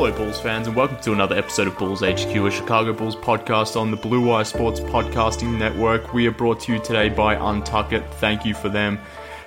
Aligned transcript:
Hello, 0.00 0.12
Bulls 0.12 0.40
fans, 0.40 0.68
and 0.68 0.76
welcome 0.76 0.96
to 1.00 1.12
another 1.12 1.36
episode 1.36 1.66
of 1.66 1.76
Bulls 1.76 2.02
HQ, 2.02 2.32
a 2.32 2.50
Chicago 2.52 2.92
Bulls 2.92 3.16
podcast 3.16 3.74
on 3.74 3.90
the 3.90 3.96
Blue 3.96 4.20
Wire 4.20 4.44
Sports 4.44 4.78
Podcasting 4.78 5.58
Network. 5.58 6.14
We 6.14 6.28
are 6.28 6.30
brought 6.30 6.60
to 6.60 6.72
you 6.72 6.78
today 6.78 7.08
by 7.08 7.34
Untuck 7.34 7.90
It. 7.90 8.04
Thank 8.14 8.44
you 8.44 8.54
for 8.54 8.68
them 8.68 9.00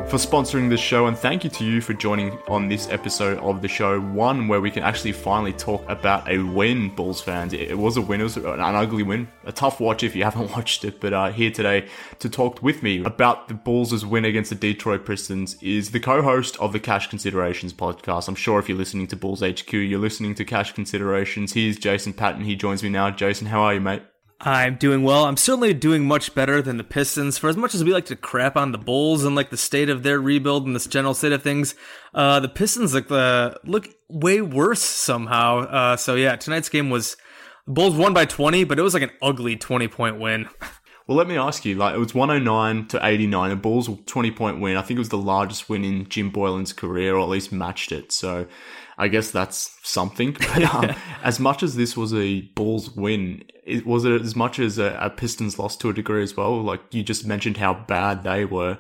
for 0.07 0.17
sponsoring 0.17 0.69
this 0.69 0.80
show, 0.80 1.07
and 1.07 1.17
thank 1.17 1.44
you 1.44 1.49
to 1.49 1.63
you 1.63 1.81
for 1.81 1.94
joining 1.94 2.38
on 2.47 2.67
this 2.67 2.89
episode 2.89 3.38
of 3.39 3.61
the 3.61 3.67
show. 3.67 3.99
One 3.99 4.47
where 4.47 4.59
we 4.59 4.71
can 4.71 4.83
actually 4.83 5.11
finally 5.11 5.53
talk 5.53 5.83
about 5.89 6.30
a 6.30 6.39
win, 6.39 6.94
Bulls 6.95 7.21
fans. 7.21 7.53
It, 7.53 7.77
was 7.77 7.97
a 7.97 8.02
win, 8.02 8.22
it 8.22 8.25
was 8.25 8.38
an 8.38 8.59
ugly 8.59 9.03
win, 9.03 9.27
a 9.45 9.52
tough 9.52 9.79
watch 9.79 10.03
if 10.03 10.16
you 10.16 10.23
haven't 10.25 10.52
watched 10.52 10.83
it. 10.85 10.99
But 10.99 11.13
uh, 11.13 11.31
here 11.31 11.52
today 11.52 11.88
to 12.19 12.29
talk 12.29 12.61
with 12.61 12.83
me 12.83 13.03
about 13.03 13.47
the 13.47 13.53
Bulls' 13.53 14.05
win 14.05 14.25
against 14.25 14.49
the 14.49 14.55
Detroit 14.55 15.05
Pistons 15.05 15.55
is 15.61 15.91
the 15.91 15.99
co-host 15.99 16.57
of 16.59 16.73
the 16.73 16.79
Cash 16.79 17.07
Considerations 17.07 17.73
podcast. 17.73 18.27
I'm 18.27 18.35
sure 18.35 18.59
if 18.59 18.67
you're 18.67 18.77
listening 18.77 19.07
to 19.07 19.16
Bulls 19.16 19.41
HQ, 19.41 19.72
you're 19.73 19.99
listening 19.99 20.35
to 20.35 20.45
Cash 20.45 20.73
Considerations. 20.73 21.53
He's 21.53 21.77
Jason 21.77 22.13
Patt. 22.13 22.41
He 22.41 22.55
joins 22.55 22.83
me 22.83 22.89
now. 22.89 23.11
Jason, 23.11 23.47
how 23.47 23.61
are 23.61 23.73
you, 23.73 23.81
mate? 23.81 24.03
I'm 24.44 24.75
doing 24.75 25.03
well. 25.03 25.25
I'm 25.25 25.38
certainly 25.38 25.73
doing 25.73 26.06
much 26.06 26.34
better 26.34 26.64
than 26.64 26.78
the 26.78 26.84
Pistons. 26.84 27.38
For 27.38 27.47
as 27.47 27.56
much 27.56 27.75
as 27.75 27.84
we 27.84 27.94
like 27.94 28.06
to 28.06 28.16
crap 28.16 28.58
on 28.58 28.72
the 28.72 28.80
Bulls 28.80 29.23
and 29.23 29.36
like 29.36 29.52
the 29.52 29.58
state 29.58 29.88
of 29.88 30.02
their 30.02 30.20
rebuild 30.20 30.66
and 30.66 30.75
this 30.75 30.88
general 30.88 31.14
state 31.14 31.31
of 31.31 31.44
things, 31.44 31.75
uh, 32.16 32.39
the 32.39 32.50
Pistons 32.50 32.96
look 32.96 33.12
uh, 33.12 33.53
look 33.63 33.90
way 34.09 34.41
worse 34.41 34.81
somehow. 34.81 35.59
Uh, 35.59 35.96
so 35.96 36.16
yeah, 36.16 36.35
tonight's 36.35 36.69
game 36.69 36.90
was 36.90 37.18
Bulls 37.68 37.96
won 37.96 38.13
by 38.16 38.25
20, 38.25 38.63
but 38.63 38.80
it 38.80 38.81
was 38.81 38.96
like 38.96 39.03
an 39.03 39.12
ugly 39.22 39.56
20 39.56 39.88
point 39.88 40.19
win. 40.19 40.50
Well, 41.07 41.18
let 41.18 41.28
me 41.28 41.35
ask 41.35 41.66
you. 41.66 41.75
Like, 41.75 41.96
it 41.96 41.97
was 41.97 42.16
109 42.16 42.88
to 42.90 43.06
89. 43.06 43.50
The 43.50 43.56
Bulls 43.57 43.90
20 44.06 44.31
point 44.31 44.62
win. 44.62 44.78
I 44.78 44.81
think 44.81 44.96
it 44.96 45.00
was 45.00 45.09
the 45.09 45.18
largest 45.18 45.68
win 45.68 45.84
in 45.84 46.07
Jim 46.07 46.30
Boylen's 46.30 46.72
career, 46.72 47.16
or 47.16 47.22
at 47.22 47.28
least 47.28 47.51
matched 47.51 47.91
it. 47.91 48.13
So, 48.13 48.46
I 48.97 49.07
guess 49.07 49.31
that's 49.31 49.78
something. 49.84 50.35
But, 50.53 50.63
um, 50.63 50.96
as 51.24 51.40
much 51.40 51.63
as 51.63 51.75
this 51.75 51.96
was 51.96 52.13
a 52.13 52.41
Bulls 52.41 52.91
win, 52.96 53.44
it, 53.66 53.85
was 53.85 54.06
it 54.06 54.22
as 54.22 54.35
much 54.35 54.59
as 54.59 54.78
a, 54.78 54.97
a, 55.02 55.09
Pistons 55.09 55.57
loss 55.57 55.78
to 55.78 55.90
a 55.90 55.94
degree 55.94 56.24
as 56.24 56.35
well? 56.35 56.62
Like 56.62 56.81
you 56.91 57.03
just 57.03 57.25
mentioned 57.25 57.57
how 57.57 57.74
bad 57.74 58.24
they 58.24 58.46
were. 58.46 58.78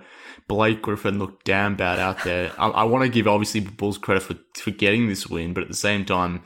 Blake 0.47 0.81
Griffin 0.81 1.17
looked 1.17 1.45
damn 1.45 1.75
bad 1.75 1.99
out 1.99 2.23
there. 2.23 2.51
I, 2.57 2.67
I 2.67 2.83
want 2.83 3.03
to 3.03 3.09
give 3.09 3.27
obviously 3.27 3.61
the 3.61 3.71
Bulls 3.71 3.97
credit 3.97 4.23
for, 4.23 4.35
for 4.55 4.71
getting 4.71 5.07
this 5.07 5.27
win, 5.27 5.53
but 5.53 5.63
at 5.63 5.69
the 5.69 5.75
same 5.75 6.03
time, 6.03 6.43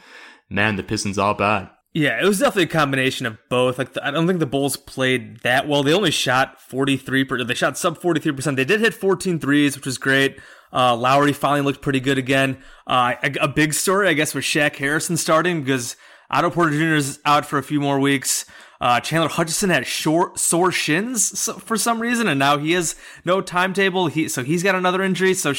man, 0.50 0.76
the 0.76 0.84
Pistons 0.84 1.18
are 1.18 1.34
bad. 1.34 1.70
Yeah, 1.96 2.22
it 2.22 2.28
was 2.28 2.40
definitely 2.40 2.64
a 2.64 2.68
combination 2.68 3.26
of 3.26 3.38
both. 3.48 3.78
Like, 3.78 3.94
the, 3.94 4.06
I 4.06 4.12
don't 4.12 4.28
think 4.28 4.40
the 4.40 4.46
Bulls 4.46 4.76
played 4.76 5.40
that 5.44 5.66
well. 5.66 5.82
They 5.82 5.94
only 5.94 6.12
shot 6.12 6.60
43, 6.60 7.24
per, 7.24 7.42
they 7.46 7.54
shot 7.54 7.78
sub 7.78 7.98
43%. 8.02 8.58
They 8.58 8.66
did 8.66 8.82
hit 8.82 8.94
14 8.94 9.40
threes, 9.40 9.78
which 9.78 9.86
was 9.86 9.98
great. 9.98 10.38
Uh, 10.74 10.94
Lauri 10.94 11.32
finally 11.32 11.62
looked 11.62 11.82
pretty 11.82 12.02
good 12.02 12.18
again. 12.18 12.58
Uh, 12.86 13.14
a, 13.24 13.32
a, 13.44 13.48
big 13.48 13.74
story, 13.74 14.10
I 14.10 14.14
guess, 14.14 14.36
was 14.36 14.44
Shaq 14.44 14.76
Harrison 14.76 15.16
starting 15.16 15.62
because 15.64 15.96
Otto 16.30 16.50
Porter 16.50 16.72
Jr. 16.72 16.96
is 16.96 17.22
out 17.24 17.46
for 17.46 17.58
a 17.58 17.64
few 17.64 17.80
more 17.80 17.98
weeks. 17.98 18.46
Uh, 18.86 19.00
Chandler 19.00 19.30
Hutchison 19.30 19.72
had 19.72 19.88
short, 19.88 20.38
sore 20.38 20.72
shins 20.72 21.50
for 21.64 21.76
some 21.76 22.00
reason, 22.00 22.28
and 22.28 22.38
now 22.38 22.60
he 22.60 22.74
has 22.74 22.96
no 23.26 23.42
timetable. 23.42 24.06
He 24.06 24.30
so 24.30 24.44
he's 24.44 24.62
got 24.62 24.76
another 24.76 25.02
injury. 25.02 25.34
So 25.34 25.56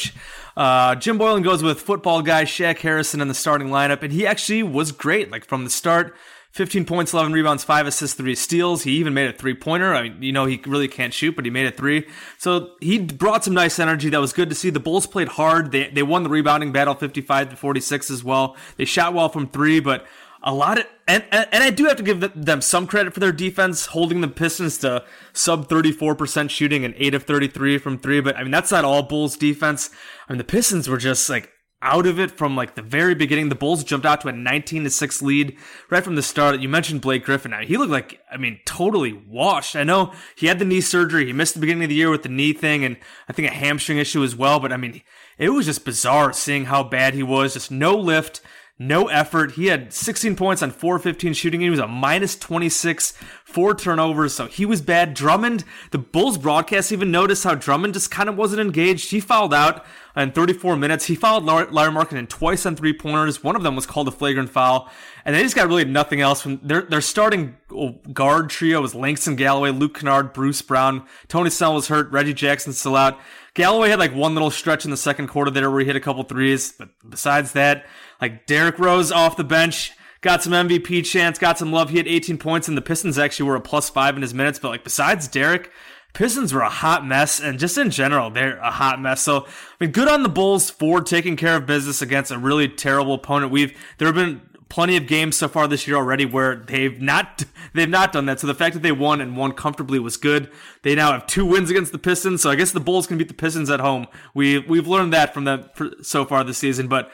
uh, 0.57 0.95
Jim 0.95 1.19
Boylen 1.19 1.43
goes 1.43 1.61
with 1.61 1.81
football 1.81 2.23
guy 2.23 2.45
Shaq 2.45 2.79
Harrison 2.79 3.21
in 3.21 3.27
the 3.27 3.35
starting 3.35 3.67
lineup, 3.67 4.05
and 4.05 4.13
he 4.13 4.25
actually 4.25 4.63
was 4.63 4.93
great. 4.93 5.33
Like 5.33 5.45
from 5.45 5.65
the 5.65 5.71
start, 5.71 6.15
15 6.53 6.85
points, 6.85 7.13
11 7.13 7.33
rebounds, 7.33 7.65
5 7.65 7.89
assists, 7.89 8.17
3 8.17 8.33
steals. 8.37 8.85
He 8.85 8.93
even 8.93 9.13
made 9.13 9.29
a 9.29 9.33
three 9.33 9.55
pointer. 9.55 9.93
I 9.93 10.05
mean, 10.05 10.23
you 10.23 10.31
know, 10.31 10.47
he 10.47 10.63
really 10.65 10.87
can't 10.87 11.13
shoot, 11.13 11.35
but 11.35 11.45
he 11.45 11.51
made 11.51 11.67
a 11.67 11.73
three. 11.73 12.07
So 12.39 12.77
he 12.81 13.01
brought 13.01 13.43
some 13.43 13.55
nice 13.55 13.81
energy. 13.81 14.09
That 14.09 14.21
was 14.21 14.33
good 14.33 14.51
to 14.51 14.55
see. 14.55 14.71
The 14.71 14.79
Bulls 14.79 15.09
played 15.09 15.29
hard. 15.29 15.73
They, 15.73 15.91
they 15.91 16.05
won 16.05 16.23
the 16.23 16.31
rebounding 16.31 16.71
battle 16.71 16.95
55 16.95 17.51
to 17.51 17.57
46 17.57 18.09
as 18.09 18.23
well. 18.23 18.57
They 18.77 18.85
shot 18.85 19.15
well 19.15 19.29
from 19.29 19.49
three, 19.49 19.81
but 19.81 20.07
a 20.47 20.55
lot 20.55 20.79
of, 20.79 20.87
and, 21.09 21.25
and, 21.33 21.49
and 21.51 21.65
I 21.65 21.71
do 21.71 21.87
have 21.87 21.97
to 21.97 22.05
give 22.05 22.21
them 22.35 22.61
some 22.61 22.87
credit 22.87 23.13
for 23.13 23.21
their 23.21 23.33
defense, 23.33 23.87
holding 23.87 24.21
the 24.21 24.29
Pistons 24.29 24.79
to 24.79 25.05
sub 25.33 25.69
34% 25.69 26.49
shooting 26.49 26.85
and 26.85 26.95
8 26.97 27.15
of 27.15 27.25
33 27.25 27.79
from 27.79 27.99
three. 27.99 28.21
But 28.21 28.37
I 28.37 28.43
mean, 28.43 28.53
that's 28.53 28.71
not 28.71 28.85
all 28.85 29.03
Bulls 29.03 29.37
defense. 29.37 29.91
I 30.27 30.33
mean, 30.33 30.39
the 30.39 30.45
Pistons 30.45 30.89
were 30.89 30.99
just 30.99 31.29
like, 31.29 31.51
out 31.83 32.07
of 32.07 32.19
it 32.19 32.31
from 32.31 32.57
like 32.57 32.75
the 32.75 32.83
very 32.83 33.15
beginning. 33.15 33.49
The 33.49 33.55
Bulls 33.55 33.85
jumped 33.85 34.07
out 34.07 34.23
to 34.23 34.29
a 34.29 34.33
19 34.33 34.85
to 34.85 34.91
6 34.91 35.23
lead 35.23 35.57
right 35.91 36.03
from 36.03 36.17
the 36.17 36.23
start. 36.23 36.61
You 36.61 36.69
mentioned 36.69 37.03
Blake 37.03 37.25
Griffin. 37.25 37.51
Now, 37.51 37.61
he 37.61 37.77
looked 37.77 37.93
like, 37.93 38.21
I 38.31 38.39
mean, 38.39 38.61
totally 38.65 39.13
washed. 39.13 39.77
I 39.77 39.85
know 39.85 40.13
he 40.37 40.47
had 40.47 40.59
the 40.59 40.65
knee 40.65 40.81
surgery. 40.81 41.27
He 41.27 41.33
missed 41.33 41.55
the 41.55 41.61
beginning 41.61 41.85
of 41.85 41.91
the 41.91 41.95
year 41.95 42.11
with 42.11 42.23
the 42.23 42.29
knee 42.29 42.55
thing 42.55 42.85
and 42.85 42.97
I 43.29 43.33
think 43.33 43.49
a 43.49 43.55
hamstring 43.55 43.99
issue 43.99 44.25
as 44.25 44.35
well. 44.35 44.59
But 44.59 44.73
I 44.73 44.79
mean, 44.79 45.03
it 45.39 45.51
was 45.51 45.67
just 45.67 45.85
bizarre 45.85 46.33
seeing 46.33 46.65
how 46.65 46.83
bad 46.83 47.15
he 47.15 47.23
was. 47.23 47.55
Just 47.55 47.71
no 47.71 47.95
lift, 47.97 48.41
no 48.79 49.09
effort. 49.09 49.53
He 49.53 49.67
had 49.67 49.93
16 49.93 50.37
points 50.37 50.63
on 50.63 50.71
415 50.71 51.33
shooting. 51.33 51.61
He 51.63 51.71
was 51.71 51.79
a 51.79 51.89
minus 51.89 52.37
26, 52.37 53.13
four 53.45 53.75
turnovers. 53.75 54.35
So 54.35 54.47
he 54.47 54.67
was 54.67 54.83
bad. 54.83 55.15
Drummond, 55.15 55.65
the 55.93 55.99
Bulls 55.99 56.37
broadcast 56.37 56.93
even 56.93 57.11
noticed 57.11 57.45
how 57.45 57.55
Drummond 57.55 57.95
just 57.95 58.11
kind 58.11 58.29
of 58.29 58.37
wasn't 58.37 58.61
engaged. 58.61 59.11
He 59.11 59.21
fouled 59.21 59.55
out 59.55 59.85
in 60.15 60.33
34 60.33 60.77
minutes. 60.77 61.07
He 61.07 61.15
fouled 61.15 61.45
Lauri, 61.45 61.67
Markkanen 61.67 62.29
twice 62.29 62.67
on 62.67 62.77
three 62.77 62.93
pointers. 62.93 63.43
One 63.43 63.57
of 63.57 63.63
them 63.63 63.77
was 63.77 63.87
called 63.87 64.09
a 64.09 64.13
flagrant 64.13 64.51
foul. 64.51 64.91
And 65.27 65.35
they 65.35 65.43
just 65.43 65.57
got 65.57 65.67
really 65.67 65.85
nothing 65.85 66.21
else 66.21 66.41
from 66.41 66.61
their, 66.63 66.83
their 66.83 67.01
starting 67.01 67.57
oh, 67.73 67.97
guard 68.13 68.49
trio 68.49 68.81
was 68.81 68.95
Langston 68.95 69.35
Galloway, 69.35 69.71
Luke 69.71 69.99
Kennard, 69.99 70.33
Bruce 70.33 70.63
Brown. 70.63 71.05
Tony 71.27 71.51
Snell 71.51 71.75
was 71.75 71.89
hurt. 71.89 72.13
Reggie 72.13 72.33
Jackson 72.33 72.73
still 72.73 72.95
out. 72.95 73.19
Galloway 73.55 73.89
had 73.89 73.99
like 73.99 74.15
one 74.15 74.35
little 74.35 74.53
stretch 74.53 74.85
in 74.85 74.93
the 74.93 74.97
second 74.97 75.27
quarter 75.27 75.51
there 75.51 75.69
where 75.69 75.81
he 75.81 75.87
hit 75.87 75.97
a 75.97 76.01
couple 76.01 76.23
threes. 76.23 76.73
But 76.79 76.91
besides 77.11 77.53
that, 77.53 77.87
like 78.21 78.47
Derrick 78.47 78.79
Rose 78.79 79.11
off 79.11 79.37
the 79.37 79.43
bench, 79.43 79.91
got 80.21 80.45
some 80.45 80.53
MVP 80.53 81.05
chance, 81.05 81.41
got 81.41 81.59
some 81.59 81.73
love. 81.73 81.91
He 81.91 81.97
had 81.97 82.07
18 82.07 82.39
points, 82.39 82.69
and 82.69 82.77
the 82.77 82.83
Pistons 82.83 83.19
actually 83.19 83.49
were 83.49 83.57
a 83.57 83.61
plus 83.61 83.91
five 83.91 84.15
in 84.15 84.23
his 84.23 84.33
minutes. 84.33 84.61
But 84.61 84.69
like 84.69 84.85
besides 84.85 85.27
Derrick, 85.27 85.73
Pistons 86.13 86.55
were 86.55 86.63
a 86.63 86.71
hot 86.71 87.05
mess, 87.05 87.41
and 87.41 87.59
just 87.59 87.77
in 87.77 87.91
general, 87.91 88.31
they're 88.31 88.59
a 88.59 88.71
hot 88.71 89.01
mess. 89.01 89.23
So, 89.23 89.45
I 89.45 89.49
mean, 89.81 89.91
good 89.91 90.07
on 90.07 90.23
the 90.23 90.29
Bulls 90.29 90.71
for 90.71 91.01
taking 91.01 91.35
care 91.35 91.57
of 91.57 91.67
business 91.67 92.01
against 92.01 92.31
a 92.31 92.39
really 92.39 92.69
terrible 92.69 93.15
opponent. 93.15 93.51
We've 93.51 93.77
there 93.99 94.07
have 94.07 94.15
been 94.15 94.41
plenty 94.69 94.97
of 94.97 95.07
games 95.07 95.37
so 95.37 95.49
far 95.49 95.69
this 95.69 95.87
year 95.87 95.97
already 95.97 96.25
where 96.25 96.57
they've 96.57 97.01
not 97.01 97.45
they've 97.73 97.89
not 97.89 98.13
done 98.13 98.27
that. 98.27 98.41
So 98.41 98.47
the 98.47 98.55
fact 98.55 98.75
that 98.75 98.83
they 98.83 98.93
won 98.93 99.21
and 99.21 99.37
won 99.37 99.53
comfortably 99.53 99.99
was 99.99 100.17
good. 100.17 100.51
They 100.83 100.95
now 100.95 101.13
have 101.13 101.27
two 101.27 101.47
wins 101.47 101.71
against 101.71 101.93
the 101.93 101.99
Pistons, 101.99 102.43
so 102.43 102.51
I 102.51 102.57
guess 102.57 102.73
the 102.73 102.81
Bulls 102.81 103.07
can 103.07 103.19
beat 103.19 103.29
the 103.29 103.35
Pistons 103.35 103.71
at 103.71 103.81
home. 103.81 104.07
We 104.35 104.59
we've 104.59 104.89
learned 104.89 105.13
that 105.13 105.35
from 105.35 105.45
them 105.45 105.69
so 106.03 106.25
far 106.25 106.45
this 106.45 106.59
season, 106.59 106.89
but 106.89 107.11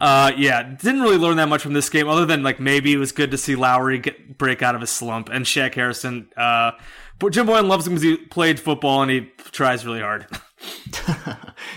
Uh, 0.00 0.32
yeah, 0.36 0.60
didn't 0.60 1.02
really 1.02 1.16
learn 1.16 1.36
that 1.36 1.48
much 1.48 1.62
from 1.62 1.72
this 1.72 1.88
game, 1.88 2.08
other 2.08 2.26
than 2.26 2.42
like 2.42 2.58
maybe 2.58 2.92
it 2.92 2.96
was 2.96 3.12
good 3.12 3.30
to 3.30 3.38
see 3.38 3.54
Lauri 3.54 4.00
get 4.00 4.36
break 4.36 4.60
out 4.60 4.74
of 4.74 4.80
his 4.80 4.90
slump 4.90 5.28
and 5.28 5.44
Shaq 5.44 5.74
Harrison. 5.74 6.28
Uh, 6.36 6.72
but 7.20 7.32
Jim 7.32 7.46
Boylen 7.46 7.68
loves 7.68 7.86
him 7.86 7.92
because 7.94 8.02
he 8.02 8.16
played 8.16 8.58
football 8.58 9.02
and 9.02 9.10
he 9.10 9.30
tries 9.52 9.86
really 9.86 10.00
hard. 10.00 10.26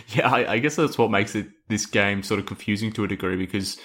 yeah, 0.10 0.32
I, 0.32 0.54
I, 0.54 0.60
guess 0.60 0.76
that's 0.76 0.98
what 0.98 1.12
makes 1.12 1.36
it 1.36 1.48
this 1.68 1.86
game 1.86 2.24
sort 2.24 2.40
of 2.40 2.46
confusing 2.46 2.92
to 2.94 3.04
a 3.04 3.08
degree 3.08 3.36
because 3.36 3.78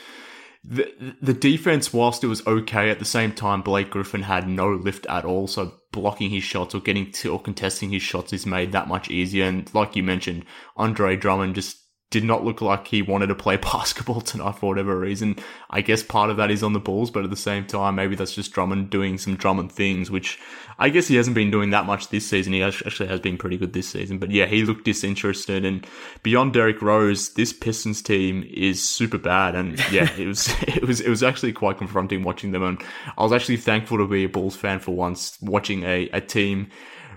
the 0.64 1.17
the 1.20 1.35
defense, 1.35 1.93
whilst 1.93 2.23
it 2.23 2.29
was 2.29 2.47
okay, 2.47 2.91
at 2.91 2.99
the 2.99 3.05
same 3.05 3.32
time 3.32 3.62
Blake 3.62 3.91
Griffin 3.91 4.23
had 4.23 4.49
no 4.49 4.70
lift 4.70 5.06
at 5.06 5.25
all. 5.25 5.49
So 5.49 5.73
blocking 5.91 6.31
his 6.31 6.44
shots 6.44 6.75
or 6.75 6.81
getting 6.81 7.11
to 7.12 7.32
or 7.32 7.41
contesting 7.41 7.91
his 7.91 8.03
shots 8.03 8.32
is 8.32 8.47
made 8.47 8.73
that 8.73 8.88
much 8.88 9.11
easier. 9.11 9.44
And 9.44 9.73
like 9.75 9.97
you 9.97 10.03
mentioned, 10.03 10.44
Andre 10.76 11.17
Drummond 11.17 11.56
just 11.56 11.81
did 12.12 12.23
not 12.23 12.44
look 12.44 12.61
like 12.61 12.87
he 12.87 13.03
wanted 13.03 13.29
to 13.29 13.35
play 13.35 13.56
basketball 13.73 14.20
tonight 14.20 14.53
for 14.53 14.69
whatever 14.69 14.97
reason. 14.97 15.37
I 15.70 15.81
guess 15.81 16.03
part 16.03 16.31
of 16.31 16.37
that 16.37 16.50
is 16.50 16.62
on 16.62 16.75
the 16.75 16.79
Bulls, 16.79 17.11
but 17.11 17.25
at 17.25 17.31
the 17.31 17.37
same 17.37 17.67
time, 17.67 17.97
maybe 17.97 18.14
that's 18.14 18.35
just 18.35 18.53
Drummond 18.53 18.91
doing 18.91 19.19
some 19.19 19.35
Drummond 19.35 19.73
things, 19.73 20.11
which 20.11 20.38
I 20.79 20.91
guess 20.91 21.09
he 21.09 21.17
hasn't 21.17 21.35
been 21.35 21.50
doing 21.50 21.70
that 21.70 21.87
much 21.87 22.09
this 22.09 22.29
season. 22.29 22.53
He 22.53 22.62
actually 22.62 23.09
has 23.09 23.19
been 23.19 23.38
pretty 23.38 23.56
good 23.56 23.73
this 23.73 23.88
season, 23.88 24.19
but 24.19 24.31
yeah, 24.31 24.47
he 24.47 24.62
looked 24.64 24.85
disinterested. 24.85 25.64
And 25.64 25.87
beyond 26.23 26.53
Derrick 26.53 26.81
Rose, 26.82 27.31
this 27.31 27.53
Pistons 27.53 28.03
team 28.03 28.49
is 28.53 28.87
super 28.87 29.19
bad. 29.19 29.55
And 29.55 29.79
yeah, 29.91 30.12
it 30.17 30.26
was 30.26 30.49
it 30.69 30.87
was 30.87 31.00
it 31.00 31.08
was 31.08 31.23
actually 31.23 31.53
quite 31.53 31.79
confronting 31.79 32.23
watching 32.23 32.53
them. 32.53 32.62
And 32.62 32.82
I 33.17 33.23
was 33.23 33.32
actually 33.32 33.56
thankful 33.56 33.99
to 33.99 34.06
be 34.06 34.25
a 34.25 34.29
Bulls 34.29 34.55
fan 34.55 34.79
for 34.79 34.94
once, 34.94 35.38
watching 35.41 35.82
a 35.85 36.08
a 36.12 36.20
team 36.20 36.69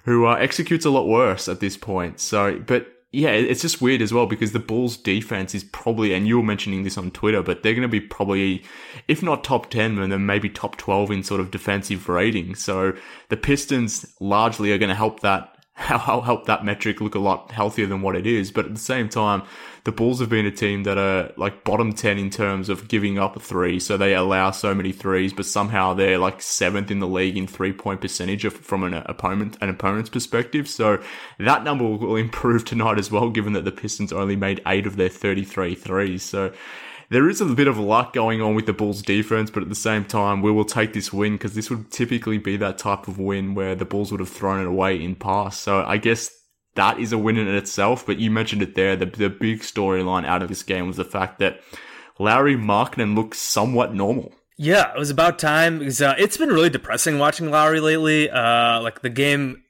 who 0.05 0.25
uh, 0.27 0.35
executes 0.35 0.85
a 0.85 0.89
lot 0.89 1.07
worse 1.07 1.49
at 1.49 1.59
this 1.59 1.75
point. 1.75 2.19
So, 2.19 2.59
but 2.59 2.94
yeah, 3.15 3.29
it's 3.29 3.61
just 3.61 3.81
weird 3.81 4.01
as 4.01 4.13
well 4.13 4.25
because 4.25 4.51
the 4.51 4.59
Bulls 4.59 4.97
defense 4.97 5.55
is 5.55 5.63
probably, 5.63 6.13
and 6.13 6.27
you 6.27 6.35
were 6.37 6.43
mentioning 6.43 6.83
this 6.83 6.97
on 6.97 7.11
Twitter, 7.11 7.41
but 7.41 7.63
they're 7.63 7.73
going 7.73 7.81
to 7.81 7.87
be 7.87 8.01
probably, 8.01 8.61
if 9.07 9.23
not 9.23 9.43
top 9.43 9.69
10, 9.69 9.95
then 9.95 10.25
maybe 10.25 10.49
top 10.49 10.75
12 10.75 11.11
in 11.11 11.23
sort 11.23 11.39
of 11.39 11.49
defensive 11.49 12.09
rating. 12.09 12.55
So 12.55 12.93
the 13.29 13.37
Pistons 13.37 14.05
largely 14.19 14.73
are 14.73 14.77
going 14.77 14.89
to 14.89 14.95
help 14.95 15.21
that 15.21 15.54
how 15.75 16.21
help 16.21 16.45
that 16.45 16.63
metric 16.63 17.01
look 17.01 17.15
a 17.15 17.19
lot 17.19 17.51
healthier 17.51 17.85
than 17.85 18.01
what 18.01 18.15
it 18.15 18.25
is. 18.25 18.49
But 18.49 18.65
at 18.65 18.73
the 18.73 18.79
same 18.79 19.09
time, 19.09 19.43
the 19.83 19.91
Bulls 19.91 20.21
have 20.21 20.29
been 20.29 20.45
a 20.45 20.51
team 20.51 20.83
that 20.83 20.97
are 20.97 21.33
like 21.35 21.65
bottom 21.65 21.91
10 21.91 22.17
in 22.17 22.29
terms 22.29 22.69
of 22.69 22.87
giving 22.87 23.19
up 23.19 23.35
a 23.35 23.41
three. 23.41 23.81
So 23.81 23.97
they 23.97 24.15
allow 24.15 24.51
so 24.51 24.73
many 24.73 24.93
threes, 24.93 25.33
but 25.33 25.45
somehow 25.45 25.93
they're 25.93 26.17
like 26.17 26.41
seventh 26.41 26.91
in 26.91 26.99
the 26.99 27.07
league 27.07 27.37
in 27.37 27.45
three 27.45 27.73
point 27.73 27.99
percentage 27.99 28.47
from 28.47 28.83
an 28.83 28.93
opponent, 28.93 29.57
an 29.59 29.67
opponent's 29.67 30.09
perspective. 30.09 30.69
So 30.69 31.03
that 31.39 31.65
number 31.65 31.83
will 31.83 32.15
improve 32.15 32.63
tonight 32.65 32.97
as 32.97 33.11
well, 33.11 33.29
given 33.29 33.51
that 33.53 33.65
the 33.65 33.71
Pistons 33.71 34.13
only 34.13 34.37
made 34.37 34.61
eight 34.65 34.87
of 34.87 34.95
their 34.95 35.09
33 35.09 35.75
threes. 35.75 36.23
So 36.23 36.53
there 37.09 37.29
is 37.29 37.41
a 37.41 37.45
bit 37.45 37.67
of 37.67 37.77
luck 37.77 38.13
going 38.13 38.41
on 38.41 38.55
with 38.55 38.65
the 38.65 38.73
Bulls 38.73 39.01
defense, 39.01 39.51
but 39.51 39.63
at 39.63 39.69
the 39.69 39.75
same 39.75 40.05
time, 40.05 40.41
we 40.41 40.51
will 40.51 40.65
take 40.65 40.93
this 40.93 41.13
win 41.13 41.33
because 41.33 41.53
this 41.53 41.69
would 41.69 41.91
typically 41.91 42.37
be 42.37 42.57
that 42.57 42.77
type 42.77 43.07
of 43.07 43.19
win 43.19 43.55
where 43.55 43.75
the 43.75 43.85
Bulls 43.85 44.11
would 44.11 44.19
have 44.19 44.29
thrown 44.29 44.61
it 44.61 44.67
away 44.67 45.01
in 45.01 45.15
pass. 45.15 45.59
So 45.59 45.83
I 45.83 45.97
guess 45.97 46.31
that 46.75 46.99
is 46.99 47.11
a 47.11 47.17
win 47.17 47.37
in 47.37 47.47
itself, 47.47 48.05
but 48.05 48.19
you 48.19 48.31
mentioned 48.31 48.61
it 48.61 48.75
there. 48.75 48.95
The, 48.95 49.05
the 49.05 49.29
big 49.29 49.61
storyline 49.61 50.25
out 50.25 50.41
of 50.41 50.49
this 50.49 50.63
game 50.63 50.87
was 50.87 50.97
the 50.97 51.05
fact 51.05 51.39
that 51.39 51.61
Lauri 52.19 52.55
Markkanen 52.55 53.15
looks 53.15 53.39
somewhat 53.39 53.93
normal. 53.93 54.33
Yeah, 54.57 54.93
it 54.93 54.99
was 54.99 55.09
about 55.09 55.37
time 55.37 55.79
because 55.79 56.01
uh, 56.01 56.15
it's 56.17 56.37
been 56.37 56.49
really 56.49 56.69
depressing 56.69 57.19
watching 57.19 57.51
Lauri 57.51 57.81
lately. 57.81 58.29
Uh, 58.29 58.81
like 58.81 59.01
the 59.01 59.09
game 59.09 59.63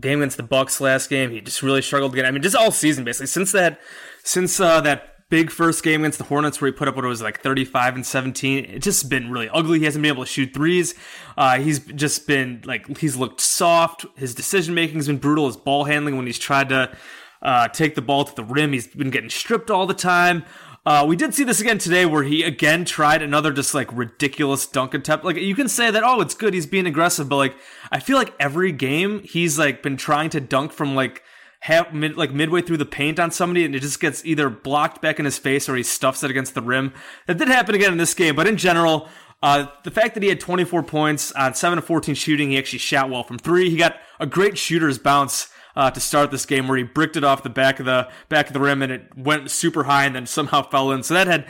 game 0.00 0.20
against 0.20 0.36
the 0.36 0.42
Bucks 0.42 0.80
last 0.80 1.10
game, 1.10 1.30
he 1.30 1.40
just 1.40 1.62
really 1.62 1.82
struggled 1.82 2.14
get. 2.14 2.26
I 2.26 2.30
mean, 2.32 2.42
just 2.42 2.56
all 2.56 2.72
season 2.72 3.04
basically 3.04 3.28
since 3.28 3.52
that 3.52 3.80
since 4.24 4.58
uh, 4.58 4.80
that 4.80 5.11
big 5.32 5.50
first 5.50 5.82
game 5.82 6.02
against 6.02 6.18
the 6.18 6.24
Hornets 6.24 6.60
where 6.60 6.70
he 6.70 6.76
put 6.76 6.88
up 6.88 6.94
what 6.94 7.06
it 7.06 7.08
was 7.08 7.22
like 7.22 7.40
35 7.40 7.94
and 7.94 8.04
17. 8.04 8.66
It's 8.66 8.84
just 8.84 9.08
been 9.08 9.30
really 9.30 9.48
ugly. 9.48 9.78
He 9.78 9.86
hasn't 9.86 10.02
been 10.02 10.12
able 10.12 10.24
to 10.24 10.30
shoot 10.30 10.52
threes. 10.52 10.94
Uh, 11.38 11.58
he's 11.58 11.78
just 11.78 12.26
been 12.26 12.60
like, 12.66 12.98
he's 12.98 13.16
looked 13.16 13.40
soft. 13.40 14.04
His 14.14 14.34
decision 14.34 14.74
making 14.74 14.96
has 14.96 15.06
been 15.06 15.16
brutal. 15.16 15.46
His 15.46 15.56
ball 15.56 15.84
handling 15.84 16.18
when 16.18 16.26
he's 16.26 16.38
tried 16.38 16.68
to 16.68 16.94
uh, 17.40 17.68
take 17.68 17.94
the 17.94 18.02
ball 18.02 18.24
to 18.26 18.34
the 18.34 18.44
rim, 18.44 18.74
he's 18.74 18.86
been 18.88 19.08
getting 19.08 19.30
stripped 19.30 19.70
all 19.70 19.86
the 19.86 19.94
time. 19.94 20.44
Uh, 20.84 21.06
we 21.08 21.16
did 21.16 21.32
see 21.32 21.44
this 21.44 21.62
again 21.62 21.78
today 21.78 22.04
where 22.04 22.24
he 22.24 22.42
again 22.42 22.84
tried 22.84 23.22
another 23.22 23.52
just 23.52 23.72
like 23.72 23.90
ridiculous 23.96 24.66
dunk 24.66 24.92
attempt. 24.92 25.24
Like 25.24 25.36
you 25.36 25.54
can 25.54 25.68
say 25.68 25.90
that, 25.90 26.02
oh, 26.04 26.20
it's 26.20 26.34
good, 26.34 26.52
he's 26.52 26.66
being 26.66 26.86
aggressive, 26.86 27.30
but 27.30 27.36
like 27.36 27.56
I 27.90 28.00
feel 28.00 28.18
like 28.18 28.34
every 28.38 28.70
game 28.70 29.22
he's 29.22 29.58
like 29.58 29.82
been 29.82 29.96
trying 29.96 30.28
to 30.30 30.40
dunk 30.40 30.72
from 30.72 30.94
like 30.94 31.22
half 31.62 31.92
mid, 31.92 32.16
like 32.16 32.32
midway 32.32 32.60
through 32.60 32.76
the 32.76 32.84
paint 32.84 33.20
on 33.20 33.30
somebody 33.30 33.64
and 33.64 33.72
it 33.72 33.80
just 33.80 34.00
gets 34.00 34.24
either 34.24 34.50
blocked 34.50 35.00
back 35.00 35.20
in 35.20 35.24
his 35.24 35.38
face 35.38 35.68
or 35.68 35.76
he 35.76 35.82
stuffs 35.82 36.24
it 36.24 36.30
against 36.30 36.54
the 36.54 36.62
rim. 36.62 36.92
That 37.28 37.38
did 37.38 37.46
happen 37.46 37.76
again 37.76 37.92
in 37.92 37.98
this 37.98 38.14
game, 38.14 38.34
but 38.34 38.48
in 38.48 38.56
general, 38.56 39.08
uh, 39.44 39.66
the 39.84 39.90
fact 39.92 40.14
that 40.14 40.24
he 40.24 40.28
had 40.28 40.40
24 40.40 40.82
points 40.82 41.30
on 41.32 41.54
7 41.54 41.78
of 41.78 41.84
14 41.84 42.16
shooting, 42.16 42.50
he 42.50 42.58
actually 42.58 42.80
shot 42.80 43.10
well 43.10 43.22
from 43.22 43.38
three. 43.38 43.70
He 43.70 43.76
got 43.76 43.96
a 44.18 44.26
great 44.26 44.58
shooter's 44.58 44.98
bounce 44.98 45.48
uh, 45.76 45.88
to 45.92 46.00
start 46.00 46.32
this 46.32 46.46
game 46.46 46.66
where 46.66 46.76
he 46.76 46.82
bricked 46.82 47.16
it 47.16 47.22
off 47.22 47.44
the 47.44 47.50
back 47.50 47.78
of 47.78 47.86
the 47.86 48.08
back 48.28 48.48
of 48.48 48.54
the 48.54 48.60
rim 48.60 48.82
and 48.82 48.90
it 48.90 49.16
went 49.16 49.48
super 49.48 49.84
high 49.84 50.04
and 50.04 50.16
then 50.16 50.26
somehow 50.26 50.62
fell 50.70 50.90
in. 50.90 51.04
So 51.04 51.14
that 51.14 51.28
had 51.28 51.46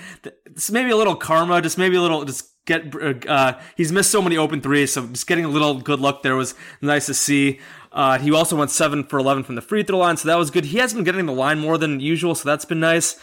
maybe 0.70 0.90
a 0.90 0.96
little 0.96 1.16
karma, 1.16 1.62
just 1.62 1.78
maybe 1.78 1.96
a 1.96 2.02
little 2.02 2.26
just 2.26 2.50
get. 2.66 2.94
Uh, 3.26 3.58
he's 3.76 3.92
missed 3.92 4.10
so 4.10 4.20
many 4.20 4.36
open 4.36 4.60
threes, 4.60 4.92
so 4.92 5.06
just 5.06 5.26
getting 5.26 5.46
a 5.46 5.48
little 5.48 5.80
good 5.80 6.00
luck 6.00 6.22
there 6.22 6.36
was 6.36 6.54
nice 6.82 7.06
to 7.06 7.14
see. 7.14 7.60
Uh, 7.92 8.18
he 8.18 8.32
also 8.32 8.56
went 8.56 8.70
7 8.70 9.04
for 9.04 9.18
11 9.18 9.44
from 9.44 9.54
the 9.54 9.60
free 9.60 9.82
throw 9.82 9.98
line, 9.98 10.16
so 10.16 10.28
that 10.28 10.38
was 10.38 10.50
good. 10.50 10.66
He 10.66 10.78
has 10.78 10.94
been 10.94 11.04
getting 11.04 11.26
the 11.26 11.32
line 11.32 11.58
more 11.58 11.76
than 11.76 12.00
usual, 12.00 12.34
so 12.34 12.48
that's 12.48 12.64
been 12.64 12.80
nice. 12.80 13.16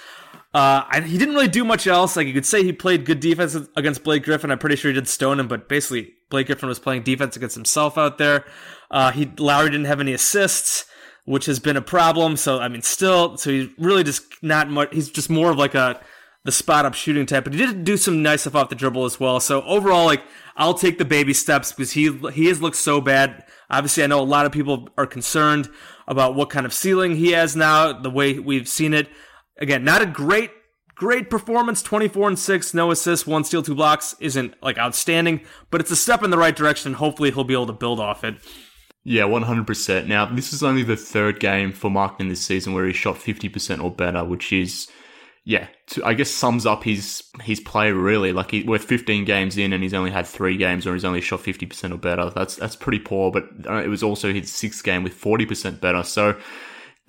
Uh, 0.54 0.84
I, 0.90 1.02
he 1.02 1.18
didn't 1.18 1.36
really 1.36 1.48
do 1.48 1.64
much 1.64 1.86
else. 1.86 2.16
Like 2.16 2.28
you 2.28 2.34
could 2.34 2.46
say 2.46 2.64
he 2.64 2.74
played 2.74 3.06
good 3.06 3.20
defense 3.20 3.56
against 3.76 4.04
Blake 4.04 4.24
Griffin. 4.24 4.52
I'm 4.52 4.58
pretty 4.58 4.76
sure 4.76 4.90
he 4.90 4.96
did 4.96 5.08
stone 5.08 5.40
him, 5.40 5.48
but 5.48 5.70
basically 5.70 6.14
Blake 6.30 6.48
Griffin 6.48 6.70
was 6.70 6.80
playing 6.80 7.04
defense 7.04 7.36
against 7.36 7.56
himself 7.56 7.98
out 7.98 8.18
there. 8.18 8.46
Uh, 8.90 9.12
he 9.12 9.32
Lauri 9.38 9.70
didn't 9.70 9.86
have 9.86 10.00
any 10.00 10.14
assists, 10.14 10.86
which 11.26 11.46
has 11.46 11.60
been 11.60 11.78
a 11.78 11.82
problem. 11.82 12.36
So 12.36 12.60
I 12.60 12.68
mean, 12.68 12.82
still, 12.82 13.38
so 13.38 13.52
he's 13.52 13.70
really 13.78 14.04
just 14.04 14.24
not 14.42 14.70
much. 14.70 14.90
He's 14.92 15.10
just 15.10 15.30
more 15.30 15.52
of 15.52 15.58
like 15.58 15.76
a 15.76 16.02
the 16.46 16.52
spot 16.52 16.86
up 16.86 16.96
shooting 16.96 17.26
type, 17.26 17.44
but 17.44 17.54
he 17.54 17.60
did 17.60 17.84
do 17.84 17.98
some 17.98 18.24
nice 18.24 18.42
stuff 18.42 18.56
off 18.56 18.70
the 18.70 18.76
dribble 18.76 19.06
as 19.06 19.20
well. 19.20 19.40
So 19.40 19.62
overall, 19.64 20.06
like 20.06 20.24
I'll 20.56 20.74
take 20.74 20.98
the 20.98 21.06
baby 21.06 21.34
steps 21.34 21.72
because 21.72 21.92
he 21.92 22.12
he 22.30 22.48
has 22.48 22.62
looked 22.62 22.78
so 22.78 23.02
bad. 23.02 23.44
Obviously, 23.70 24.04
I 24.04 24.08
know 24.08 24.20
a 24.20 24.24
lot 24.24 24.46
of 24.46 24.52
people 24.52 24.90
are 24.98 25.06
concerned 25.06 25.70
about 26.08 26.36
what 26.36 26.50
kind 26.50 26.66
of 26.66 26.74
ceiling 26.74 27.16
he 27.16 27.32
has 27.32 27.56
now, 27.56 27.94
the 27.94 28.10
way 28.10 28.40
we've 28.40 28.68
seen 28.68 28.94
it. 28.94 29.10
Again, 29.58 29.84
not 29.84 30.02
a 30.02 30.06
great, 30.06 30.52
great 30.96 31.30
performance. 31.30 31.82
24 31.82 32.30
and 32.30 32.40
6, 32.40 32.74
no 32.74 32.92
assists, 32.92 33.28
one 33.28 33.44
steal, 33.44 33.62
two 33.62 33.76
blocks 33.76 34.16
isn't 34.20 34.56
like 34.64 34.78
outstanding, 34.78 35.42
but 35.70 35.82
it's 35.82 35.92
a 35.92 35.96
step 35.96 36.24
in 36.24 36.32
the 36.32 36.38
right 36.38 36.56
direction. 36.56 36.94
Hopefully, 36.94 37.32
he'll 37.32 37.44
be 37.44 37.54
able 37.54 37.68
to 37.68 37.74
build 37.74 38.00
off 38.00 38.24
it. 38.24 38.36
Yeah, 39.04 39.24
100%. 39.24 40.08
Now, 40.08 40.26
this 40.26 40.52
is 40.52 40.62
only 40.62 40.84
the 40.84 40.98
third 40.98 41.40
game 41.40 41.72
for 41.72 41.90
Markkanen 41.90 42.30
this 42.30 42.46
season 42.46 42.74
where 42.74 42.86
he 42.86 42.94
shot 42.94 43.16
50% 43.16 43.82
or 43.84 43.92
better, 43.92 44.24
which 44.26 44.52
is 44.52 44.88
yeah, 45.50 45.66
I 46.06 46.14
guess 46.14 46.30
sums 46.30 46.68
up 46.68 46.84
his 46.84 47.24
his 47.42 47.60
play 47.60 47.92
really. 47.92 48.34
Like 48.34 48.52
he, 48.52 48.62
we're 48.62 48.78
15 48.78 49.26
games 49.26 49.58
in, 49.58 49.74
and 49.74 49.82
he's 49.82 49.96
only 49.96 50.12
had 50.12 50.28
three 50.28 50.58
games, 50.58 50.86
or 50.86 50.94
he's 50.94 51.04
only 51.04 51.22
shot 51.22 51.40
50 51.40 51.66
percent 51.66 51.92
or 51.92 51.98
better. 51.98 52.30
That's 52.30 52.56
that's 52.58 52.76
pretty 52.76 53.00
poor. 53.00 53.32
But 53.32 53.46
uh, 53.68 53.82
it 53.82 53.88
was 53.88 54.04
also 54.04 54.32
his 54.32 54.52
sixth 54.52 54.84
game 54.84 55.02
with 55.02 55.14
40 55.14 55.48
percent 55.48 55.82
better. 55.82 56.04
So 56.04 56.40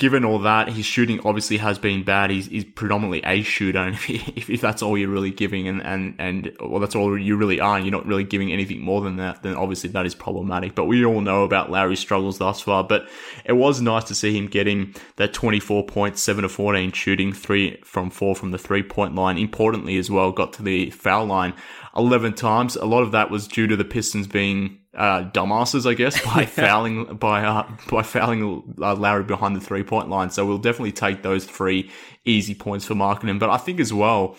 given 0.01 0.25
all 0.25 0.39
that, 0.39 0.71
his 0.71 0.87
shooting 0.87 1.21
obviously 1.27 1.59
has 1.59 1.79
been 1.79 2.03
bad. 2.03 2.31
He's, 2.31 2.47
he's 2.47 2.65
predominantly 2.65 3.21
a 3.23 3.43
shooter, 3.43 3.79
and 3.87 3.95
if, 4.09 4.49
if, 4.49 4.61
that's 4.61 4.83
all 4.83 4.97
you're 4.97 5.11
really 5.11 5.31
giving, 5.31 5.69
and, 5.69 5.83
and, 5.83 6.15
and 6.19 6.57
well, 6.59 6.81
that's 6.81 6.97
all 6.97 7.17
you 7.17 7.37
really 7.37 7.61
are, 7.61 7.77
and 7.77 7.85
you're 7.85 7.93
not 7.93 8.07
really 8.07 8.25
giving 8.25 8.51
anything 8.51 8.81
more 8.81 9.03
than 9.03 9.17
that, 9.17 9.43
then 9.43 9.55
obviously 9.55 9.91
that 9.91 10.07
is 10.07 10.15
problematic. 10.15 10.75
But 10.75 10.87
we 10.87 11.05
all 11.05 11.21
know 11.21 11.45
about 11.45 11.71
Lauri's 11.71 12.01
struggles 12.01 12.39
thus 12.39 12.63
far. 12.63 12.83
But 12.83 13.09
it 13.45 13.53
was 13.53 13.83
nice 13.83 14.05
to 14.05 14.15
see 14.15 14.37
him 14.37 14.47
getting 14.47 14.95
that 15.17 15.35
24 15.35 15.85
points, 15.85 16.23
7 16.23 16.43
to 16.43 16.49
14 16.49 16.93
shooting, 16.93 17.33
3 17.35 17.83
from 17.85 18.11
4 18.11 18.35
from 18.35 18.51
the 18.51 18.59
three 18.59 18.83
point 18.83 19.15
line. 19.15 19.37
Importantly 19.37 19.99
as 19.99 20.11
well, 20.11 20.33
got 20.33 20.55
to 20.55 20.63
the 20.63 20.91
foul 20.91 21.27
line 21.27 21.53
11 21.95 22.35
times. 22.35 22.77
A 22.77 22.87
lot 22.87 23.03
of 23.03 23.13
that 23.13 23.31
was 23.31 23.47
due 23.47 23.67
to 23.67 23.77
the 23.77 23.85
Pistons 23.85 24.27
being 24.27 24.80
uh, 24.95 25.31
dumbasses, 25.31 25.89
I 25.89 25.95
guess, 25.95 26.21
by 26.25 26.47
fouling 26.47 27.17
by 27.17 27.45
uh, 27.45 27.69
by 27.91 28.03
fouling 28.03 28.75
uh, 28.81 28.95
Lauri 28.95 29.25
behind 29.25 29.57
the 29.57 29.61
three 29.61 29.83
point 29.83 30.09
line. 30.09 30.31
So 30.31 30.45
we'll 30.47 30.59
definitely 30.59 30.93
take 30.93 31.23
those 31.23 31.45
three 31.45 31.91
easy 32.25 32.55
points 32.55 32.85
for 32.85 32.95
Markkanen. 32.95 33.39
But 33.39 33.51
I 33.51 33.57
think 33.57 33.81
as 33.81 33.93
well, 33.93 34.37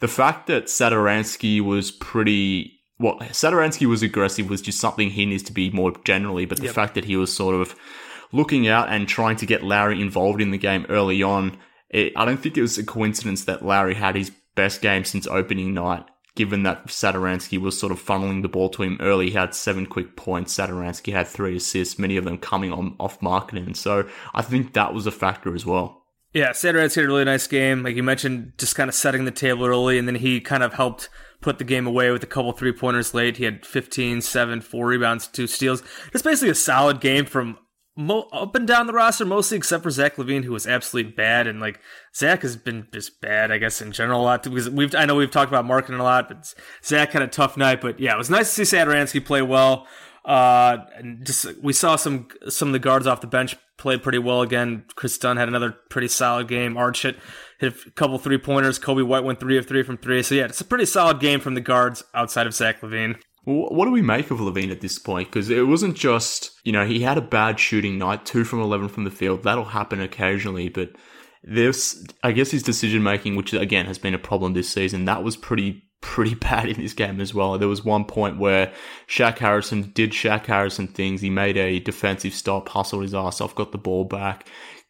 the 0.00 0.08
fact 0.08 0.46
that 0.48 0.66
Satoransky 0.66 1.60
was 1.60 1.90
pretty 1.90 2.80
well, 2.98 3.18
Satoransky 3.20 3.86
was 3.86 4.02
aggressive 4.02 4.50
was 4.50 4.62
just 4.62 4.80
something 4.80 5.10
he 5.10 5.26
needs 5.26 5.42
to 5.44 5.52
be 5.52 5.70
more 5.70 5.92
generally. 6.04 6.44
But 6.44 6.58
the 6.58 6.64
yep. 6.64 6.74
fact 6.74 6.94
that 6.94 7.04
he 7.04 7.16
was 7.16 7.34
sort 7.34 7.54
of 7.54 7.74
looking 8.32 8.68
out 8.68 8.88
and 8.88 9.08
trying 9.08 9.36
to 9.36 9.46
get 9.46 9.62
Lauri 9.62 10.00
involved 10.00 10.40
in 10.40 10.50
the 10.50 10.58
game 10.58 10.84
early 10.88 11.22
on, 11.22 11.56
it, 11.88 12.12
I 12.16 12.24
don't 12.24 12.38
think 12.38 12.58
it 12.58 12.62
was 12.62 12.76
a 12.76 12.84
coincidence 12.84 13.44
that 13.44 13.64
Lauri 13.64 13.94
had 13.94 14.14
his 14.14 14.30
best 14.54 14.80
game 14.80 15.04
since 15.04 15.26
opening 15.26 15.74
night 15.74 16.04
given 16.36 16.62
that 16.62 16.86
Satoransky 16.86 17.58
was 17.58 17.78
sort 17.78 17.90
of 17.90 18.00
funneling 18.00 18.42
the 18.42 18.48
ball 18.48 18.68
to 18.70 18.82
him 18.82 18.98
early. 19.00 19.30
He 19.30 19.32
had 19.32 19.54
seven 19.54 19.86
quick 19.86 20.14
points. 20.14 20.56
Satoransky 20.56 21.12
had 21.12 21.26
three 21.26 21.56
assists, 21.56 21.98
many 21.98 22.16
of 22.16 22.24
them 22.24 22.38
coming 22.38 22.72
on 22.72 22.94
off 23.00 23.18
Markkanen. 23.20 23.74
So 23.74 24.08
I 24.34 24.42
think 24.42 24.74
that 24.74 24.94
was 24.94 25.06
a 25.06 25.10
factor 25.10 25.54
as 25.54 25.66
well. 25.66 26.04
Yeah, 26.32 26.50
Satoransky 26.50 26.96
had 26.96 27.04
a 27.04 27.08
really 27.08 27.24
nice 27.24 27.46
game. 27.46 27.82
Like 27.82 27.96
you 27.96 28.02
mentioned, 28.02 28.52
just 28.58 28.76
kind 28.76 28.88
of 28.88 28.94
setting 28.94 29.24
the 29.24 29.30
table 29.30 29.64
early, 29.66 29.98
and 29.98 30.06
then 30.06 30.16
he 30.16 30.40
kind 30.40 30.62
of 30.62 30.74
helped 30.74 31.08
put 31.40 31.58
the 31.58 31.64
game 31.64 31.86
away 31.86 32.10
with 32.10 32.22
a 32.22 32.26
couple 32.26 32.52
three 32.52 32.72
pointers 32.72 33.14
late. 33.14 33.38
He 33.38 33.44
had 33.44 33.64
15, 33.64 34.20
7, 34.20 34.60
4 34.60 34.86
rebounds, 34.86 35.28
2 35.28 35.46
steals. 35.46 35.82
Just 36.12 36.24
basically 36.24 36.50
a 36.50 36.54
solid 36.54 37.00
game 37.00 37.24
from 37.24 37.58
mo- 37.96 38.28
up 38.32 38.54
and 38.54 38.66
down 38.66 38.86
the 38.86 38.92
roster, 38.92 39.24
mostly 39.24 39.56
except 39.56 39.82
for 39.82 39.90
Zach 39.90 40.16
LaVine, 40.16 40.44
who 40.44 40.52
was 40.52 40.66
absolutely 40.66 41.12
bad. 41.12 41.46
And 41.46 41.60
like 41.60 41.80
Zach 42.14 42.42
has 42.42 42.56
been 42.56 42.86
just 42.92 43.20
bad, 43.20 43.50
I 43.50 43.58
guess, 43.58 43.80
in 43.80 43.92
general 43.92 44.20
a 44.20 44.24
lot. 44.24 44.42
Because 44.42 44.70
we've, 44.70 44.94
I 44.94 45.06
know 45.06 45.14
we've 45.14 45.30
talked 45.30 45.50
about 45.50 45.64
Markkanen 45.64 45.98
a 45.98 46.02
lot, 46.02 46.28
but 46.28 46.54
Zach 46.84 47.12
had 47.12 47.22
a 47.22 47.28
tough 47.28 47.56
night. 47.56 47.80
But 47.80 47.98
yeah, 47.98 48.14
it 48.14 48.18
was 48.18 48.30
nice 48.30 48.54
to 48.54 48.64
see 48.64 48.76
Satoransky 48.76 49.24
play 49.24 49.42
well. 49.42 49.86
Uh, 50.24 50.84
and 50.96 51.24
just 51.24 51.46
we 51.62 51.72
saw 51.72 51.94
some 51.94 52.26
some 52.48 52.68
of 52.68 52.72
the 52.72 52.80
guards 52.80 53.06
off 53.06 53.20
the 53.20 53.28
bench 53.28 53.56
played 53.78 54.02
pretty 54.02 54.18
well 54.18 54.42
again. 54.42 54.84
Chris 54.96 55.16
Dunn 55.18 55.36
had 55.36 55.46
another 55.46 55.76
pretty 55.88 56.08
solid 56.08 56.48
game. 56.48 56.74
Archit 56.74 57.16
hit, 57.60 57.74
a 57.86 57.90
couple 57.92 58.18
three 58.18 58.38
pointers. 58.38 58.80
Coby 58.80 59.06
White 59.06 59.22
went 59.22 59.38
three 59.38 59.56
of 59.56 59.66
three 59.66 59.84
from 59.84 59.98
three. 59.98 60.24
So 60.24 60.34
yeah, 60.34 60.46
it's 60.46 60.60
a 60.60 60.64
pretty 60.64 60.86
solid 60.86 61.20
game 61.20 61.38
from 61.38 61.54
the 61.54 61.60
guards 61.60 62.02
outside 62.12 62.48
of 62.48 62.54
Zach 62.54 62.80
LaVine. 62.80 63.20
What 63.46 63.84
do 63.84 63.92
we 63.92 64.02
make 64.02 64.32
of 64.32 64.40
LaVine 64.40 64.72
at 64.72 64.80
this 64.80 64.98
point? 64.98 65.28
Because 65.28 65.50
it 65.50 65.68
wasn't 65.68 65.94
just, 65.96 66.50
you 66.64 66.72
know, 66.72 66.84
he 66.84 67.00
had 67.00 67.16
a 67.16 67.22
bad 67.22 67.60
shooting 67.60 67.96
night, 67.96 68.26
two 68.26 68.42
from 68.42 68.60
11 68.60 68.88
from 68.88 69.04
the 69.04 69.10
field. 69.10 69.44
That'll 69.44 69.66
happen 69.66 70.00
occasionally, 70.00 70.68
but 70.68 70.90
this, 71.44 72.04
I 72.24 72.32
guess 72.32 72.50
his 72.50 72.64
decision 72.64 73.04
making, 73.04 73.36
which 73.36 73.52
again 73.52 73.86
has 73.86 73.98
been 73.98 74.14
a 74.14 74.18
problem 74.18 74.54
this 74.54 74.68
season, 74.68 75.04
that 75.04 75.22
was 75.22 75.36
pretty 75.36 75.84
pretty 76.00 76.34
bad 76.48 76.68
in 76.68 76.80
this 76.80 76.92
game 76.92 77.20
as 77.20 77.34
well. 77.34 77.56
There 77.56 77.68
was 77.68 77.84
one 77.84 78.04
point 78.04 78.38
where 78.38 78.72
Shaq 79.06 79.38
Harrison 79.38 79.92
did 79.94 80.10
Shaq 80.10 80.46
Harrison 80.46 80.88
things. 80.88 81.20
He 81.20 81.30
made 81.30 81.56
a 81.56 81.78
defensive 81.78 82.34
stop, 82.34 82.68
hustled 82.68 83.02
his 83.02 83.14
ass 83.14 83.40
off, 83.40 83.54
got 83.54 83.70
the 83.70 83.78
ball 83.78 84.06
back, 84.06 84.48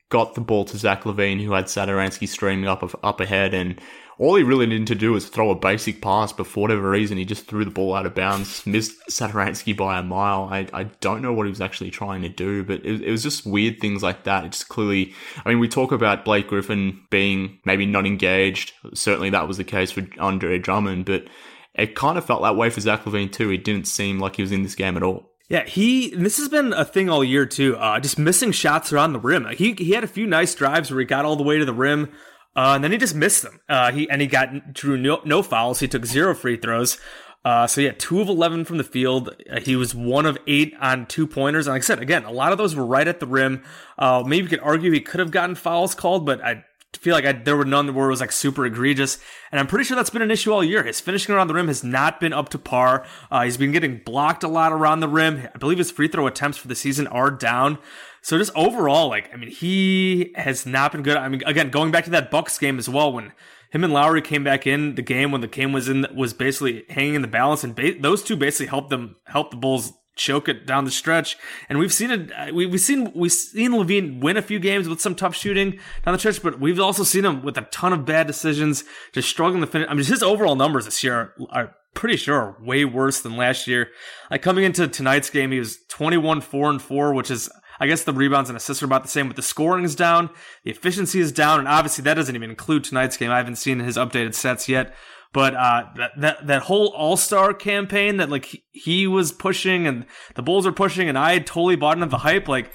got 0.08 0.34
the 0.34 0.40
ball 0.40 0.64
to 0.64 0.78
Zach 0.78 1.02
LaVine, 1.02 1.44
who 1.44 1.52
had 1.52 1.66
Satoransky 1.66 2.26
streaming 2.26 2.68
up 2.68 2.98
up 3.02 3.20
ahead, 3.20 3.52
and 3.52 3.78
all 4.18 4.36
he 4.36 4.42
really 4.42 4.66
needed 4.66 4.86
to 4.88 4.94
do 4.94 5.12
was 5.12 5.28
throw 5.28 5.50
a 5.50 5.54
basic 5.54 6.00
pass, 6.00 6.32
but 6.32 6.46
for 6.46 6.60
whatever 6.60 6.90
reason, 6.90 7.18
he 7.18 7.24
just 7.24 7.46
threw 7.46 7.64
the 7.64 7.70
ball 7.70 7.94
out 7.94 8.06
of 8.06 8.14
bounds, 8.14 8.66
missed 8.66 8.94
Satoransky 9.10 9.76
by 9.76 9.98
a 9.98 10.02
mile. 10.02 10.48
I, 10.50 10.66
I 10.72 10.84
don't 11.00 11.20
know 11.20 11.32
what 11.32 11.46
he 11.46 11.50
was 11.50 11.60
actually 11.60 11.90
trying 11.90 12.22
to 12.22 12.28
do, 12.28 12.64
but 12.64 12.84
it, 12.84 13.02
it 13.02 13.10
was 13.10 13.22
just 13.22 13.46
weird 13.46 13.78
things 13.78 14.02
like 14.02 14.24
that. 14.24 14.44
It's 14.44 14.64
clearly, 14.64 15.14
I 15.44 15.48
mean, 15.48 15.58
we 15.58 15.68
talk 15.68 15.92
about 15.92 16.24
Blake 16.24 16.48
Griffin 16.48 17.02
being 17.10 17.58
maybe 17.66 17.84
not 17.84 18.06
engaged. 18.06 18.72
Certainly 18.94 19.30
that 19.30 19.48
was 19.48 19.58
the 19.58 19.64
case 19.64 19.90
for 19.90 20.06
Andre 20.18 20.58
Drummond, 20.58 21.04
but 21.04 21.26
it 21.74 21.94
kind 21.94 22.16
of 22.16 22.24
felt 22.24 22.42
that 22.42 22.56
way 22.56 22.70
for 22.70 22.80
Zach 22.80 23.04
LaVine 23.04 23.30
too. 23.30 23.50
He 23.50 23.58
didn't 23.58 23.86
seem 23.86 24.18
like 24.18 24.36
he 24.36 24.42
was 24.42 24.52
in 24.52 24.62
this 24.62 24.74
game 24.74 24.96
at 24.96 25.02
all. 25.02 25.32
Yeah, 25.48 25.64
he. 25.64 26.10
this 26.14 26.38
has 26.38 26.48
been 26.48 26.72
a 26.72 26.84
thing 26.84 27.08
all 27.08 27.22
year 27.22 27.46
too. 27.46 27.76
Uh, 27.76 28.00
just 28.00 28.18
missing 28.18 28.50
shots 28.50 28.92
around 28.92 29.12
the 29.12 29.20
rim. 29.20 29.46
He 29.56 29.74
he 29.74 29.92
had 29.92 30.02
a 30.02 30.08
few 30.08 30.26
nice 30.26 30.54
drives 30.54 30.90
where 30.90 30.98
he 30.98 31.06
got 31.06 31.24
all 31.24 31.36
the 31.36 31.44
way 31.44 31.58
to 31.58 31.64
the 31.64 31.72
rim. 31.72 32.10
Uh, 32.56 32.72
and 32.74 32.82
then 32.82 32.90
he 32.90 32.98
just 32.98 33.14
missed 33.14 33.42
them. 33.42 33.60
Uh, 33.68 33.92
he 33.92 34.08
and 34.08 34.20
he 34.22 34.26
got 34.26 34.72
drew 34.72 34.96
no, 34.96 35.20
no 35.24 35.42
fouls. 35.42 35.80
He 35.80 35.88
took 35.88 36.06
zero 36.06 36.34
free 36.34 36.56
throws. 36.56 36.98
Uh, 37.44 37.66
so 37.66 37.80
yeah, 37.80 37.92
two 37.92 38.20
of 38.20 38.28
eleven 38.28 38.64
from 38.64 38.78
the 38.78 38.84
field. 38.84 39.30
Uh, 39.48 39.60
he 39.60 39.76
was 39.76 39.94
one 39.94 40.26
of 40.26 40.38
eight 40.46 40.74
on 40.80 41.06
two 41.06 41.26
pointers. 41.26 41.66
And 41.66 41.74
like 41.74 41.82
I 41.82 41.84
said, 41.84 42.00
again, 42.00 42.24
a 42.24 42.32
lot 42.32 42.50
of 42.52 42.58
those 42.58 42.74
were 42.74 42.86
right 42.86 43.06
at 43.06 43.20
the 43.20 43.26
rim. 43.26 43.62
Uh, 43.98 44.24
maybe 44.26 44.44
you 44.44 44.48
could 44.48 44.60
argue 44.60 44.90
he 44.90 45.00
could 45.00 45.20
have 45.20 45.30
gotten 45.30 45.54
fouls 45.54 45.94
called, 45.94 46.26
but 46.26 46.42
I 46.42 46.64
feel 46.94 47.14
like 47.14 47.26
I, 47.26 47.32
there 47.32 47.56
were 47.56 47.64
none 47.64 47.94
where 47.94 48.06
it 48.06 48.10
was 48.10 48.20
like 48.20 48.32
super 48.32 48.64
egregious. 48.66 49.18
And 49.52 49.60
I'm 49.60 49.66
pretty 49.66 49.84
sure 49.84 49.94
that's 49.96 50.10
been 50.10 50.22
an 50.22 50.30
issue 50.30 50.52
all 50.52 50.64
year. 50.64 50.82
His 50.82 51.00
finishing 51.00 51.34
around 51.34 51.48
the 51.48 51.54
rim 51.54 51.68
has 51.68 51.84
not 51.84 52.20
been 52.20 52.32
up 52.32 52.48
to 52.48 52.58
par. 52.58 53.06
Uh, 53.30 53.44
he's 53.44 53.56
been 53.56 53.72
getting 53.72 54.00
blocked 54.04 54.42
a 54.42 54.48
lot 54.48 54.72
around 54.72 55.00
the 55.00 55.08
rim. 55.08 55.46
I 55.54 55.58
believe 55.58 55.78
his 55.78 55.90
free 55.90 56.08
throw 56.08 56.26
attempts 56.26 56.58
for 56.58 56.68
the 56.68 56.74
season 56.74 57.06
are 57.06 57.30
down. 57.30 57.78
So 58.26 58.36
just 58.38 58.50
overall, 58.56 59.08
like, 59.08 59.32
I 59.32 59.36
mean, 59.36 59.52
he 59.52 60.32
has 60.34 60.66
not 60.66 60.90
been 60.90 61.04
good. 61.04 61.16
I 61.16 61.28
mean, 61.28 61.44
again, 61.46 61.70
going 61.70 61.92
back 61.92 62.02
to 62.06 62.10
that 62.10 62.28
Bucks 62.28 62.58
game 62.58 62.76
as 62.76 62.88
well, 62.88 63.12
when 63.12 63.30
him 63.70 63.84
and 63.84 63.92
Lauri 63.92 64.20
came 64.20 64.42
back 64.42 64.66
in 64.66 64.96
the 64.96 65.02
game 65.02 65.30
when 65.30 65.42
the 65.42 65.46
game 65.46 65.72
was 65.72 65.88
in 65.88 66.04
was 66.12 66.34
basically 66.34 66.82
hanging 66.88 67.14
in 67.14 67.22
the 67.22 67.28
balance, 67.28 67.62
and 67.62 67.76
ba- 67.76 67.94
those 68.00 68.24
two 68.24 68.34
basically 68.34 68.66
helped 68.66 68.90
them 68.90 69.14
help 69.26 69.52
the 69.52 69.56
Bulls 69.56 69.92
choke 70.16 70.48
it 70.48 70.66
down 70.66 70.84
the 70.84 70.90
stretch. 70.90 71.36
And 71.68 71.78
we've 71.78 71.92
seen 71.92 72.10
it. 72.10 72.32
Uh, 72.32 72.52
we, 72.52 72.66
we've 72.66 72.80
seen 72.80 73.12
we've 73.14 73.30
seen 73.30 73.70
LaVine 73.70 74.20
win 74.20 74.36
a 74.36 74.42
few 74.42 74.58
games 74.58 74.88
with 74.88 75.00
some 75.00 75.14
tough 75.14 75.36
shooting 75.36 75.78
down 76.04 76.12
the 76.12 76.18
stretch, 76.18 76.42
but 76.42 76.58
we've 76.58 76.80
also 76.80 77.04
seen 77.04 77.24
him 77.24 77.44
with 77.44 77.56
a 77.56 77.62
ton 77.70 77.92
of 77.92 78.04
bad 78.04 78.26
decisions, 78.26 78.82
just 79.12 79.28
struggling 79.28 79.60
to 79.60 79.68
finish. 79.68 79.86
I 79.88 79.94
mean, 79.94 80.04
his 80.04 80.24
overall 80.24 80.56
numbers 80.56 80.86
this 80.86 81.04
year 81.04 81.32
are 81.50 81.76
pretty 81.94 82.16
sure 82.16 82.34
are 82.34 82.56
way 82.60 82.84
worse 82.84 83.20
than 83.20 83.36
last 83.36 83.68
year. 83.68 83.90
Like 84.32 84.42
coming 84.42 84.64
into 84.64 84.88
tonight's 84.88 85.30
game, 85.30 85.52
he 85.52 85.60
was 85.60 85.78
21, 85.90 86.40
4 86.40 86.70
and 86.70 86.82
4, 86.82 87.14
which 87.14 87.30
is 87.30 87.48
I 87.78 87.86
guess 87.86 88.04
the 88.04 88.12
rebounds 88.12 88.50
and 88.50 88.56
assists 88.56 88.82
are 88.82 88.86
about 88.86 89.02
the 89.02 89.08
same, 89.08 89.26
but 89.26 89.36
the 89.36 89.42
scoring 89.42 89.84
is 89.84 89.94
down, 89.94 90.30
the 90.64 90.70
efficiency 90.70 91.20
is 91.20 91.32
down, 91.32 91.58
and 91.58 91.68
obviously 91.68 92.02
that 92.04 92.14
doesn't 92.14 92.34
even 92.34 92.50
include 92.50 92.84
tonight's 92.84 93.16
game. 93.16 93.30
I 93.30 93.38
haven't 93.38 93.56
seen 93.56 93.80
his 93.80 93.96
updated 93.96 94.34
sets 94.34 94.68
yet. 94.68 94.94
But 95.32 95.54
uh, 95.54 95.84
that 95.96 96.10
that 96.18 96.46
that 96.46 96.62
whole 96.62 96.94
All 96.96 97.18
Star 97.18 97.52
campaign 97.52 98.16
that 98.16 98.30
like 98.30 98.62
he 98.72 99.06
was 99.06 99.32
pushing 99.32 99.86
and 99.86 100.06
the 100.34 100.42
Bulls 100.42 100.66
are 100.66 100.72
pushing, 100.72 101.10
and 101.10 101.18
I 101.18 101.34
had 101.34 101.46
totally 101.46 101.76
bought 101.76 101.98
into 101.98 102.06
the 102.06 102.18
hype. 102.18 102.48
Like, 102.48 102.70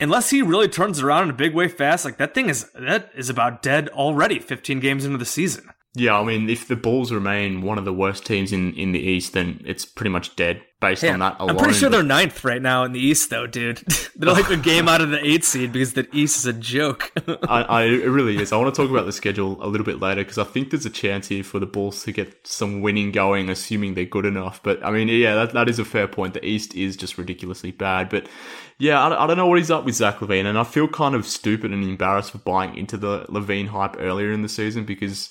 unless 0.00 0.30
he 0.30 0.42
really 0.42 0.66
turns 0.66 1.00
around 1.00 1.24
in 1.24 1.30
a 1.30 1.34
big 1.34 1.54
way 1.54 1.68
fast, 1.68 2.04
like 2.04 2.16
that 2.16 2.34
thing 2.34 2.48
is 2.48 2.68
that 2.74 3.10
is 3.14 3.30
about 3.30 3.62
dead 3.62 3.88
already. 3.90 4.40
Fifteen 4.40 4.80
games 4.80 5.04
into 5.04 5.18
the 5.18 5.24
season. 5.24 5.68
Yeah, 5.98 6.20
I 6.20 6.24
mean, 6.24 6.50
if 6.50 6.68
the 6.68 6.76
Bulls 6.76 7.10
remain 7.10 7.62
one 7.62 7.78
of 7.78 7.86
the 7.86 7.92
worst 7.92 8.26
teams 8.26 8.52
in, 8.52 8.74
in 8.74 8.92
the 8.92 9.00
East, 9.00 9.32
then 9.32 9.62
it's 9.64 9.86
pretty 9.86 10.10
much 10.10 10.36
dead 10.36 10.60
based 10.78 11.02
yeah, 11.02 11.14
on 11.14 11.20
that 11.20 11.36
alone. 11.40 11.52
I'm 11.52 11.56
pretty 11.56 11.72
sure 11.72 11.88
they're 11.88 12.02
ninth 12.02 12.44
right 12.44 12.60
now 12.60 12.84
in 12.84 12.92
the 12.92 13.00
East, 13.00 13.30
though, 13.30 13.46
dude. 13.46 13.78
they're 14.16 14.30
like 14.30 14.50
a 14.50 14.58
game 14.58 14.88
out 14.88 15.00
of 15.00 15.08
the 15.08 15.26
eighth 15.26 15.44
seed 15.44 15.72
because 15.72 15.94
the 15.94 16.06
East 16.14 16.36
is 16.36 16.44
a 16.44 16.52
joke. 16.52 17.10
I, 17.48 17.62
I, 17.62 17.82
it 17.84 18.10
really 18.10 18.36
is. 18.36 18.52
I 18.52 18.58
want 18.58 18.74
to 18.74 18.78
talk 18.78 18.90
about 18.90 19.06
the 19.06 19.12
schedule 19.12 19.56
a 19.64 19.68
little 19.68 19.86
bit 19.86 19.98
later 19.98 20.22
because 20.22 20.36
I 20.36 20.44
think 20.44 20.68
there's 20.68 20.84
a 20.84 20.90
chance 20.90 21.28
here 21.28 21.42
for 21.42 21.58
the 21.58 21.66
Bulls 21.66 22.04
to 22.04 22.12
get 22.12 22.46
some 22.46 22.82
winning 22.82 23.10
going, 23.10 23.48
assuming 23.48 23.94
they're 23.94 24.04
good 24.04 24.26
enough. 24.26 24.62
But 24.62 24.84
I 24.84 24.90
mean, 24.90 25.08
yeah, 25.08 25.34
that, 25.34 25.54
that 25.54 25.70
is 25.70 25.78
a 25.78 25.84
fair 25.86 26.06
point. 26.06 26.34
The 26.34 26.44
East 26.44 26.74
is 26.74 26.94
just 26.94 27.16
ridiculously 27.16 27.70
bad. 27.70 28.10
But 28.10 28.28
yeah, 28.76 29.02
I, 29.02 29.24
I 29.24 29.26
don't 29.26 29.38
know 29.38 29.46
what 29.46 29.56
he's 29.58 29.70
up 29.70 29.86
with 29.86 29.94
Zach 29.94 30.18
LaVine, 30.18 30.44
and 30.44 30.58
I 30.58 30.64
feel 30.64 30.88
kind 30.88 31.14
of 31.14 31.26
stupid 31.26 31.72
and 31.72 31.82
embarrassed 31.82 32.32
for 32.32 32.38
buying 32.38 32.76
into 32.76 32.98
the 32.98 33.24
LaVine 33.30 33.68
hype 33.68 33.96
earlier 33.98 34.30
in 34.30 34.42
the 34.42 34.48
season 34.50 34.84
because 34.84 35.30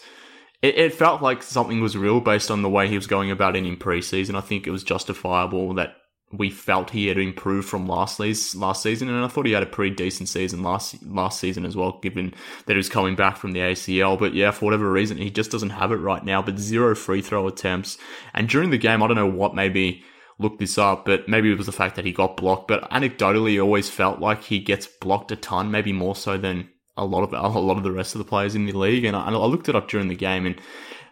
it, 0.65 0.77
it 0.77 0.93
felt 0.93 1.21
like 1.21 1.43
something 1.43 1.79
was 1.79 1.95
real 1.95 2.19
based 2.19 2.49
on 2.49 2.63
the 2.63 2.69
way 2.69 2.87
he 2.87 2.95
was 2.95 3.07
going 3.07 3.29
about 3.29 3.55
it 3.55 3.65
in 3.65 3.77
preseason. 3.77 4.35
I 4.35 4.41
think 4.41 4.65
it 4.65 4.71
was 4.71 4.83
justifiable 4.83 5.75
that 5.75 5.95
we 6.31 6.49
felt 6.49 6.89
he 6.89 7.07
had 7.07 7.19
improved 7.19 7.69
from 7.69 7.87
last 7.87 8.19
last 8.19 8.81
season, 8.81 9.07
and 9.07 9.23
I 9.23 9.27
thought 9.27 9.45
he 9.45 9.51
had 9.51 9.61
a 9.61 9.67
pretty 9.67 9.95
decent 9.95 10.27
season 10.27 10.63
last 10.63 11.01
last 11.03 11.39
season 11.39 11.65
as 11.65 11.75
well, 11.75 11.99
given 12.01 12.33
that 12.65 12.73
he 12.73 12.77
was 12.77 12.89
coming 12.89 13.15
back 13.15 13.37
from 13.37 13.51
the 13.51 13.59
ACL. 13.59 14.17
But 14.17 14.33
yeah, 14.33 14.51
for 14.51 14.65
whatever 14.65 14.91
reason, 14.91 15.17
he 15.17 15.29
just 15.29 15.51
doesn't 15.51 15.69
have 15.69 15.91
it 15.91 15.97
right 15.97 16.25
now. 16.25 16.41
But 16.41 16.57
zero 16.57 16.95
free 16.95 17.21
throw 17.21 17.47
attempts, 17.47 17.97
and 18.33 18.49
during 18.49 18.71
the 18.71 18.79
game, 18.79 19.03
I 19.03 19.07
don't 19.07 19.15
know 19.15 19.27
what 19.27 19.53
maybe 19.53 20.03
looked 20.39 20.59
this 20.59 20.77
up, 20.77 21.05
but 21.05 21.29
maybe 21.29 21.51
it 21.51 21.57
was 21.57 21.67
the 21.67 21.71
fact 21.71 21.95
that 21.95 22.05
he 22.05 22.11
got 22.11 22.37
blocked. 22.37 22.67
But 22.67 22.89
anecdotally, 22.89 23.61
always 23.61 23.89
felt 23.89 24.19
like 24.19 24.43
he 24.43 24.59
gets 24.59 24.87
blocked 24.87 25.31
a 25.31 25.35
ton, 25.35 25.69
maybe 25.69 25.93
more 25.93 26.15
so 26.15 26.37
than 26.37 26.69
a 26.97 27.05
lot 27.05 27.23
of 27.23 27.33
a 27.33 27.59
lot 27.59 27.77
of 27.77 27.83
the 27.83 27.91
rest 27.91 28.15
of 28.15 28.19
the 28.19 28.25
players 28.25 28.55
in 28.55 28.65
the 28.65 28.73
league. 28.73 29.05
And 29.05 29.15
I, 29.15 29.27
I 29.27 29.45
looked 29.45 29.69
it 29.69 29.75
up 29.75 29.89
during 29.89 30.07
the 30.07 30.15
game, 30.15 30.45
and 30.45 30.59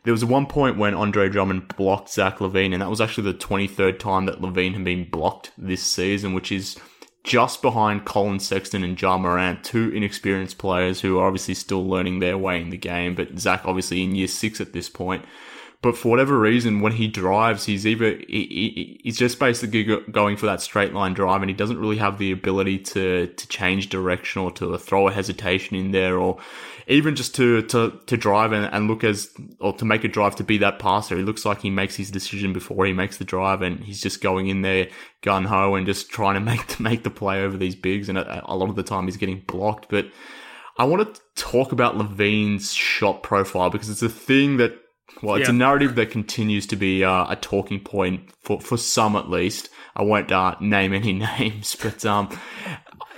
there 0.03 0.13
was 0.13 0.25
one 0.25 0.45
point 0.45 0.77
when 0.77 0.93
Andre 0.93 1.29
Drummond 1.29 1.75
blocked 1.75 2.09
Zach 2.09 2.37
LaVine, 2.39 2.73
and 2.73 2.81
that 2.81 2.89
was 2.89 3.01
actually 3.01 3.31
the 3.31 3.37
23rd 3.37 3.99
time 3.99 4.25
that 4.25 4.41
LaVine 4.41 4.73
had 4.73 4.83
been 4.83 5.09
blocked 5.09 5.51
this 5.57 5.83
season, 5.83 6.33
which 6.33 6.51
is 6.51 6.77
just 7.23 7.61
behind 7.61 8.03
Collin 8.03 8.39
Sexton 8.39 8.83
and 8.83 9.01
Ja 9.01 9.17
Morant, 9.17 9.63
two 9.63 9.89
inexperienced 9.91 10.57
players 10.57 10.99
who 11.01 11.19
are 11.19 11.27
obviously 11.27 11.53
still 11.53 11.87
learning 11.87 12.19
their 12.19 12.37
way 12.37 12.61
in 12.61 12.69
the 12.69 12.77
game. 12.77 13.15
But 13.15 13.39
Zach 13.39 13.61
obviously 13.65 14.03
in 14.03 14.15
year 14.15 14.27
six 14.27 14.59
at 14.59 14.73
this 14.73 14.89
point. 14.89 15.23
But 15.83 15.97
for 15.97 16.07
whatever 16.07 16.39
reason, 16.39 16.79
when 16.79 16.93
he 16.93 17.09
drives, 17.09 17.65
he's 17.65 17.85
either 17.85 18.11
he, 18.15 18.23
he, 18.29 19.01
he's 19.03 19.17
just 19.17 19.37
basically 19.37 19.83
going 19.83 20.37
for 20.37 20.45
that 20.45 20.61
straight 20.61 20.93
line 20.93 21.13
drive, 21.13 21.41
and 21.41 21.49
he 21.49 21.55
doesn't 21.55 21.77
really 21.77 21.97
have 21.97 22.17
the 22.17 22.31
ability 22.31 22.79
to 22.79 23.27
to 23.27 23.47
change 23.49 23.89
direction 23.89 24.41
or 24.41 24.49
to 24.51 24.77
throw 24.77 25.09
a 25.09 25.11
hesitation 25.11 25.75
in 25.75 25.91
there, 25.91 26.17
or 26.17 26.39
even 26.87 27.15
just 27.17 27.35
to 27.35 27.63
to 27.63 27.99
to 28.05 28.15
drive 28.15 28.53
and, 28.53 28.73
and 28.73 28.87
look 28.87 29.03
as 29.03 29.29
or 29.59 29.73
to 29.73 29.83
make 29.83 30.05
a 30.05 30.07
drive 30.07 30.37
to 30.37 30.43
be 30.45 30.57
that 30.59 30.79
passer. 30.79 31.19
It 31.19 31.25
looks 31.25 31.43
like 31.43 31.59
he 31.59 31.69
makes 31.69 31.97
his 31.97 32.09
decision 32.09 32.53
before 32.53 32.85
he 32.85 32.93
makes 32.93 33.17
the 33.17 33.25
drive, 33.25 33.61
and 33.61 33.83
he's 33.83 34.01
just 34.01 34.21
going 34.21 34.47
in 34.47 34.61
there 34.61 34.87
gun 35.21 35.43
ho 35.43 35.75
and 35.75 35.85
just 35.85 36.09
trying 36.09 36.35
to 36.35 36.39
make 36.39 36.65
to 36.77 36.81
make 36.81 37.03
the 37.03 37.09
play 37.09 37.43
over 37.43 37.57
these 37.57 37.75
bigs. 37.75 38.07
And 38.07 38.17
a, 38.17 38.41
a 38.45 38.55
lot 38.55 38.69
of 38.69 38.77
the 38.77 38.83
time, 38.83 39.03
he's 39.03 39.17
getting 39.17 39.43
blocked, 39.45 39.89
but. 39.89 40.05
I 40.75 40.85
want 40.85 41.13
to 41.13 41.21
talk 41.35 41.71
about 41.71 41.99
LaVine's 41.99 42.73
shot 42.73 43.21
profile 43.21 43.69
because 43.69 43.91
it's 43.91 44.01
a 44.01 44.09
thing 44.09 44.57
that 44.57 44.73
well, 45.22 45.36
it's 45.36 45.48
yeah. 45.48 45.55
a 45.55 45.58
narrative 45.58 45.96
that 45.96 46.12
continues 46.12 46.67
to 46.67 46.75
be 46.75 47.03
uh, 47.03 47.25
a 47.29 47.36
talking 47.36 47.79
point 47.79 48.29
for, 48.41 48.60
for 48.60 48.77
some 48.77 49.15
at 49.15 49.29
least. 49.29 49.70
I 49.96 50.03
won't 50.03 50.32
uh, 50.32 50.55
name 50.60 50.93
any 50.93 51.13
names, 51.39 51.75
but 51.75 52.05
um, 52.05 52.29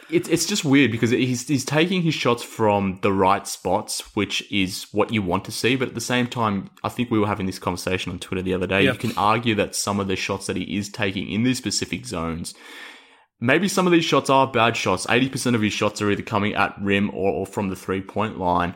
it's 0.09 0.29
it's 0.29 0.45
just 0.45 0.65
weird 0.65 0.91
because 0.91 1.11
he's 1.11 1.47
he's 1.47 1.65
taking 1.65 2.01
his 2.01 2.13
shots 2.13 2.43
from 2.43 2.99
the 3.01 3.13
right 3.13 3.47
spots, 3.47 4.15
which 4.15 4.49
is 4.51 4.87
what 4.91 5.11
you 5.11 5.21
want 5.21 5.45
to 5.45 5.51
see. 5.51 5.75
But 5.75 5.89
at 5.89 5.95
the 5.95 6.01
same 6.01 6.27
time, 6.27 6.69
I 6.83 6.89
think 6.89 7.09
we 7.09 7.19
were 7.19 7.27
having 7.27 7.45
this 7.45 7.59
conversation 7.59 8.11
on 8.11 8.19
Twitter 8.19 8.41
the 8.41 8.53
other 8.53 8.67
day. 8.67 8.83
Yep. 8.83 8.93
You 8.93 8.99
can 8.99 9.17
argue 9.17 9.55
that 9.55 9.75
some 9.75 9.99
of 9.99 10.07
the 10.07 10.15
shots 10.15 10.47
that 10.47 10.55
he 10.55 10.77
is 10.77 10.89
taking 10.89 11.29
in 11.29 11.43
these 11.43 11.57
specific 11.57 12.05
zones 12.05 12.53
maybe 13.39 13.67
some 13.67 13.85
of 13.85 13.93
these 13.93 14.05
shots 14.05 14.29
are 14.29 14.47
bad 14.47 14.77
shots. 14.77 15.05
80% 15.05 15.55
of 15.55 15.61
his 15.61 15.73
shots 15.73 16.01
are 16.01 16.09
either 16.11 16.23
coming 16.23 16.53
at 16.53 16.75
rim 16.81 17.09
or, 17.09 17.31
or 17.31 17.45
from 17.45 17.69
the 17.69 17.75
three 17.75 18.01
point 18.01 18.39
line. 18.39 18.75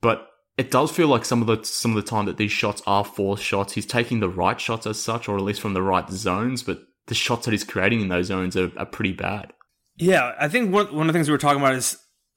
But 0.00 0.28
it 0.56 0.70
does 0.70 0.90
feel 0.90 1.08
like 1.08 1.24
some 1.24 1.40
of 1.40 1.46
the 1.46 1.64
some 1.64 1.96
of 1.96 1.96
the 1.96 2.08
time 2.08 2.26
that 2.26 2.36
these 2.36 2.52
shots 2.52 2.82
are 2.86 3.04
forced 3.04 3.42
shots. 3.42 3.72
He's 3.72 3.86
taking 3.86 4.20
the 4.20 4.28
right 4.28 4.60
shots 4.60 4.86
as 4.86 5.00
such, 5.00 5.28
or 5.28 5.36
at 5.36 5.42
least 5.42 5.60
from 5.60 5.74
the 5.74 5.82
right 5.82 6.08
zones, 6.10 6.62
but 6.62 6.80
the 7.06 7.14
shots 7.14 7.44
that 7.44 7.52
he's 7.52 7.64
creating 7.64 8.00
in 8.00 8.08
those 8.08 8.26
zones 8.26 8.56
are, 8.56 8.70
are 8.76 8.86
pretty 8.86 9.12
bad. 9.12 9.52
Yeah, 9.96 10.32
I 10.38 10.48
think 10.48 10.72
one, 10.72 10.94
one 10.94 11.08
of 11.08 11.12
the 11.12 11.12
things 11.12 11.28
we 11.28 11.32
were 11.32 11.38
talking 11.38 11.60
about 11.60 11.74
is 11.74 11.96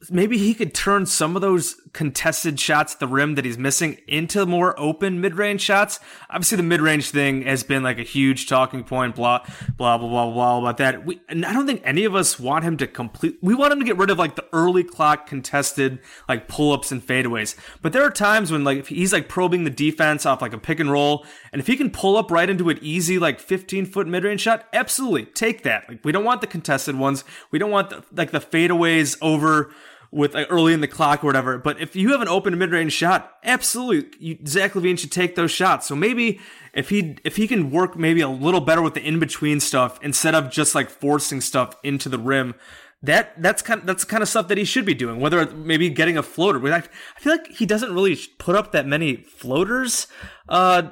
maybe 0.09 0.38
he 0.38 0.53
could 0.53 0.74
turn 0.74 1.05
some 1.05 1.36
of 1.36 1.41
those 1.41 1.75
contested 1.94 2.60
shots 2.60 2.94
at 2.94 3.00
the 3.00 3.08
rim 3.08 3.36
that 3.36 3.46
he's 3.46 3.58
missing 3.58 3.98
into 4.08 4.46
more 4.46 4.77
open 4.79 5.22
mid-range 5.22 5.62
shots. 5.62 6.00
Obviously, 6.29 6.58
the 6.58 6.63
mid-range 6.63 7.10
thing 7.12 7.44
has 7.44 7.63
been 7.63 7.84
like 7.84 8.00
a 8.00 8.03
huge 8.03 8.48
talking 8.48 8.84
point. 8.84 9.15
Blah 9.15 9.46
blah 9.77 9.98
blah 9.98 10.08
blah 10.08 10.32
blah 10.32 10.60
about 10.60 10.77
that. 10.77 11.06
We, 11.06 11.22
and 11.29 11.46
I 11.46 11.53
don't 11.53 11.65
think 11.65 11.82
any 11.84 12.06
of 12.06 12.15
us 12.15 12.39
want 12.39 12.63
him 12.63 12.77
to 12.77 12.88
complete. 12.88 13.38
We 13.41 13.56
want 13.56 13.74
him 13.74 13.79
to 13.79 13.86
get 13.86 13.98
rid 13.98 14.10
of 14.10 14.17
like 14.17 14.36
the 14.36 14.46
early 14.53 14.84
clock 14.84 15.27
contested 15.27 16.00
like 16.27 16.48
pull-ups 16.48 16.91
and 16.91 17.06
fadeaways. 17.06 17.56
But 17.82 17.94
there 17.94 18.03
are 18.03 18.12
times 18.12 18.51
when 18.51 18.63
like 18.63 18.88
he's 18.88 19.13
like 19.13 19.29
probing 19.29 19.63
the 19.63 19.70
defense 19.70 20.25
off 20.25 20.41
like 20.41 20.53
a 20.53 20.58
pick 20.58 20.79
and 20.79 20.91
roll, 20.91 21.25
and 21.51 21.60
if 21.60 21.67
he 21.67 21.77
can 21.77 21.89
pull 21.89 22.17
up 22.17 22.32
right 22.32 22.50
into 22.50 22.70
an 22.70 22.79
easy 22.82 23.20
like 23.20 23.39
15 23.39 23.86
foot 23.86 24.08
mid-range 24.08 24.41
shot, 24.41 24.65
absolutely 24.74 25.25
take 25.25 25.63
that. 25.63 25.88
Like 25.88 26.03
we 26.03 26.12
don't 26.12 26.25
want 26.25 26.41
the 26.41 26.48
contested 26.48 26.98
ones. 26.98 27.24
We 27.51 27.60
don't 27.60 27.72
want 27.72 27.89
the, 27.89 28.03
like 28.13 28.32
the 28.32 28.39
fadeaways 28.39 29.17
over 29.22 29.74
with 30.11 30.33
like 30.33 30.47
early 30.49 30.73
in 30.73 30.81
the 30.81 30.87
clock 30.87 31.23
or 31.23 31.27
whatever. 31.27 31.57
But 31.57 31.79
if 31.81 31.95
you 31.95 32.11
have 32.11 32.21
an 32.21 32.27
open 32.27 32.57
mid 32.57 32.71
range 32.71 32.93
shot, 32.93 33.31
absolutely, 33.43 34.09
you, 34.19 34.37
Zach 34.45 34.73
LaVine 34.73 34.97
should 34.97 35.11
take 35.11 35.35
those 35.35 35.51
shots. 35.51 35.87
So 35.87 35.95
maybe 35.95 36.39
if 36.73 36.89
he 36.89 37.17
if 37.23 37.35
he 37.35 37.47
can 37.47 37.71
work 37.71 37.97
maybe 37.97 38.21
a 38.21 38.29
little 38.29 38.61
better 38.61 38.81
with 38.81 38.93
the 38.93 39.05
in 39.05 39.19
between 39.19 39.59
stuff 39.59 39.99
instead 40.01 40.35
of 40.35 40.49
just 40.49 40.75
like 40.75 40.89
forcing 40.89 41.41
stuff 41.41 41.75
into 41.83 42.09
the 42.09 42.19
rim. 42.19 42.55
That 43.03 43.39
that's 43.41 43.61
kind 43.61 43.81
of, 43.81 43.85
that's 43.85 44.03
kind 44.03 44.23
of 44.23 44.29
stuff 44.29 44.47
that 44.47 44.57
he 44.57 44.63
should 44.63 44.85
be 44.85 44.95
doing. 44.95 45.19
Whether 45.19 45.45
maybe 45.51 45.87
getting 45.89 46.17
a 46.17 46.23
floater, 46.23 46.65
I, 46.73 46.77
I 46.77 47.19
feel 47.19 47.33
like 47.33 47.47
he 47.47 47.67
doesn't 47.67 47.93
really 47.93 48.17
put 48.39 48.55
up 48.55 48.71
that 48.71 48.87
many 48.87 49.17
floaters. 49.17 50.07
Uh, 50.49 50.89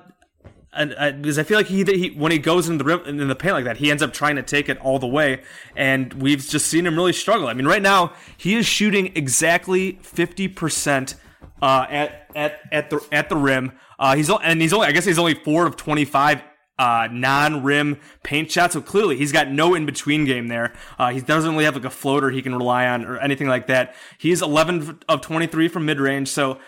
and 0.75 0.96
uh, 0.98 1.12
because 1.12 1.39
I 1.39 1.44
feel 1.44 1.58
like 1.58 1.67
he, 1.67 1.84
he 1.84 2.10
when 2.10 2.32
he 2.32 2.38
goes 2.38 2.70
in 2.70 2.77
the 2.77 2.84
rim, 2.84 3.01
in 3.05 3.27
the 3.27 3.36
paint 3.36 3.53
like 3.53 3.65
that, 3.65 3.77
he 3.77 3.89
ends 3.89 4.03
up 4.03 4.13
trying 4.13 4.36
to 4.36 4.44
take 4.44 4.70
it 4.70 4.77
all 4.79 5.00
the 5.00 5.08
way, 5.08 5.41
and 5.75 6.13
we've 6.13 6.46
just 6.46 6.67
seen 6.67 6.86
him 6.86 6.96
really 6.96 7.13
struggle. 7.13 7.48
I 7.48 7.53
mean, 7.53 7.67
right 7.67 7.82
now 7.82 8.13
he 8.38 8.55
is 8.55 8.65
shooting 8.65 9.12
exactly 9.15 9.94
fifty 10.01 10.48
percent 10.48 11.15
uh, 11.62 11.86
at 11.89 12.29
at 12.36 12.60
at 12.72 12.89
the 12.89 13.05
at 13.12 13.29
the 13.29 13.38
rim. 13.38 13.72
Uh, 13.98 14.15
he's 14.15 14.29
and 14.29 14.62
he's 14.62 14.74
only 14.74 14.88
I 14.88 14.91
guess 14.91 15.05
he's 15.05 15.20
only 15.20 15.34
four 15.34 15.65
of 15.65 15.77
twenty 15.77 16.05
five 16.05 16.41
uh, 16.77 17.08
non-rim 17.12 18.00
paint 18.24 18.51
shots. 18.51 18.74
So 18.74 18.82
clearly 18.82 19.17
he's 19.17 19.32
got 19.32 19.50
no 19.50 19.75
in-between 19.75 20.25
game 20.25 20.48
there. 20.48 20.74
Uh, 21.00 21.12
he 21.12 21.22
doesn't 21.22 21.51
really 21.51 21.65
have 21.65 21.75
like 21.75 21.86
a 21.86 21.89
floater 21.89 22.29
he 22.29 22.41
can 22.41 22.53
rely 22.53 22.88
on 22.88 23.05
or 23.05 23.17
anything 23.20 23.48
like 23.48 23.67
that. 23.67 23.96
He's 24.17 24.41
11 24.41 25.00
of 25.08 25.22
23 25.22 25.67
from 25.70 25.86
mid-range. 25.86 26.27
So 26.27 26.60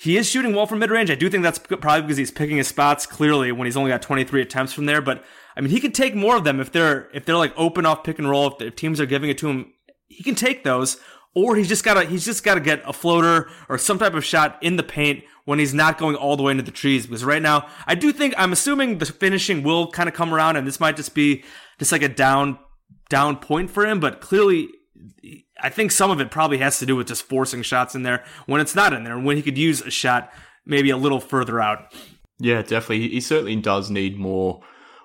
he 0.00 0.16
is 0.16 0.26
shooting 0.26 0.54
well 0.54 0.66
from 0.66 0.78
mid 0.78 0.90
range. 0.90 1.10
I 1.10 1.14
do 1.14 1.28
think 1.28 1.42
that's 1.42 1.58
probably 1.58 2.00
because 2.00 2.16
he's 2.16 2.30
picking 2.30 2.56
his 2.56 2.68
spots 2.68 3.04
clearly 3.04 3.52
when 3.52 3.66
he's 3.66 3.76
only 3.76 3.90
got 3.90 4.00
23 4.00 4.40
attempts 4.40 4.72
from 4.72 4.86
there. 4.86 5.02
But 5.02 5.22
I 5.54 5.60
mean, 5.60 5.70
he 5.70 5.78
can 5.78 5.92
take 5.92 6.14
more 6.14 6.36
of 6.36 6.44
them 6.44 6.58
if 6.58 6.72
they're 6.72 7.10
if 7.12 7.26
they're 7.26 7.36
like 7.36 7.52
open 7.54 7.84
off 7.84 8.02
pick 8.02 8.18
and 8.18 8.28
roll. 8.28 8.46
If, 8.46 8.62
if 8.62 8.76
teams 8.76 8.98
are 8.98 9.04
giving 9.04 9.28
it 9.28 9.36
to 9.38 9.50
him, 9.50 9.74
he 10.08 10.22
can 10.22 10.34
take 10.34 10.64
those. 10.64 10.96
Or 11.34 11.54
he's 11.54 11.68
just 11.68 11.84
gotta 11.84 12.06
he's 12.06 12.24
just 12.24 12.42
gotta 12.44 12.60
get 12.60 12.80
a 12.86 12.94
floater 12.94 13.50
or 13.68 13.76
some 13.76 13.98
type 13.98 14.14
of 14.14 14.24
shot 14.24 14.58
in 14.62 14.76
the 14.76 14.82
paint 14.82 15.22
when 15.44 15.58
he's 15.58 15.74
not 15.74 15.98
going 15.98 16.16
all 16.16 16.34
the 16.34 16.42
way 16.42 16.52
into 16.52 16.62
the 16.62 16.70
trees. 16.70 17.06
Because 17.06 17.22
right 17.22 17.42
now, 17.42 17.68
I 17.86 17.94
do 17.94 18.10
think 18.10 18.32
I'm 18.38 18.52
assuming 18.52 18.98
the 18.98 19.06
finishing 19.06 19.62
will 19.62 19.90
kind 19.90 20.08
of 20.08 20.14
come 20.14 20.32
around, 20.32 20.56
and 20.56 20.66
this 20.66 20.80
might 20.80 20.96
just 20.96 21.14
be 21.14 21.44
just 21.78 21.92
like 21.92 22.02
a 22.02 22.08
down 22.08 22.58
down 23.10 23.36
point 23.36 23.70
for 23.70 23.84
him. 23.84 24.00
But 24.00 24.22
clearly, 24.22 24.68
I 25.62 25.68
think 25.68 25.92
some 25.92 26.10
of 26.10 26.20
it 26.20 26.30
probably 26.30 26.58
has 26.58 26.78
to 26.78 26.86
do 26.86 26.96
with 26.96 27.08
just 27.08 27.22
forcing 27.22 27.62
shots 27.62 27.94
in 27.94 28.02
there 28.02 28.24
when 28.46 28.60
it's 28.60 28.74
not 28.74 28.92
in 28.92 29.04
there, 29.04 29.18
when 29.18 29.36
he 29.36 29.42
could 29.42 29.58
use 29.58 29.80
a 29.80 29.90
shot 29.90 30.32
maybe 30.66 30.90
a 30.90 30.96
little 30.96 31.20
further 31.20 31.60
out. 31.60 31.92
Yeah, 32.38 32.62
definitely. 32.62 33.08
He 33.08 33.20
certainly 33.20 33.56
does 33.56 33.90
need 33.90 34.18
more 34.18 34.62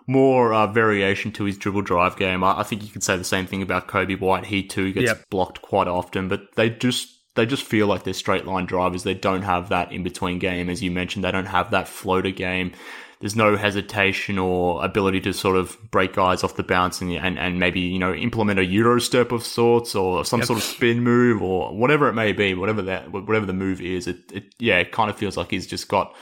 more 0.07 0.53
uh, 0.53 0.67
variation 0.67 1.31
to 1.31 1.45
his 1.45 1.57
dribble 1.57 1.81
drive 1.81 2.15
game. 2.15 2.43
I, 2.43 2.59
I, 2.59 2.63
think 2.63 2.83
you 2.83 2.89
could 2.89 3.01
say 3.03 3.17
the 3.17 3.23
same 3.23 3.47
thing 3.47 3.63
about 3.63 3.87
Coby 3.87 4.19
White. 4.19 4.45
He 4.45 4.63
too 4.63 4.93
gets 4.93 5.07
yep. 5.07 5.27
blocked 5.31 5.63
quite 5.63 5.87
often, 5.87 6.27
but 6.27 6.55
they 6.55 6.69
just 6.69 7.09
they 7.35 7.45
just 7.45 7.63
feel 7.63 7.87
like 7.87 8.03
they're 8.03 8.13
straight 8.13 8.45
line 8.45 8.65
drivers. 8.65 9.03
They 9.03 9.13
don't 9.13 9.41
have 9.41 9.69
that 9.69 9.91
in 9.91 10.03
between 10.03 10.39
game, 10.39 10.69
as 10.69 10.81
you 10.81 10.91
mentioned. 10.91 11.25
They 11.25 11.31
don't 11.31 11.47
have 11.47 11.71
that 11.71 11.87
floater 11.87 12.31
game 12.31 12.71
there's 13.19 13.35
no 13.35 13.55
hesitation 13.55 14.37
or 14.37 14.83
ability 14.83 15.21
to 15.21 15.33
sort 15.33 15.55
of 15.55 15.77
break 15.91 16.13
guys 16.13 16.43
off 16.43 16.55
the 16.55 16.63
bounce 16.63 17.01
and 17.01 17.11
and, 17.13 17.39
and 17.39 17.59
maybe 17.59 17.79
you 17.79 17.99
know 17.99 18.13
implement 18.13 18.59
a 18.59 18.65
euro 18.65 18.99
step 18.99 19.31
of 19.31 19.45
sorts 19.45 19.95
or 19.95 20.25
some 20.25 20.39
yep. 20.39 20.47
sort 20.47 20.57
of 20.57 20.63
spin 20.63 21.01
move 21.01 21.41
or 21.41 21.73
whatever 21.75 22.07
it 22.09 22.13
may 22.13 22.31
be, 22.33 22.53
whatever 22.53 22.81
that 22.81 23.11
whatever 23.11 23.45
the 23.45 23.53
move 23.53 23.81
is. 23.81 24.07
It, 24.07 24.31
it 24.31 24.55
yeah, 24.59 24.77
it 24.79 24.91
kind 24.91 25.09
of 25.09 25.15
feels 25.17 25.37
like 25.37 25.51
he's 25.51 25.67
just 25.67 25.87
got 25.87 26.15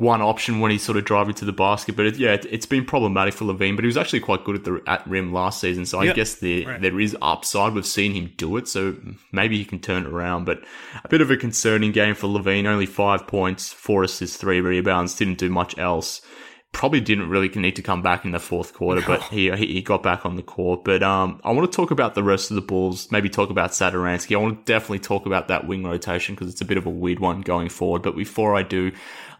one 0.00 0.22
option 0.22 0.60
when 0.60 0.70
he's 0.70 0.82
sort 0.82 0.98
of 0.98 1.04
driving 1.04 1.34
to 1.34 1.44
the 1.44 1.52
basket. 1.52 1.96
But 1.96 2.06
it, 2.06 2.16
yeah, 2.16 2.32
it, 2.32 2.50
has 2.50 2.66
been 2.66 2.84
problematic 2.84 3.34
for 3.34 3.44
LaVine. 3.44 3.76
But 3.76 3.84
he 3.84 3.86
was 3.86 3.96
actually 3.96 4.20
quite 4.20 4.44
good 4.44 4.56
at 4.56 4.64
the 4.64 4.82
at 4.86 5.06
rim 5.06 5.32
last 5.32 5.60
season, 5.60 5.86
so 5.86 6.00
yep. 6.00 6.12
I 6.12 6.16
guess 6.16 6.34
there 6.36 6.66
right. 6.66 6.80
there 6.80 6.98
is 6.98 7.16
upside. 7.22 7.74
We've 7.74 7.86
seen 7.86 8.12
him 8.12 8.32
do 8.36 8.56
it, 8.56 8.68
so 8.68 8.96
maybe 9.32 9.58
he 9.58 9.64
can 9.64 9.80
turn 9.80 10.06
it 10.06 10.08
around. 10.08 10.44
But 10.46 10.62
a 11.04 11.08
bit 11.08 11.20
of 11.20 11.30
a 11.30 11.36
concerning 11.36 11.92
game 11.92 12.14
for 12.14 12.26
LaVine. 12.26 12.66
Only 12.66 12.86
five 12.86 13.26
points, 13.26 13.72
four 13.72 14.02
assists, 14.02 14.36
three 14.36 14.60
rebounds. 14.60 15.14
Didn't 15.14 15.38
do 15.38 15.50
much 15.50 15.78
else 15.78 16.22
probably 16.72 17.00
didn't 17.00 17.28
really 17.28 17.48
need 17.48 17.76
to 17.76 17.82
come 17.82 18.00
back 18.00 18.24
in 18.24 18.30
the 18.30 18.38
fourth 18.38 18.72
quarter, 18.72 19.02
but 19.06 19.22
he 19.24 19.50
he 19.50 19.82
got 19.82 20.02
back 20.02 20.24
on 20.24 20.36
the 20.36 20.42
court. 20.42 20.84
But 20.84 21.02
um, 21.02 21.40
I 21.44 21.50
want 21.52 21.70
to 21.70 21.76
talk 21.76 21.90
about 21.90 22.14
the 22.14 22.22
rest 22.22 22.50
of 22.50 22.54
the 22.54 22.62
Bulls. 22.62 23.10
Maybe 23.10 23.28
talk 23.28 23.50
about 23.50 23.70
Satoransky. 23.70 24.34
I 24.34 24.38
want 24.38 24.64
to 24.64 24.72
definitely 24.72 25.00
talk 25.00 25.26
about 25.26 25.48
that 25.48 25.66
wing 25.66 25.84
rotation 25.84 26.34
because 26.34 26.50
it's 26.50 26.60
a 26.60 26.64
bit 26.64 26.78
of 26.78 26.86
a 26.86 26.90
weird 26.90 27.18
one 27.18 27.40
going 27.42 27.68
forward. 27.68 28.02
But 28.02 28.16
before 28.16 28.56
I 28.56 28.62
do, 28.62 28.92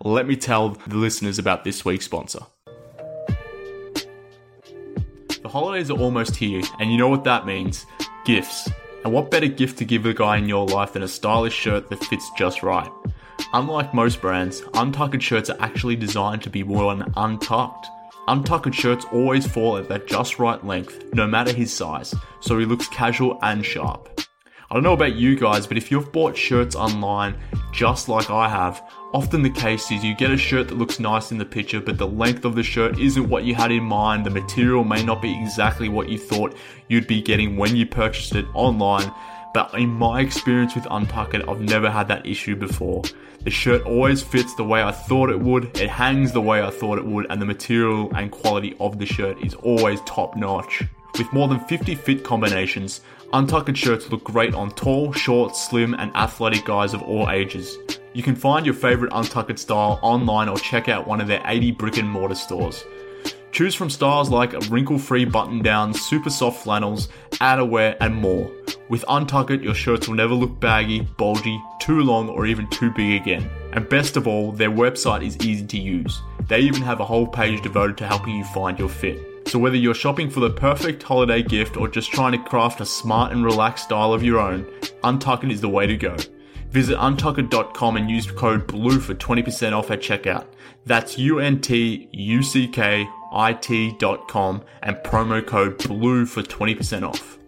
let 0.02 0.26
me 0.26 0.36
tell 0.36 0.70
the 0.86 0.96
listeners 0.96 1.38
about 1.38 1.64
this 1.64 1.84
week's 1.84 2.04
sponsor. 2.04 2.40
The 5.42 5.48
holidays 5.48 5.90
are 5.90 5.98
almost 5.98 6.36
here, 6.36 6.62
and 6.78 6.92
you 6.92 6.98
know 6.98 7.08
what 7.08 7.24
that 7.24 7.46
means 7.46 7.86
gifts. 8.24 8.68
And 9.02 9.14
what 9.14 9.30
better 9.30 9.48
gift 9.48 9.78
to 9.78 9.86
give 9.86 10.04
a 10.04 10.12
guy 10.12 10.36
in 10.36 10.46
your 10.46 10.66
life 10.66 10.92
than 10.92 11.02
a 11.02 11.08
stylish 11.08 11.54
shirt 11.54 11.88
that 11.88 12.04
fits 12.04 12.30
just 12.36 12.62
right? 12.62 12.90
Unlike 13.52 13.94
most 13.94 14.20
brands, 14.20 14.62
untucked 14.74 15.22
shirts 15.22 15.50
are 15.50 15.60
actually 15.60 15.96
designed 15.96 16.42
to 16.42 16.50
be 16.50 16.62
worn 16.62 17.12
untucked. 17.16 17.88
Untucked 18.28 18.74
shirts 18.74 19.04
always 19.12 19.46
fall 19.46 19.76
at 19.76 19.88
that 19.88 20.06
just 20.06 20.38
right 20.38 20.64
length, 20.64 21.02
no 21.14 21.26
matter 21.26 21.52
his 21.52 21.72
size, 21.72 22.14
so 22.40 22.58
he 22.58 22.64
looks 22.64 22.86
casual 22.88 23.38
and 23.42 23.64
sharp. 23.64 24.20
I 24.70 24.74
don't 24.74 24.84
know 24.84 24.92
about 24.92 25.16
you 25.16 25.34
guys, 25.34 25.66
but 25.66 25.76
if 25.76 25.90
you've 25.90 26.12
bought 26.12 26.36
shirts 26.36 26.76
online, 26.76 27.36
just 27.72 28.08
like 28.08 28.30
I 28.30 28.48
have, 28.48 28.80
often 29.12 29.42
the 29.42 29.50
case 29.50 29.90
is 29.90 30.04
you 30.04 30.14
get 30.14 30.30
a 30.30 30.36
shirt 30.36 30.68
that 30.68 30.78
looks 30.78 31.00
nice 31.00 31.32
in 31.32 31.38
the 31.38 31.44
picture, 31.44 31.80
but 31.80 31.98
the 31.98 32.06
length 32.06 32.44
of 32.44 32.54
the 32.54 32.62
shirt 32.62 33.00
isn't 33.00 33.28
what 33.28 33.42
you 33.42 33.52
had 33.52 33.72
in 33.72 33.82
mind, 33.82 34.24
the 34.24 34.30
material 34.30 34.84
may 34.84 35.02
not 35.02 35.20
be 35.20 35.36
exactly 35.42 35.88
what 35.88 36.08
you 36.08 36.18
thought 36.18 36.56
you'd 36.88 37.08
be 37.08 37.20
getting 37.20 37.56
when 37.56 37.74
you 37.74 37.84
purchased 37.84 38.36
it 38.36 38.46
online, 38.54 39.10
but 39.52 39.74
in 39.74 39.90
my 39.90 40.20
experience 40.20 40.74
with 40.74 40.86
Untucked, 40.90 41.48
I've 41.48 41.60
never 41.60 41.90
had 41.90 42.08
that 42.08 42.26
issue 42.26 42.56
before. 42.56 43.02
The 43.42 43.50
shirt 43.50 43.82
always 43.82 44.22
fits 44.22 44.54
the 44.54 44.64
way 44.64 44.82
I 44.82 44.92
thought 44.92 45.30
it 45.30 45.40
would, 45.40 45.76
it 45.80 45.88
hangs 45.88 46.32
the 46.32 46.40
way 46.40 46.62
I 46.62 46.70
thought 46.70 46.98
it 46.98 47.06
would, 47.06 47.26
and 47.30 47.40
the 47.40 47.46
material 47.46 48.10
and 48.14 48.30
quality 48.30 48.76
of 48.78 48.98
the 48.98 49.06
shirt 49.06 49.42
is 49.42 49.54
always 49.54 50.00
top 50.02 50.36
notch. 50.36 50.82
With 51.18 51.32
more 51.32 51.48
than 51.48 51.60
50 51.60 51.94
fit 51.96 52.24
combinations, 52.24 53.00
Untucked 53.32 53.76
shirts 53.76 54.10
look 54.10 54.24
great 54.24 54.54
on 54.54 54.70
tall, 54.72 55.12
short, 55.12 55.56
slim, 55.56 55.94
and 55.94 56.14
athletic 56.16 56.64
guys 56.64 56.94
of 56.94 57.02
all 57.02 57.30
ages. 57.30 57.78
You 58.12 58.22
can 58.22 58.34
find 58.34 58.66
your 58.66 58.74
favorite 58.74 59.12
Untucked 59.14 59.58
style 59.58 60.00
online 60.02 60.48
or 60.48 60.58
check 60.58 60.88
out 60.88 61.06
one 61.06 61.20
of 61.20 61.28
their 61.28 61.42
80 61.44 61.72
brick 61.72 61.96
and 61.96 62.08
mortar 62.08 62.34
stores. 62.34 62.84
Choose 63.52 63.74
from 63.74 63.90
styles 63.90 64.30
like 64.30 64.52
wrinkle-free 64.70 65.24
button-downs, 65.24 66.00
super 66.00 66.30
soft 66.30 66.62
flannels, 66.62 67.08
outerwear, 67.40 67.96
and 68.00 68.14
more. 68.14 68.50
With 68.88 69.04
Untucked, 69.08 69.62
your 69.62 69.74
shirts 69.74 70.06
will 70.06 70.14
never 70.14 70.34
look 70.34 70.60
baggy, 70.60 71.00
bulgy, 71.00 71.60
too 71.80 72.00
long, 72.00 72.28
or 72.28 72.46
even 72.46 72.68
too 72.68 72.90
big 72.92 73.20
again. 73.20 73.50
And 73.72 73.88
best 73.88 74.16
of 74.16 74.28
all, 74.28 74.52
their 74.52 74.70
website 74.70 75.26
is 75.26 75.36
easy 75.38 75.66
to 75.66 75.78
use. 75.78 76.20
They 76.48 76.60
even 76.60 76.82
have 76.82 77.00
a 77.00 77.04
whole 77.04 77.26
page 77.26 77.60
devoted 77.62 77.98
to 77.98 78.06
helping 78.06 78.36
you 78.36 78.44
find 78.44 78.78
your 78.78 78.88
fit. 78.88 79.48
So 79.48 79.58
whether 79.58 79.76
you're 79.76 79.94
shopping 79.94 80.30
for 80.30 80.40
the 80.40 80.50
perfect 80.50 81.02
holiday 81.02 81.42
gift 81.42 81.76
or 81.76 81.88
just 81.88 82.12
trying 82.12 82.32
to 82.32 82.38
craft 82.38 82.80
a 82.80 82.86
smart 82.86 83.32
and 83.32 83.44
relaxed 83.44 83.84
style 83.84 84.12
of 84.12 84.22
your 84.22 84.38
own, 84.38 84.64
Untucked 85.02 85.50
is 85.50 85.60
the 85.60 85.68
way 85.68 85.88
to 85.88 85.96
go. 85.96 86.16
Visit 86.70 86.98
untuckit.com 86.98 87.96
and 87.96 88.08
use 88.08 88.30
code 88.30 88.68
BLUE 88.68 89.00
for 89.00 89.14
20% 89.14 89.72
off 89.72 89.90
at 89.90 90.00
checkout. 90.00 90.46
That's 90.86 91.18
U-N-T-U-C-K 91.18 93.08
it.com 93.32 94.62
and 94.82 94.96
promo 94.98 95.46
code 95.46 95.78
BLUE 95.78 96.26
for 96.26 96.42
20% 96.42 97.08
off. 97.08 97.38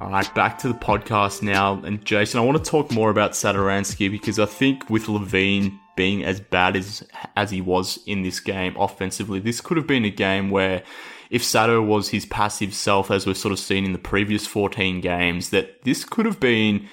All 0.00 0.10
right, 0.10 0.32
back 0.34 0.58
to 0.58 0.68
the 0.68 0.74
podcast 0.74 1.42
now. 1.42 1.82
And 1.82 2.04
Jason, 2.04 2.38
I 2.38 2.44
want 2.44 2.62
to 2.62 2.70
talk 2.70 2.92
more 2.92 3.10
about 3.10 3.32
Satoransky 3.32 4.08
because 4.10 4.38
I 4.38 4.46
think 4.46 4.88
with 4.88 5.06
LaVine 5.06 5.76
being 5.96 6.24
as 6.24 6.38
bad 6.38 6.76
as 6.76 7.02
as 7.34 7.50
he 7.50 7.60
was 7.60 7.98
in 8.06 8.22
this 8.22 8.38
game 8.38 8.76
offensively, 8.76 9.40
this 9.40 9.60
could 9.60 9.76
have 9.76 9.88
been 9.88 10.04
a 10.04 10.10
game 10.10 10.50
where 10.50 10.84
if 11.30 11.42
Sato 11.42 11.82
was 11.82 12.10
his 12.10 12.26
passive 12.26 12.72
self, 12.74 13.10
as 13.10 13.26
we've 13.26 13.36
sort 13.36 13.52
of 13.52 13.58
seen 13.58 13.84
in 13.84 13.92
the 13.92 13.98
previous 13.98 14.46
14 14.46 15.00
games, 15.00 15.50
that 15.50 15.82
this 15.82 16.04
could 16.04 16.26
have 16.26 16.38
been 16.38 16.88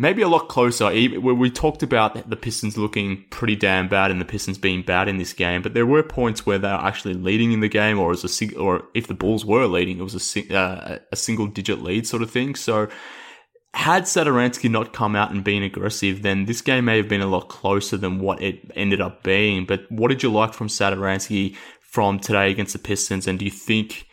maybe 0.00 0.22
a 0.22 0.28
lot 0.28 0.48
closer. 0.48 0.88
We 0.90 1.50
talked 1.50 1.82
about 1.82 2.28
the 2.28 2.36
Pistons 2.36 2.78
looking 2.78 3.24
pretty 3.28 3.54
damn 3.54 3.86
bad 3.86 4.10
and 4.10 4.20
the 4.20 4.24
Pistons 4.24 4.56
being 4.56 4.82
bad 4.82 5.08
in 5.08 5.18
this 5.18 5.34
game, 5.34 5.60
but 5.60 5.74
there 5.74 5.86
were 5.86 6.02
points 6.02 6.46
where 6.46 6.58
they 6.58 6.68
were 6.68 6.74
actually 6.74 7.14
leading 7.14 7.52
in 7.52 7.60
the 7.60 7.68
game, 7.68 7.98
or 7.98 8.10
as 8.10 8.24
a 8.24 8.56
or 8.56 8.84
if 8.94 9.06
the 9.06 9.14
Bulls 9.14 9.44
were 9.44 9.66
leading, 9.66 9.98
it 9.98 10.02
was 10.02 10.36
a 10.36 10.56
uh, 10.56 10.98
a 11.12 11.16
single 11.16 11.46
digit 11.46 11.82
lead 11.82 12.06
sort 12.06 12.22
of 12.22 12.30
thing. 12.30 12.54
So. 12.54 12.88
Had 13.72 14.02
Satoransky 14.02 14.68
not 14.68 14.92
come 14.92 15.14
out 15.14 15.30
and 15.30 15.44
been 15.44 15.62
aggressive, 15.62 16.22
then 16.22 16.46
this 16.46 16.60
game 16.60 16.86
may 16.86 16.96
have 16.96 17.08
been 17.08 17.20
a 17.20 17.28
lot 17.28 17.48
closer 17.48 17.96
than 17.96 18.18
what 18.18 18.42
it 18.42 18.68
ended 18.74 19.00
up 19.00 19.22
being. 19.22 19.64
But 19.64 19.82
what 19.92 20.08
did 20.08 20.24
you 20.24 20.32
like 20.32 20.54
from 20.54 20.66
Satoransky 20.66 21.54
from 21.78 22.18
today 22.18 22.50
against 22.50 22.72
the 22.72 22.80
Pistons? 22.80 23.28
And 23.28 23.38
do 23.38 23.44
you 23.44 23.50
think 23.52 24.08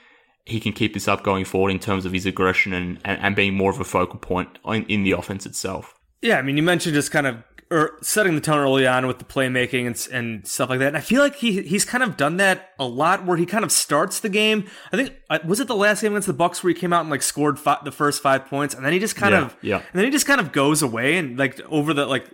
he 0.47 0.59
can 0.59 0.73
keep 0.73 0.93
this 0.93 1.07
up 1.07 1.23
going 1.23 1.45
forward 1.45 1.71
in 1.71 1.79
terms 1.79 2.05
of 2.05 2.13
his 2.13 2.25
aggression 2.25 2.73
and, 2.73 2.99
and, 3.03 3.19
and 3.21 3.35
being 3.35 3.53
more 3.53 3.69
of 3.69 3.79
a 3.79 3.83
focal 3.83 4.19
point 4.19 4.49
in, 4.65 4.85
in 4.85 5.03
the 5.03 5.11
offense 5.11 5.45
itself. 5.45 5.93
Yeah, 6.21 6.37
I 6.37 6.41
mean, 6.41 6.57
you 6.57 6.63
mentioned 6.63 6.95
just 6.95 7.11
kind 7.11 7.27
of 7.27 7.43
or 7.69 7.97
setting 8.01 8.35
the 8.35 8.41
tone 8.41 8.59
early 8.59 8.87
on 8.87 9.07
with 9.07 9.19
the 9.19 9.25
playmaking 9.25 9.87
and, 9.87 10.07
and 10.13 10.47
stuff 10.47 10.69
like 10.69 10.79
that. 10.79 10.87
And 10.87 10.97
I 10.97 11.01
feel 11.01 11.21
like 11.21 11.35
he 11.35 11.61
he's 11.63 11.83
kind 11.83 12.03
of 12.03 12.15
done 12.15 12.37
that 12.37 12.69
a 12.79 12.87
lot, 12.87 13.25
where 13.25 13.37
he 13.37 13.45
kind 13.45 13.63
of 13.65 13.71
starts 13.71 14.19
the 14.19 14.29
game. 14.29 14.67
I 14.91 14.97
think 14.97 15.13
uh, 15.29 15.39
was 15.45 15.59
it 15.59 15.67
the 15.67 15.75
last 15.75 16.01
game 16.01 16.13
against 16.13 16.27
the 16.27 16.33
Bucks 16.33 16.63
where 16.63 16.73
he 16.73 16.79
came 16.79 16.93
out 16.93 17.01
and 17.01 17.09
like 17.09 17.21
scored 17.21 17.59
five, 17.59 17.83
the 17.83 17.91
first 17.91 18.21
five 18.21 18.45
points, 18.45 18.73
and 18.73 18.85
then 18.85 18.93
he 18.93 18.99
just 18.99 19.15
kind 19.15 19.33
yeah, 19.33 19.41
of 19.41 19.57
yeah, 19.61 19.77
and 19.77 19.85
then 19.93 20.05
he 20.05 20.11
just 20.11 20.25
kind 20.25 20.39
of 20.39 20.51
goes 20.51 20.81
away 20.81 21.17
and 21.17 21.37
like 21.37 21.59
over 21.69 21.93
the 21.93 22.05
like 22.05 22.33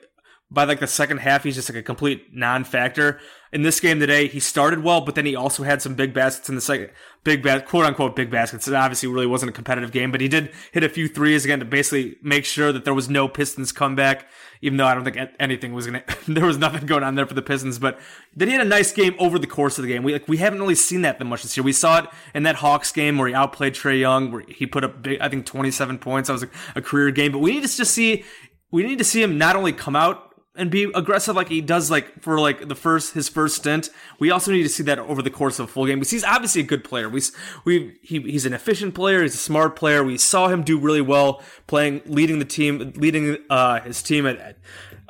by 0.54 0.66
like 0.66 0.80
the 0.80 0.88
second 0.88 1.18
half, 1.18 1.44
he's 1.44 1.56
just 1.56 1.70
like 1.70 1.78
a 1.78 1.84
complete 1.84 2.34
non-factor. 2.34 3.20
In 3.52 3.62
this 3.62 3.80
game 3.80 4.00
today, 4.00 4.28
he 4.28 4.40
started 4.40 4.84
well, 4.84 5.02
but 5.02 5.16
then 5.16 5.26
he 5.26 5.36
also 5.36 5.64
had 5.64 5.82
some 5.82 5.94
big 5.94 6.14
baskets 6.14 6.50
in 6.50 6.56
the 6.56 6.62
second, 6.62 6.90
big 7.24 7.44
bas- 7.44 7.64
quote 7.68 7.86
unquote 7.86 8.16
big 8.16 8.32
baskets. 8.32 8.68
It 8.68 8.74
obviously 8.74 9.10
really 9.10 9.28
wasn't 9.28 9.50
a 9.50 9.54
competitive 9.54 9.92
game, 9.92 10.12
but 10.12 10.22
he 10.22 10.28
did 10.28 10.52
hit 10.72 10.84
a 10.84 10.90
few 10.90 11.08
threes 11.08 11.44
again 11.44 11.60
to 11.60 11.66
basically 11.66 12.18
make 12.22 12.46
sure 12.46 12.72
that 12.72 12.86
there 12.86 12.94
was 12.94 13.10
no 13.10 13.28
Pistons 13.28 13.72
comeback. 13.72 14.28
Even 14.62 14.78
though 14.78 14.86
I 14.86 14.96
don't 14.96 15.04
think 15.04 15.18
anything 15.40 15.74
was 15.74 15.86
gonna, 15.86 16.04
there 16.28 16.46
was 16.46 16.58
nothing 16.58 16.86
going 16.86 17.04
on 17.04 17.16
there 17.16 17.28
for 17.28 17.34
the 17.34 17.42
Pistons. 17.42 17.80
But 17.80 18.00
then 18.36 18.48
he 18.48 18.54
had 18.54 18.66
a 18.66 18.70
nice 18.70 18.92
game 18.92 19.16
over 19.20 19.38
the 19.38 19.48
course 19.48 19.78
of 19.78 19.84
the 19.84 19.88
game. 19.88 20.04
We 20.04 20.14
like 20.14 20.28
we 20.28 20.38
haven't 20.38 20.60
really 20.60 20.76
seen 20.76 21.02
that 21.02 21.20
that 21.20 21.26
much 21.26 21.44
this 21.44 21.56
year. 21.58 21.64
We 21.64 21.74
saw 21.74 22.00
it 22.00 22.06
in 22.34 22.44
that 22.44 22.56
Hawks 22.56 22.92
game 22.92 23.18
where 23.18 23.28
he 23.28 23.34
outplayed 23.34 23.74
Trae 23.74 24.00
Young, 24.00 24.32
where 24.32 24.44
he 24.48 24.66
put 24.66 24.84
up 24.84 25.04
big, 25.04 25.20
I 25.20 25.30
think 25.30 25.46
twenty 25.46 25.72
seven 25.72 26.00
points. 26.00 26.28
That 26.28 26.34
was 26.34 26.46
a 26.76 26.82
career 26.82 27.12
game. 27.12 27.32
But 27.32 27.40
we 27.40 27.52
need 27.52 27.64
to 27.64 27.78
just 27.78 27.94
see 27.94 28.24
we 28.72 28.82
need 28.82 28.98
to 28.98 29.04
see 29.04 29.22
him 29.22 29.38
not 29.38 29.56
only 29.56 29.72
come 29.72 29.96
out 29.96 30.33
and 30.56 30.70
be 30.70 30.84
aggressive 30.94 31.36
like 31.36 31.50
he 31.50 31.62
does 31.62 31.90
like 31.90 32.22
for 32.22 32.40
like 32.40 32.68
the 32.68 32.76
first 32.76 33.14
his 33.14 33.28
first 33.28 33.58
stint. 33.58 33.90
We 34.20 34.30
also 34.30 34.52
need 34.52 34.64
to 34.64 34.70
see 34.70 34.84
that 34.84 35.00
over 35.00 35.22
the 35.22 35.32
course 35.32 35.60
of 35.60 35.66
a 35.66 35.68
full 35.72 35.86
game 35.86 36.00
because 36.00 36.12
he's 36.12 36.24
obviously 36.24 36.62
a 36.62 36.66
good 36.66 36.84
player. 36.84 37.10
We 37.10 37.22
we 37.66 37.98
he, 38.02 38.22
he's 38.22 38.46
an 38.46 38.54
efficient 38.54 38.94
player. 38.94 39.24
He's 39.24 39.34
a 39.34 39.38
smart 39.38 39.76
player. 39.76 40.04
We 40.04 40.18
saw 40.18 40.50
him 40.50 40.64
do 40.64 40.80
really 40.80 41.02
well 41.02 41.42
playing, 41.68 42.02
leading 42.06 42.40
the 42.40 42.46
team, 42.46 42.94
leading 42.96 43.38
uh, 43.50 43.82
his 43.82 44.04
team 44.04 44.28
at 44.28 44.58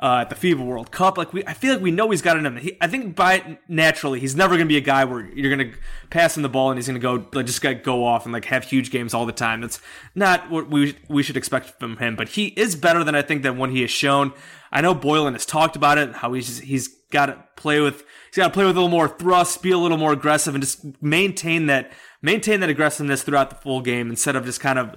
uh, 0.00 0.18
at 0.22 0.30
the 0.30 0.34
FIBA 0.34 0.64
World 0.64 0.90
Cup. 0.90 1.16
Like 1.16 1.32
we, 1.32 1.44
I 1.46 1.54
feel 1.54 1.74
like 1.74 1.82
we 1.82 1.90
know 1.90 2.10
he's 2.10 2.22
got 2.22 2.36
it 2.36 2.40
in 2.40 2.46
him. 2.46 2.56
He, 2.56 2.76
I 2.80 2.86
think 2.86 3.14
by 3.14 3.58
naturally, 3.68 4.20
he's 4.20 4.34
never 4.34 4.54
going 4.56 4.66
to 4.66 4.72
be 4.72 4.76
a 4.76 4.82
guy 4.82 5.04
where 5.04 5.24
you're 5.34 5.54
going 5.54 5.72
to 5.72 5.78
pass 6.10 6.36
him 6.36 6.42
the 6.42 6.48
ball 6.48 6.70
and 6.70 6.78
he's 6.78 6.86
going 6.86 7.00
to 7.00 7.00
go 7.00 7.28
like, 7.32 7.46
just 7.46 7.62
like 7.62 7.84
go 7.84 8.04
off 8.04 8.24
and 8.24 8.32
like 8.32 8.46
have 8.46 8.64
huge 8.64 8.90
games 8.90 9.14
all 9.14 9.26
the 9.26 9.32
time. 9.32 9.60
That's 9.60 9.80
not 10.14 10.50
what 10.50 10.70
we 10.70 10.96
we 11.08 11.22
should 11.22 11.36
expect 11.36 11.78
from 11.78 11.96
him. 11.98 12.16
But 12.16 12.30
he 12.30 12.46
is 12.48 12.76
better 12.76 13.04
than 13.04 13.14
I 13.14 13.22
think 13.22 13.42
than 13.42 13.58
when 13.58 13.70
he 13.70 13.82
has 13.82 13.90
shown. 13.90 14.32
I 14.72 14.80
know 14.80 14.94
Boylen 14.94 15.32
has 15.32 15.46
talked 15.46 15.76
about 15.76 15.98
it, 15.98 16.14
how 16.16 16.32
he's 16.32 16.58
he's 16.58 16.88
got 17.10 17.26
to 17.26 17.44
play 17.56 17.80
with 17.80 18.04
he's 18.26 18.36
got 18.36 18.48
to 18.48 18.54
play 18.54 18.64
with 18.64 18.76
a 18.76 18.80
little 18.80 18.88
more 18.88 19.08
thrust, 19.08 19.62
be 19.62 19.70
a 19.70 19.78
little 19.78 19.98
more 19.98 20.12
aggressive, 20.12 20.54
and 20.54 20.62
just 20.62 21.00
maintain 21.00 21.66
that 21.66 21.92
maintain 22.20 22.60
that 22.60 22.68
aggressiveness 22.68 23.22
throughout 23.22 23.50
the 23.50 23.56
full 23.56 23.80
game 23.80 24.10
instead 24.10 24.34
of 24.34 24.44
just 24.44 24.60
kind 24.60 24.78
of 24.78 24.96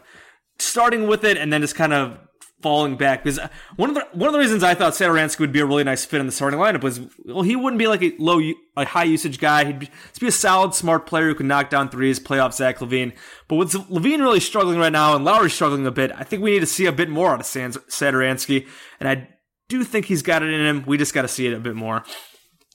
starting 0.60 1.08
with 1.08 1.24
it 1.24 1.38
and 1.38 1.54
then 1.54 1.62
just 1.62 1.76
kind 1.76 1.94
of 1.94 2.18
falling 2.62 2.98
back 2.98 3.24
because 3.24 3.38
uh, 3.38 3.48
one 3.76 3.90
of 3.90 3.96
the 3.96 4.08
one 4.14 4.28
of 4.28 4.34
the 4.34 4.40
reasons 4.40 4.64
I 4.64 4.74
thought 4.74 4.94
Satoransky 4.94 5.40
would 5.40 5.52
be 5.52 5.60
a 5.60 5.66
really 5.66 5.84
nice 5.84 6.06
fit 6.06 6.20
in 6.20 6.26
the 6.26 6.32
starting 6.32 6.60
lineup 6.60 6.82
was 6.82 7.00
well 7.26 7.44
he 7.44 7.56
wouldn't 7.56 7.78
be 7.78 7.88
like 7.88 8.02
a 8.02 8.14
low 8.18 8.40
a 8.76 8.86
high 8.86 9.04
usage 9.04 9.40
guy. 9.40 9.66
He'd 9.66 9.80
be, 9.80 9.86
he'd 9.86 10.20
be 10.20 10.28
a 10.28 10.32
solid 10.32 10.74
smart 10.74 11.06
player 11.06 11.28
who 11.28 11.36
can 11.36 11.48
knock 11.48 11.70
down 11.70 11.90
threes 11.90 12.20
play 12.20 12.40
off 12.40 12.54
Zach 12.54 12.80
LaVine. 12.80 13.14
But 13.48 13.56
with 13.58 13.74
LaVine 13.74 14.20
really 14.20 14.40
struggling 14.40 14.80
right 14.80 14.92
now 14.92 15.16
and 15.16 15.24
Lauri 15.24 15.50
struggling 15.50 15.86
a 15.86 15.92
bit 15.92 16.12
I 16.16 16.24
think 16.24 16.42
we 16.42 16.52
need 16.52 16.62
to 16.62 16.66
see 16.66 16.86
a 16.86 16.92
bit 16.92 17.10
more 17.10 17.32
out 17.32 17.40
of 17.40 17.46
Satoransky. 17.46 18.68
And 19.00 19.08
I 19.08 19.30
do 19.70 19.84
think 19.84 20.06
he's 20.06 20.22
got 20.22 20.44
it 20.44 20.50
in 20.50 20.66
him. 20.66 20.84
We 20.88 20.98
just 20.98 21.14
got 21.14 21.24
to 21.24 21.28
see 21.28 21.48
it 21.48 21.54
a 21.54 21.60
bit 21.60 21.76
more. 21.76 22.04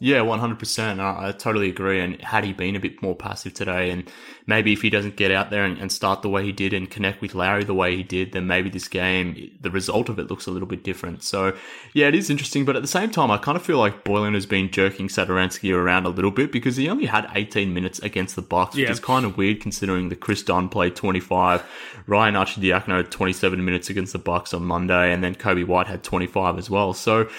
Yeah, 0.03 0.23
one 0.23 0.41
hundred 0.41 0.59
percent. 0.59 0.99
I 0.99 1.31
totally 1.31 1.69
agree. 1.69 2.01
And 2.01 2.21
had 2.23 2.43
he 2.43 2.53
been 2.53 2.75
a 2.75 2.81
bit 2.81 3.01
more 3.01 3.15
passive 3.15 3.55
today, 3.55 3.89
and 3.89 4.11
maybe 4.49 4.73
if 4.73 4.83
he 4.83 4.91
doesn't 4.91 5.15
get 5.15 5.31
out 5.31 5.51
there 5.51 5.65
and, 5.65 5.79
and, 5.79 5.93
start 5.93 6.23
the 6.23 6.29
way 6.29 6.45
he 6.45 6.51
did 6.51 6.73
and 6.73 6.91
connect 6.91 7.21
with 7.21 7.37
Lauri 7.37 7.63
the 7.63 7.73
way 7.73 7.97
he 7.97 8.03
did, 8.03 8.33
then 8.33 8.49
maybe 8.49 8.69
this 8.69 8.89
game, 8.89 9.53
the 9.61 9.71
result 9.71 10.09
of 10.09 10.19
it 10.19 10.29
looks 10.29 10.49
a 10.49 10.51
little 10.51 10.67
bit 10.67 10.83
different. 10.83 11.23
So 11.23 11.57
yeah, 11.95 12.09
it 12.09 12.17
is 12.17 12.31
interesting. 12.31 12.65
But 12.65 12.75
at 12.75 12.83
the 12.83 12.89
same 12.89 13.13
time, 13.13 13.31
I 13.31 13.39
kind 13.39 13.55
of 13.55 13.63
feel 13.63 13.79
like 13.79 14.03
Boylen 14.03 14.35
has 14.35 14.45
been 14.45 14.73
jerking 14.73 15.07
Satoransky 15.07 15.73
around 15.73 16.05
a 16.05 16.09
little 16.09 16.33
bit 16.33 16.51
because 16.51 16.75
he 16.75 16.89
only 16.89 17.07
had 17.07 17.31
eighteen 17.37 17.73
minutes 17.73 18.01
against 18.01 18.35
the 18.35 18.43
Bucks, 18.43 18.75
which 18.75 18.91
is 18.91 18.99
kind 18.99 19.25
of 19.25 19.37
weird 19.37 19.61
considering 19.61 20.09
the 20.09 20.17
Chris 20.17 20.43
Dunn 20.43 20.69
played 20.69 20.97
twenty 20.97 21.21
five, 21.21 21.65
Ryan 22.09 22.35
Arcidiacono 22.35 22.97
had 22.97 23.13
twenty 23.13 23.35
seven 23.35 23.65
minutes 23.65 23.89
against 23.89 24.13
the 24.13 24.19
Bucks 24.19 24.53
on 24.53 24.65
Monday, 24.65 25.13
and 25.13 25.23
then 25.23 25.37
Coby 25.37 25.65
White 25.65 25.87
had 25.87 26.03
twenty 26.03 26.27
five 26.27 26.59
as 26.59 26.69
well. 26.69 26.93
So 26.93 27.31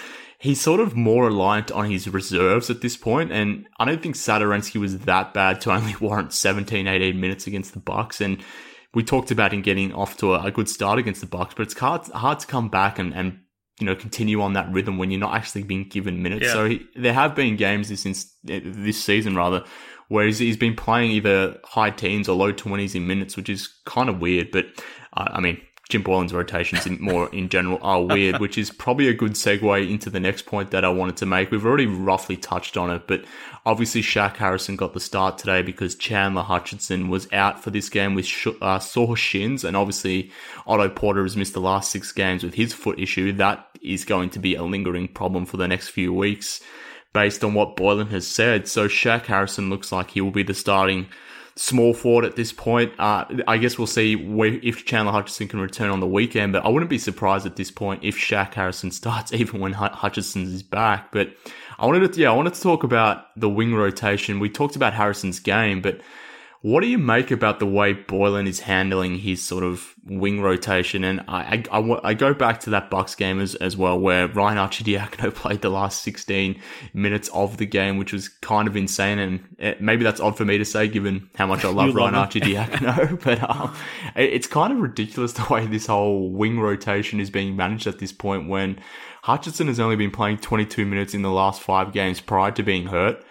he's 0.44 0.60
sort 0.60 0.78
of 0.78 0.94
more 0.94 1.24
reliant 1.24 1.72
on 1.72 1.90
his 1.90 2.06
reserves 2.06 2.68
at 2.68 2.82
this 2.82 2.98
point, 2.98 3.32
and 3.32 3.66
I 3.78 3.86
don't 3.86 4.02
think 4.02 4.14
Satoransky 4.14 4.78
was 4.78 4.98
that 4.98 5.32
bad 5.32 5.62
to 5.62 5.72
only 5.72 5.96
warrant 6.00 6.34
17, 6.34 6.86
18 6.86 7.18
minutes 7.18 7.46
against 7.46 7.72
the 7.72 7.80
Bucks. 7.80 8.20
And 8.20 8.44
we 8.92 9.02
talked 9.02 9.30
about 9.30 9.54
him 9.54 9.62
getting 9.62 9.94
off 9.94 10.18
to 10.18 10.34
a, 10.34 10.44
a 10.44 10.50
good 10.50 10.68
start 10.68 10.98
against 10.98 11.22
the 11.22 11.26
Bucks, 11.26 11.54
but 11.56 11.62
it's 11.62 11.78
hard, 11.78 12.06
hard 12.08 12.40
to 12.40 12.46
come 12.46 12.68
back 12.68 12.98
and, 12.98 13.14
and 13.14 13.38
you 13.80 13.86
know 13.86 13.96
continue 13.96 14.42
on 14.42 14.52
that 14.52 14.70
rhythm 14.70 14.98
when 14.98 15.10
you're 15.10 15.18
not 15.18 15.34
actually 15.34 15.62
being 15.62 15.88
given 15.88 16.22
minutes. 16.22 16.44
Yeah. 16.44 16.52
So 16.52 16.68
he, 16.68 16.86
there 16.94 17.14
have 17.14 17.34
been 17.34 17.56
games 17.56 17.88
this 17.88 18.34
this 18.44 19.02
season 19.02 19.34
rather 19.34 19.64
where 20.08 20.26
he's, 20.26 20.38
he's 20.38 20.58
been 20.58 20.76
playing 20.76 21.12
either 21.12 21.58
high 21.64 21.90
teens 21.90 22.28
or 22.28 22.36
low 22.36 22.52
twenties 22.52 22.94
in 22.94 23.06
minutes, 23.06 23.34
which 23.34 23.48
is 23.48 23.66
kind 23.86 24.10
of 24.10 24.20
weird. 24.20 24.50
But 24.50 24.66
uh, 25.14 25.28
I 25.32 25.40
mean, 25.40 25.58
Jim 25.88 26.02
Boylen's 26.02 26.32
rotations 26.32 26.86
in 26.86 27.00
more 27.00 27.28
in 27.34 27.48
general 27.48 27.78
are 27.82 28.02
weird, 28.02 28.40
which 28.40 28.56
is 28.56 28.70
probably 28.70 29.08
a 29.08 29.14
good 29.14 29.32
segue 29.32 29.90
into 29.90 30.08
the 30.08 30.20
next 30.20 30.46
point 30.46 30.70
that 30.70 30.84
I 30.84 30.88
wanted 30.88 31.18
to 31.18 31.26
make. 31.26 31.50
We've 31.50 31.64
already 31.64 31.86
roughly 31.86 32.36
touched 32.38 32.76
on 32.76 32.90
it, 32.90 33.06
but 33.06 33.24
obviously 33.66 34.00
Shaq 34.00 34.36
Harrison 34.36 34.76
got 34.76 34.94
the 34.94 35.00
start 35.00 35.36
today 35.36 35.60
because 35.60 35.94
Chandler 35.94 36.42
Hutchison 36.42 37.08
was 37.08 37.30
out 37.32 37.62
for 37.62 37.70
this 37.70 37.90
game 37.90 38.14
with 38.14 38.24
sh- 38.24 38.48
uh, 38.62 38.78
sore 38.78 39.16
shins, 39.16 39.62
and 39.62 39.76
obviously 39.76 40.30
Otto 40.66 40.88
Porter 40.88 41.22
has 41.22 41.36
missed 41.36 41.52
the 41.52 41.60
last 41.60 41.90
six 41.90 42.12
games 42.12 42.42
with 42.42 42.54
his 42.54 42.72
foot 42.72 42.98
issue. 42.98 43.32
That 43.32 43.68
is 43.82 44.06
going 44.06 44.30
to 44.30 44.38
be 44.38 44.54
a 44.54 44.62
lingering 44.62 45.08
problem 45.08 45.44
for 45.44 45.58
the 45.58 45.68
next 45.68 45.88
few 45.88 46.14
weeks, 46.14 46.62
based 47.12 47.44
on 47.44 47.52
what 47.52 47.76
Boylen 47.76 48.08
has 48.08 48.26
said. 48.26 48.68
So 48.68 48.88
Shaq 48.88 49.26
Harrison 49.26 49.68
looks 49.68 49.92
like 49.92 50.10
he 50.10 50.22
will 50.22 50.30
be 50.30 50.42
the 50.42 50.54
starting 50.54 51.08
small 51.56 51.94
forward 51.94 52.24
at 52.24 52.36
this 52.36 52.52
point. 52.52 52.92
Uh, 52.98 53.24
I 53.46 53.58
guess 53.58 53.78
we'll 53.78 53.86
see 53.86 54.16
where, 54.16 54.58
if 54.62 54.84
Chandler 54.84 55.12
Hutchison 55.12 55.48
can 55.48 55.60
return 55.60 55.90
on 55.90 56.00
the 56.00 56.06
weekend, 56.06 56.52
but 56.52 56.64
I 56.64 56.68
wouldn't 56.68 56.90
be 56.90 56.98
surprised 56.98 57.46
at 57.46 57.56
this 57.56 57.70
point 57.70 58.02
if 58.02 58.16
Shaq 58.16 58.54
Harrison 58.54 58.90
starts 58.90 59.32
even 59.32 59.60
when 59.60 59.72
Hutchison 59.72 60.42
is 60.42 60.62
back. 60.62 61.12
But 61.12 61.34
I 61.78 61.86
wanted 61.86 62.12
to, 62.12 62.20
yeah, 62.20 62.30
I 62.30 62.34
wanted 62.34 62.54
to 62.54 62.60
talk 62.60 62.84
about 62.84 63.26
the 63.38 63.48
wing 63.48 63.74
rotation. 63.74 64.40
We 64.40 64.48
talked 64.48 64.76
about 64.76 64.94
Harrison's 64.94 65.40
game, 65.40 65.80
but 65.80 66.00
what 66.64 66.80
do 66.80 66.86
you 66.86 66.96
make 66.96 67.30
about 67.30 67.58
the 67.58 67.66
way 67.66 67.92
Boylen 67.92 68.48
is 68.48 68.60
handling 68.60 69.18
his 69.18 69.42
sort 69.42 69.62
of 69.62 69.94
wing 70.06 70.40
rotation? 70.40 71.04
And 71.04 71.20
I, 71.28 71.62
I, 71.70 71.78
I, 71.78 72.00
I 72.02 72.14
go 72.14 72.32
back 72.32 72.60
to 72.60 72.70
that 72.70 72.88
Bucks 72.88 73.14
game 73.14 73.38
as, 73.38 73.54
as 73.56 73.76
well, 73.76 74.00
where 74.00 74.28
Ryan 74.28 74.56
Arcidiacono 74.56 75.34
played 75.34 75.60
the 75.60 75.68
last 75.68 76.00
16 76.00 76.58
minutes 76.94 77.28
of 77.34 77.58
the 77.58 77.66
game, 77.66 77.98
which 77.98 78.14
was 78.14 78.30
kind 78.30 78.66
of 78.66 78.78
insane. 78.78 79.18
And 79.18 79.44
it, 79.58 79.82
maybe 79.82 80.04
that's 80.04 80.20
odd 80.22 80.38
for 80.38 80.46
me 80.46 80.56
to 80.56 80.64
say, 80.64 80.88
given 80.88 81.28
how 81.34 81.46
much 81.46 81.66
I 81.66 81.68
love 81.70 81.94
Ryan 81.94 82.14
Arcidiacono. 82.14 83.22
but 83.24 83.42
um, 83.50 83.76
it, 84.16 84.32
it's 84.32 84.46
kind 84.46 84.72
of 84.72 84.78
ridiculous 84.78 85.34
the 85.34 85.46
way 85.52 85.66
this 85.66 85.88
whole 85.88 86.30
wing 86.30 86.58
rotation 86.58 87.20
is 87.20 87.28
being 87.28 87.56
managed 87.56 87.86
at 87.86 87.98
this 87.98 88.10
point 88.10 88.48
when 88.48 88.80
Hutchison 89.24 89.66
has 89.66 89.78
only 89.78 89.96
been 89.96 90.10
playing 90.10 90.38
22 90.38 90.86
minutes 90.86 91.12
in 91.12 91.20
the 91.20 91.30
last 91.30 91.60
five 91.60 91.92
games 91.92 92.22
prior 92.22 92.52
to 92.52 92.62
being 92.62 92.86
hurt 92.86 93.22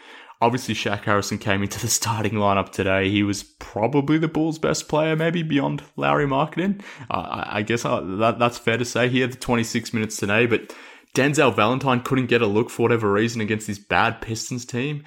obviously 0.43 0.75
Shaq 0.75 1.05
Harrison 1.05 1.37
came 1.37 1.63
into 1.63 1.79
the 1.79 1.87
starting 1.87 2.33
lineup 2.33 2.69
today. 2.69 3.09
He 3.09 3.23
was 3.23 3.43
probably 3.43 4.17
the 4.17 4.27
Bulls' 4.27 4.59
best 4.59 4.89
player, 4.89 5.15
maybe 5.15 5.41
beyond 5.41 5.83
Lauri 5.95 6.25
Markkanen. 6.25 6.81
Uh, 7.09 7.45
I 7.47 7.61
guess 7.61 7.85
uh, 7.85 8.01
that, 8.01 8.39
that's 8.39 8.57
fair 8.57 8.77
to 8.77 8.85
say. 8.85 9.07
He 9.07 9.21
had 9.21 9.31
the 9.31 9.37
26 9.37 9.93
minutes 9.93 10.17
today, 10.17 10.45
but 10.45 10.75
Denzel 11.15 11.55
Valentine 11.55 12.01
couldn't 12.01 12.25
get 12.25 12.41
a 12.41 12.47
look 12.47 12.69
for 12.69 12.83
whatever 12.83 13.11
reason 13.11 13.39
against 13.39 13.67
this 13.67 13.79
bad 13.79 14.19
Pistons 14.19 14.65
team. 14.65 15.05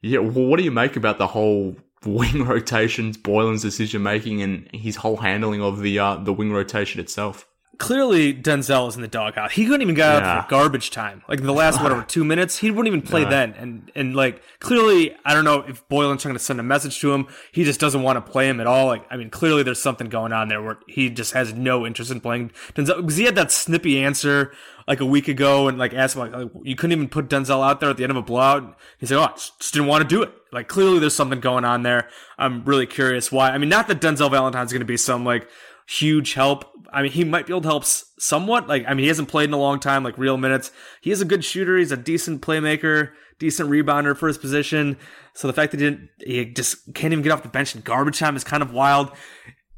Yeah, 0.00 0.20
what 0.20 0.56
do 0.56 0.64
you 0.64 0.70
make 0.70 0.96
about 0.96 1.18
the 1.18 1.26
whole 1.26 1.76
wing 2.06 2.44
rotations, 2.46 3.18
Boylen's 3.18 3.62
decision 3.62 4.02
making, 4.02 4.40
and 4.40 4.68
his 4.72 4.96
whole 4.96 5.18
handling 5.18 5.60
of 5.60 5.80
the 5.80 5.98
uh, 5.98 6.16
the 6.16 6.32
wing 6.32 6.52
rotation 6.52 7.00
itself? 7.00 7.46
Clearly 7.78 8.34
Denzel 8.34 8.88
is 8.88 8.96
in 8.96 9.02
the 9.02 9.08
doghouse. 9.08 9.52
He 9.52 9.64
couldn't 9.64 9.82
even 9.82 9.94
get 9.94 10.08
out 10.08 10.22
Yeah. 10.22 10.42
for 10.42 10.48
garbage 10.50 10.90
time. 10.90 11.22
Like 11.28 11.42
the 11.42 11.52
last 11.52 11.80
whatever 11.80 12.02
two 12.08 12.24
minutes, 12.24 12.58
he 12.58 12.72
wouldn't 12.72 12.88
even 12.88 13.02
play 13.02 13.22
No. 13.22 13.30
then. 13.30 13.54
And 13.56 13.92
and 13.94 14.16
like 14.16 14.42
clearly, 14.58 15.14
I 15.24 15.32
don't 15.32 15.44
know 15.44 15.60
if 15.66 15.88
Boylen's 15.88 16.22
trying 16.22 16.34
to 16.34 16.40
send 16.40 16.58
a 16.58 16.64
message 16.64 16.98
to 17.00 17.12
him. 17.12 17.28
He 17.52 17.62
just 17.62 17.78
doesn't 17.78 18.02
want 18.02 18.16
to 18.24 18.32
play 18.32 18.48
him 18.48 18.58
at 18.60 18.66
all. 18.66 18.86
Like 18.86 19.04
I 19.10 19.16
mean, 19.16 19.30
clearly 19.30 19.62
there's 19.62 19.80
something 19.80 20.08
going 20.08 20.32
on 20.32 20.48
there 20.48 20.60
where 20.60 20.78
he 20.88 21.08
just 21.08 21.34
has 21.34 21.54
no 21.54 21.86
interest 21.86 22.10
in 22.10 22.20
playing 22.20 22.50
Denzel 22.74 22.96
because 22.96 23.16
he 23.16 23.24
had 23.24 23.36
that 23.36 23.52
snippy 23.52 24.02
answer 24.02 24.52
like 24.88 24.98
a 25.00 25.06
week 25.06 25.28
ago 25.28 25.68
and 25.68 25.78
like 25.78 25.94
asked 25.94 26.16
him 26.16 26.22
like, 26.22 26.32
like, 26.32 26.50
you 26.64 26.74
couldn't 26.74 26.92
even 26.92 27.08
put 27.08 27.28
Denzel 27.28 27.64
out 27.64 27.78
there 27.78 27.90
at 27.90 27.96
the 27.96 28.02
end 28.02 28.10
of 28.10 28.16
a 28.16 28.22
blowout. 28.22 28.76
He's 28.98 29.12
like, 29.12 29.20
oh, 29.20 29.32
I 29.32 29.36
just 29.36 29.60
just 29.60 29.72
didn't 29.72 29.86
want 29.88 30.02
to 30.02 30.08
do 30.08 30.20
it. 30.22 30.32
Like 30.50 30.66
clearly 30.66 30.98
there's 30.98 31.14
something 31.14 31.38
going 31.38 31.64
on 31.64 31.84
there. 31.84 32.08
I'm 32.38 32.64
really 32.64 32.86
curious 32.86 33.30
why. 33.30 33.50
I 33.50 33.58
mean, 33.58 33.68
not 33.68 33.86
that 33.86 34.00
Denzel 34.00 34.30
Valentine's 34.32 34.72
going 34.72 34.80
to 34.80 34.84
be 34.86 34.96
some 34.96 35.24
like 35.24 35.48
huge 35.86 36.34
help. 36.34 36.64
I 36.90 37.02
mean, 37.02 37.12
he 37.12 37.24
might 37.24 37.46
be 37.46 37.52
able 37.52 37.62
to 37.62 37.68
help 37.68 37.84
somewhat. 37.84 38.66
Like, 38.68 38.84
I 38.86 38.94
mean, 38.94 39.04
he 39.04 39.08
hasn't 39.08 39.28
played 39.28 39.48
in 39.48 39.54
a 39.54 39.58
long 39.58 39.78
time, 39.78 40.02
like 40.02 40.16
real 40.16 40.36
minutes. 40.36 40.70
He 41.00 41.10
is 41.10 41.20
a 41.20 41.26
good 41.26 41.44
shooter. 41.44 41.76
He's 41.76 41.92
a 41.92 41.96
decent 41.96 42.40
playmaker, 42.40 43.12
decent 43.38 43.68
rebounder 43.70 44.16
for 44.16 44.28
his 44.28 44.38
position. 44.38 44.96
So 45.34 45.46
the 45.46 45.52
fact 45.52 45.72
that 45.72 45.80
he 45.80 45.98
he 46.24 46.44
just 46.46 46.94
can't 46.94 47.12
even 47.12 47.22
get 47.22 47.32
off 47.32 47.42
the 47.42 47.48
bench 47.48 47.74
in 47.74 47.82
garbage 47.82 48.18
time 48.18 48.36
is 48.36 48.44
kind 48.44 48.62
of 48.62 48.72
wild. 48.72 49.10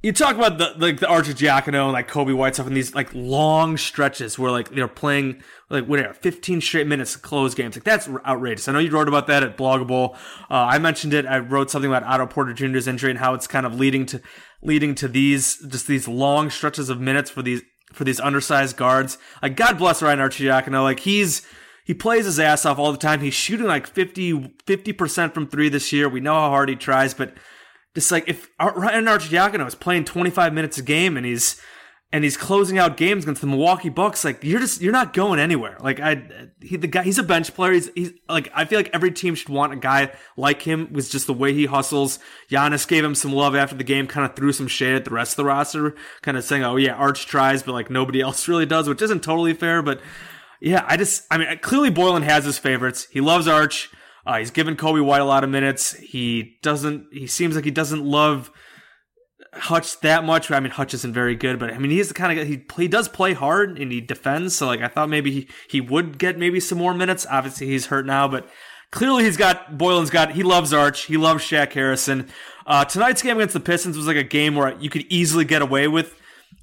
You 0.02 0.12
talk 0.12 0.34
about 0.34 0.56
the 0.56 0.72
like 0.78 0.98
the 0.98 1.06
Arcidiacono 1.06 1.84
and 1.84 1.92
like 1.92 2.10
Coby 2.10 2.34
White 2.34 2.54
stuff 2.54 2.66
and 2.66 2.74
these 2.74 2.94
like 2.94 3.10
long 3.12 3.76
stretches 3.76 4.38
where 4.38 4.50
like 4.50 4.70
they're 4.70 4.88
playing 4.88 5.42
like 5.68 5.84
whatever 5.84 6.14
15 6.14 6.62
straight 6.62 6.86
minutes 6.86 7.14
of 7.14 7.20
close 7.20 7.54
games. 7.54 7.76
Like 7.76 7.84
that's 7.84 8.08
outrageous. 8.26 8.66
I 8.66 8.72
know 8.72 8.78
you 8.78 8.90
wrote 8.90 9.08
about 9.08 9.26
that 9.26 9.42
at 9.42 9.58
Blog 9.58 9.82
a 9.82 9.84
Bull. 9.84 10.16
Uh, 10.50 10.54
I 10.54 10.78
mentioned 10.78 11.12
it. 11.12 11.26
I 11.26 11.38
wrote 11.38 11.70
something 11.70 11.90
about 11.90 12.04
Otto 12.04 12.26
Porter 12.26 12.54
Jr.'s 12.54 12.88
injury 12.88 13.10
and 13.10 13.18
how 13.18 13.34
it's 13.34 13.46
kind 13.46 13.66
of 13.66 13.74
leading 13.74 14.06
to 14.06 14.22
leading 14.62 14.94
to 14.94 15.06
these 15.06 15.58
just 15.58 15.86
these 15.86 16.08
long 16.08 16.48
stretches 16.48 16.88
of 16.88 16.98
minutes 16.98 17.28
for 17.28 17.42
these 17.42 17.60
for 17.92 18.04
these 18.04 18.20
undersized 18.20 18.78
guards. 18.78 19.18
Like 19.42 19.54
God 19.54 19.76
bless 19.76 20.00
Ryan 20.00 20.20
Arcidiacono. 20.20 20.82
Like 20.82 21.00
he's 21.00 21.46
he 21.84 21.92
plays 21.92 22.24
his 22.24 22.40
ass 22.40 22.64
off 22.64 22.78
all 22.78 22.92
the 22.92 22.96
time. 22.96 23.20
He's 23.20 23.34
shooting 23.34 23.66
like 23.66 23.86
50 23.86 24.92
percent 24.94 25.34
from 25.34 25.46
three 25.46 25.68
this 25.68 25.92
year. 25.92 26.08
We 26.08 26.20
know 26.20 26.34
how 26.34 26.48
hard 26.48 26.70
he 26.70 26.76
tries, 26.76 27.12
but 27.12 27.34
just 27.94 28.12
like 28.12 28.28
if 28.28 28.48
Ar- 28.58 28.78
Ryan 28.78 29.04
Arcidiacono 29.04 29.66
is 29.66 29.74
playing 29.74 30.04
25 30.04 30.52
minutes 30.52 30.78
a 30.78 30.82
game 30.82 31.16
and 31.16 31.26
he's 31.26 31.60
and 32.12 32.24
he's 32.24 32.36
closing 32.36 32.76
out 32.76 32.96
games 32.96 33.22
against 33.24 33.40
the 33.40 33.46
Milwaukee 33.46 33.88
Bucks, 33.88 34.24
like 34.24 34.42
you're 34.42 34.58
just 34.58 34.80
you're 34.80 34.92
not 34.92 35.12
going 35.12 35.38
anywhere. 35.38 35.76
Like 35.80 36.00
I, 36.00 36.28
he 36.60 36.76
the 36.76 36.88
guy, 36.88 37.02
he's 37.02 37.18
a 37.18 37.22
bench 37.22 37.54
player. 37.54 37.72
He's 37.72 37.90
he's 37.94 38.12
like 38.28 38.50
I 38.54 38.64
feel 38.64 38.78
like 38.78 38.90
every 38.92 39.12
team 39.12 39.34
should 39.34 39.48
want 39.48 39.72
a 39.72 39.76
guy 39.76 40.12
like 40.36 40.62
him. 40.62 40.92
Was 40.92 41.08
just 41.08 41.26
the 41.28 41.32
way 41.32 41.52
he 41.52 41.66
hustles. 41.66 42.18
Giannis 42.50 42.86
gave 42.86 43.04
him 43.04 43.14
some 43.14 43.32
love 43.32 43.54
after 43.54 43.76
the 43.76 43.84
game, 43.84 44.06
kind 44.06 44.28
of 44.28 44.34
threw 44.34 44.52
some 44.52 44.66
shade 44.66 44.96
at 44.96 45.04
the 45.04 45.12
rest 45.12 45.32
of 45.32 45.36
the 45.36 45.44
roster, 45.44 45.94
kind 46.22 46.36
of 46.36 46.44
saying, 46.44 46.64
"Oh 46.64 46.76
yeah, 46.76 46.94
Arch 46.94 47.26
tries, 47.26 47.62
but 47.62 47.72
like 47.72 47.90
nobody 47.90 48.20
else 48.22 48.48
really 48.48 48.66
does," 48.66 48.88
which 48.88 49.02
isn't 49.02 49.22
totally 49.22 49.54
fair. 49.54 49.80
But 49.80 50.00
yeah, 50.60 50.84
I 50.88 50.96
just 50.96 51.24
I 51.30 51.38
mean 51.38 51.58
clearly 51.58 51.92
Boylen 51.92 52.22
has 52.24 52.44
his 52.44 52.58
favorites. 52.58 53.06
He 53.10 53.20
loves 53.20 53.46
Arch. 53.46 53.90
Uh, 54.26 54.38
he's 54.38 54.50
given 54.50 54.76
Coby 54.76 55.04
White 55.04 55.20
a 55.20 55.24
lot 55.24 55.44
of 55.44 55.50
minutes. 55.50 55.94
He 55.94 56.58
doesn't. 56.62 57.06
He 57.12 57.26
seems 57.26 57.56
like 57.56 57.64
he 57.64 57.70
doesn't 57.70 58.04
love 58.04 58.50
Hutch 59.52 59.98
that 60.00 60.24
much. 60.24 60.50
I 60.50 60.60
mean, 60.60 60.70
Hutch 60.70 60.94
isn't 60.94 61.12
very 61.12 61.34
good, 61.34 61.58
but 61.58 61.72
I 61.72 61.78
mean, 61.78 61.90
he's 61.90 62.08
the 62.08 62.14
kind 62.14 62.38
of 62.38 62.44
guy, 62.44 62.48
he 62.48 62.64
he 62.82 62.88
does 62.88 63.08
play 63.08 63.32
hard 63.32 63.78
and 63.78 63.90
he 63.90 64.00
defends. 64.00 64.54
So 64.54 64.66
like, 64.66 64.80
I 64.80 64.88
thought 64.88 65.08
maybe 65.08 65.30
he, 65.30 65.48
he 65.68 65.80
would 65.80 66.18
get 66.18 66.38
maybe 66.38 66.60
some 66.60 66.78
more 66.78 66.94
minutes. 66.94 67.26
Obviously, 67.28 67.66
he's 67.66 67.86
hurt 67.86 68.06
now, 68.06 68.28
but 68.28 68.48
clearly 68.92 69.24
he's 69.24 69.36
got 69.36 69.76
Boylen's 69.76 70.10
got. 70.10 70.32
He 70.32 70.42
loves 70.42 70.72
Arch. 70.72 71.02
He 71.06 71.16
loves 71.16 71.42
Shaq 71.42 71.72
Harrison. 71.72 72.28
Uh, 72.66 72.84
tonight's 72.84 73.22
game 73.22 73.38
against 73.38 73.54
the 73.54 73.60
Pistons 73.60 73.96
was 73.96 74.06
like 74.06 74.16
a 74.16 74.22
game 74.22 74.54
where 74.54 74.78
you 74.78 74.90
could 74.90 75.06
easily 75.08 75.44
get 75.44 75.62
away 75.62 75.88
with 75.88 76.14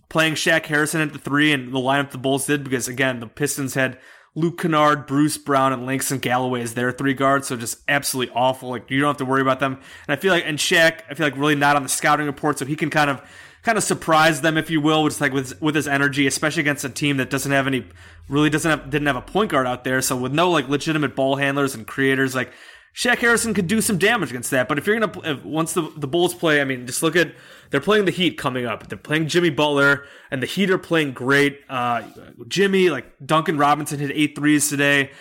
playing 0.10 0.36
Shaq 0.36 0.66
Harrison 0.68 1.02
at 1.02 1.12
the 1.12 1.20
three 1.20 1.52
and 1.52 1.74
the 1.74 1.80
lineup 1.80 2.12
the 2.12 2.18
Bulls 2.18 2.46
did 2.46 2.64
because 2.64 2.88
again 2.88 3.20
the 3.20 3.28
Pistons 3.28 3.74
had 3.74 4.00
Luke 4.38 4.62
Kennard, 4.62 5.08
Bruce 5.08 5.36
Brown, 5.36 5.74
and 5.74 5.88
Langston 5.88 6.20
Galloway 6.20 6.62
as 6.62 6.76
their 6.76 6.92
three 6.92 7.16
guards, 7.16 7.48
so 7.48 7.58
just 7.58 7.80
absolutely 7.88 8.32
awful. 8.36 8.70
Like 8.70 8.92
you 8.92 9.00
don't 9.00 9.08
have 9.10 9.18
to 9.18 9.26
worry 9.26 9.42
about 9.42 9.60
them. 9.60 9.74
And 9.74 10.16
I 10.16 10.16
feel 10.16 10.32
like 10.32 10.44
and 10.46 10.60
Shaq, 10.60 11.02
I 11.10 11.16
feel 11.16 11.26
like 11.26 11.36
really 11.36 11.56
not 11.56 11.76
on 11.76 11.82
the 11.82 11.90
scouting 11.90 12.28
report, 12.28 12.60
so 12.60 12.66
he 12.66 12.76
can 12.76 12.92
kind 12.92 13.10
of 13.10 13.20
kind 13.64 13.80
of 13.80 13.84
surprise 13.84 14.42
them, 14.42 14.56
if 14.56 14.70
you 14.70 14.80
will, 14.80 15.08
just 15.08 15.22
like 15.22 15.34
with 15.34 15.60
with 15.60 15.74
his 15.74 15.88
energy, 15.88 16.28
especially 16.28 16.62
against 16.62 16.86
a 16.86 16.90
team 16.90 17.18
that 17.18 17.32
doesn't 17.32 17.52
have 17.52 17.66
any 17.66 17.88
really 18.30 18.52
doesn't 18.52 18.70
have 18.70 18.92
didn't 18.92 19.08
have 19.08 19.16
a 19.16 19.24
point 19.24 19.50
guard 19.50 19.66
out 19.66 19.84
there. 19.84 20.04
So 20.04 20.16
with 20.16 20.34
no 20.34 20.52
like 20.52 20.70
legitimate 20.70 21.16
ball 21.16 21.38
handlers 21.38 21.74
and 21.74 21.88
creators, 21.88 22.36
like 22.36 22.54
Shaq 22.98 23.20
Harrison 23.20 23.54
could 23.54 23.68
do 23.68 23.80
some 23.80 24.00
damage 24.00 24.32
against 24.32 24.50
that. 24.50 24.68
But 24.68 24.80
if 24.80 24.88
you're 24.88 25.00
gonna 25.00 25.20
if, 25.24 25.46
once 25.46 25.74
the 25.74 25.94
the 25.96 26.08
Bulls 26.08 26.34
play, 26.34 26.60
I 26.60 26.64
mean, 26.64 26.88
just 26.88 27.04
look 27.04 27.16
at 27.16 27.32
they're 27.70 27.80
playing 27.80 28.06
the 28.06 28.12
Heat 28.12 28.40
coming 28.40 28.66
up. 28.66 28.88
They're 28.88 28.98
playing 28.98 29.28
Jimmy 29.28 29.52
Butler, 29.52 30.06
and 30.32 30.42
the 30.42 30.48
Heat 30.48 30.72
are 30.72 30.80
playing 30.80 31.12
great. 31.12 31.62
Uh, 31.70 32.02
Jimmy, 32.48 32.90
like 32.90 33.06
Duncan 33.24 33.60
Robinson, 33.60 34.00
hit 34.00 34.10
eight 34.16 34.36
threes 34.36 34.68
today. 34.68 35.12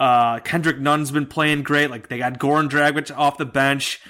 Uh, 0.00 0.38
Kendrick 0.40 0.78
Nunn's 0.78 1.10
been 1.10 1.26
playing 1.26 1.62
great. 1.62 1.90
Like 1.90 2.08
they 2.08 2.16
got 2.16 2.38
Goran 2.38 2.70
Dragic 2.70 3.14
off 3.14 3.36
the 3.36 3.44
bench. 3.44 4.00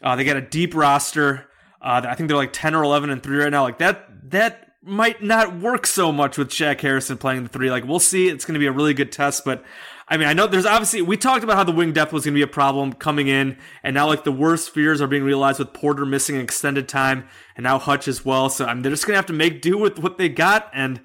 Uh, 0.00 0.14
they 0.14 0.22
got 0.22 0.36
a 0.36 0.40
deep 0.40 0.72
roster. 0.72 1.48
Uh, 1.82 2.02
I 2.04 2.14
think 2.14 2.28
they're 2.28 2.36
like 2.36 2.52
ten 2.52 2.76
or 2.76 2.84
eleven 2.84 3.10
and 3.10 3.20
three 3.20 3.38
right 3.38 3.50
now. 3.50 3.64
Like 3.64 3.78
that 3.78 4.30
that 4.30 4.74
might 4.84 5.20
not 5.20 5.58
work 5.58 5.88
so 5.88 6.12
much 6.12 6.38
with 6.38 6.50
Shaq 6.50 6.80
Harrison 6.80 7.18
playing 7.18 7.42
the 7.42 7.48
three. 7.48 7.68
Like 7.68 7.84
we'll 7.84 7.98
see. 7.98 8.28
It's 8.28 8.44
going 8.44 8.54
to 8.54 8.60
be 8.60 8.66
a 8.66 8.72
really 8.72 8.94
good 8.94 9.10
test, 9.10 9.44
but 9.44 9.64
I 10.08 10.16
mean, 10.16 10.28
I 10.28 10.34
know 10.34 10.46
there's 10.46 10.66
obviously 10.66 11.02
we 11.02 11.16
talked 11.16 11.42
about 11.42 11.56
how 11.56 11.64
the 11.64 11.72
wing 11.72 11.92
depth 11.92 12.12
was 12.12 12.24
going 12.24 12.34
to 12.34 12.38
be 12.38 12.42
a 12.42 12.46
problem 12.46 12.92
coming 12.92 13.26
in, 13.26 13.58
and 13.82 13.94
now 13.94 14.06
like 14.06 14.22
the 14.22 14.32
worst 14.32 14.70
fears 14.70 15.00
are 15.00 15.08
being 15.08 15.24
realized 15.24 15.58
with 15.58 15.72
Porter 15.72 16.06
missing 16.06 16.36
extended 16.36 16.88
time, 16.88 17.26
and 17.56 17.64
now 17.64 17.78
Hutch 17.78 18.06
as 18.06 18.24
well. 18.24 18.48
So 18.48 18.66
I 18.66 18.74
mean, 18.74 18.82
they're 18.82 18.92
just 18.92 19.04
going 19.04 19.14
to 19.14 19.18
have 19.18 19.26
to 19.26 19.32
make 19.32 19.62
do 19.62 19.76
with 19.76 19.98
what 19.98 20.16
they 20.16 20.28
got, 20.28 20.70
and 20.72 21.00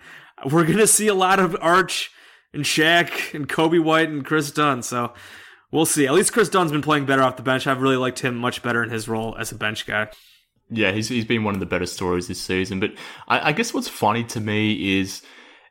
we're 0.52 0.66
going 0.66 0.78
to 0.78 0.88
see 0.88 1.08
a 1.08 1.16
lot 1.16 1.40
of 1.40 1.58
Arch 1.62 2.12
and 2.54 2.64
Shaq 2.64 3.34
and 3.34 3.50
Coby 3.50 3.84
White 3.84 4.10
and 4.10 4.24
Chris 4.26 4.52
Dunn. 4.52 4.84
So 4.84 5.14
we'll 5.72 5.86
see. 5.86 6.06
At 6.06 6.14
least 6.14 6.34
Chris 6.34 6.50
Dunn's 6.50 6.72
been 6.72 6.82
playing 6.84 7.06
better 7.06 7.24
off 7.24 7.38
the 7.38 7.44
bench. 7.44 7.66
I've 7.66 7.82
really 7.82 7.98
liked 7.98 8.20
him 8.20 8.36
much 8.36 8.62
better 8.62 8.84
in 8.84 8.92
his 8.92 9.08
role 9.08 9.36
as 9.38 9.52
a 9.52 9.56
bench 9.56 9.88
guy. 9.88 10.10
Yeah, 10.70 10.92
he's 10.92 11.10
he's 11.10 11.26
been 11.26 11.44
one 11.44 11.56
of 11.56 11.60
the 11.60 11.66
better 11.66 11.88
stories 11.88 12.28
this 12.28 12.40
season. 12.40 12.80
But 12.80 12.92
I, 13.28 13.50
I 13.50 13.52
guess 13.52 13.74
what's 13.74 13.90
funny 13.90 14.24
to 14.26 14.40
me 14.40 15.00
is 15.00 15.22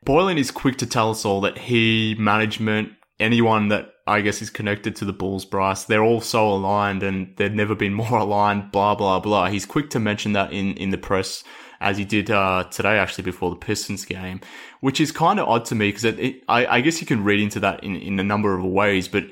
Boylen 0.05 0.37
is 0.37 0.51
quick 0.51 0.77
to 0.79 0.87
tell 0.87 1.11
us 1.11 1.25
all 1.25 1.41
that 1.43 1.57
he, 1.57 2.17
management, 2.19 2.93
anyone 3.21 3.69
that 3.69 3.95
I 4.07 4.23
guess 4.23 4.43
is 4.43 4.51
connected 4.51 4.97
to 4.97 5.05
the 5.05 5.13
Bulls, 5.13 5.45
Bryce, 5.45 5.85
they're 5.85 6.03
all 6.03 6.21
so 6.21 6.49
aligned 6.49 7.03
and 7.03 7.35
they've 7.37 7.53
never 7.53 7.75
been 7.75 7.95
more 8.03 8.19
aligned, 8.19 8.73
blah, 8.73 8.95
blah, 8.95 9.21
blah. 9.21 9.49
He's 9.49 9.67
quick 9.67 9.91
to 9.91 10.01
mention 10.01 10.33
that 10.33 10.53
in, 10.53 10.75
in 10.75 10.91
the 10.91 10.99
press 10.99 11.45
as 11.81 11.97
he 11.97 12.05
did 12.05 12.31
uh, 12.31 12.65
today, 12.65 12.99
actually, 12.99 13.25
before 13.25 13.49
the 13.49 13.57
Pistons 13.57 14.05
game, 14.05 14.41
which 14.81 15.01
is 15.01 15.11
kind 15.11 15.41
of 15.41 15.49
odd 15.49 15.65
to 15.65 15.75
me 15.75 15.91
because 15.91 16.05
I, 16.47 16.67
I 16.67 16.81
guess 16.83 17.01
you 17.01 17.07
can 17.07 17.25
read 17.25 17.41
into 17.41 17.59
that 17.61 17.83
in, 17.83 17.97
in 17.97 18.21
a 18.21 18.23
number 18.23 18.55
of 18.55 18.63
ways, 18.63 19.09
but 19.09 19.25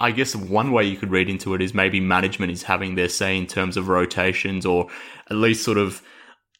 I 0.00 0.10
guess 0.10 0.34
one 0.34 0.72
way 0.72 0.84
you 0.84 0.96
could 0.96 1.10
read 1.10 1.28
into 1.28 1.54
it 1.54 1.60
is 1.60 1.74
maybe 1.74 2.00
management 2.00 2.52
is 2.52 2.62
having 2.62 2.94
their 2.94 3.10
say 3.10 3.36
in 3.36 3.46
terms 3.46 3.76
of 3.76 3.88
rotations 3.88 4.64
or 4.64 4.88
at 5.28 5.36
least 5.36 5.62
sort 5.62 5.76
of 5.76 6.02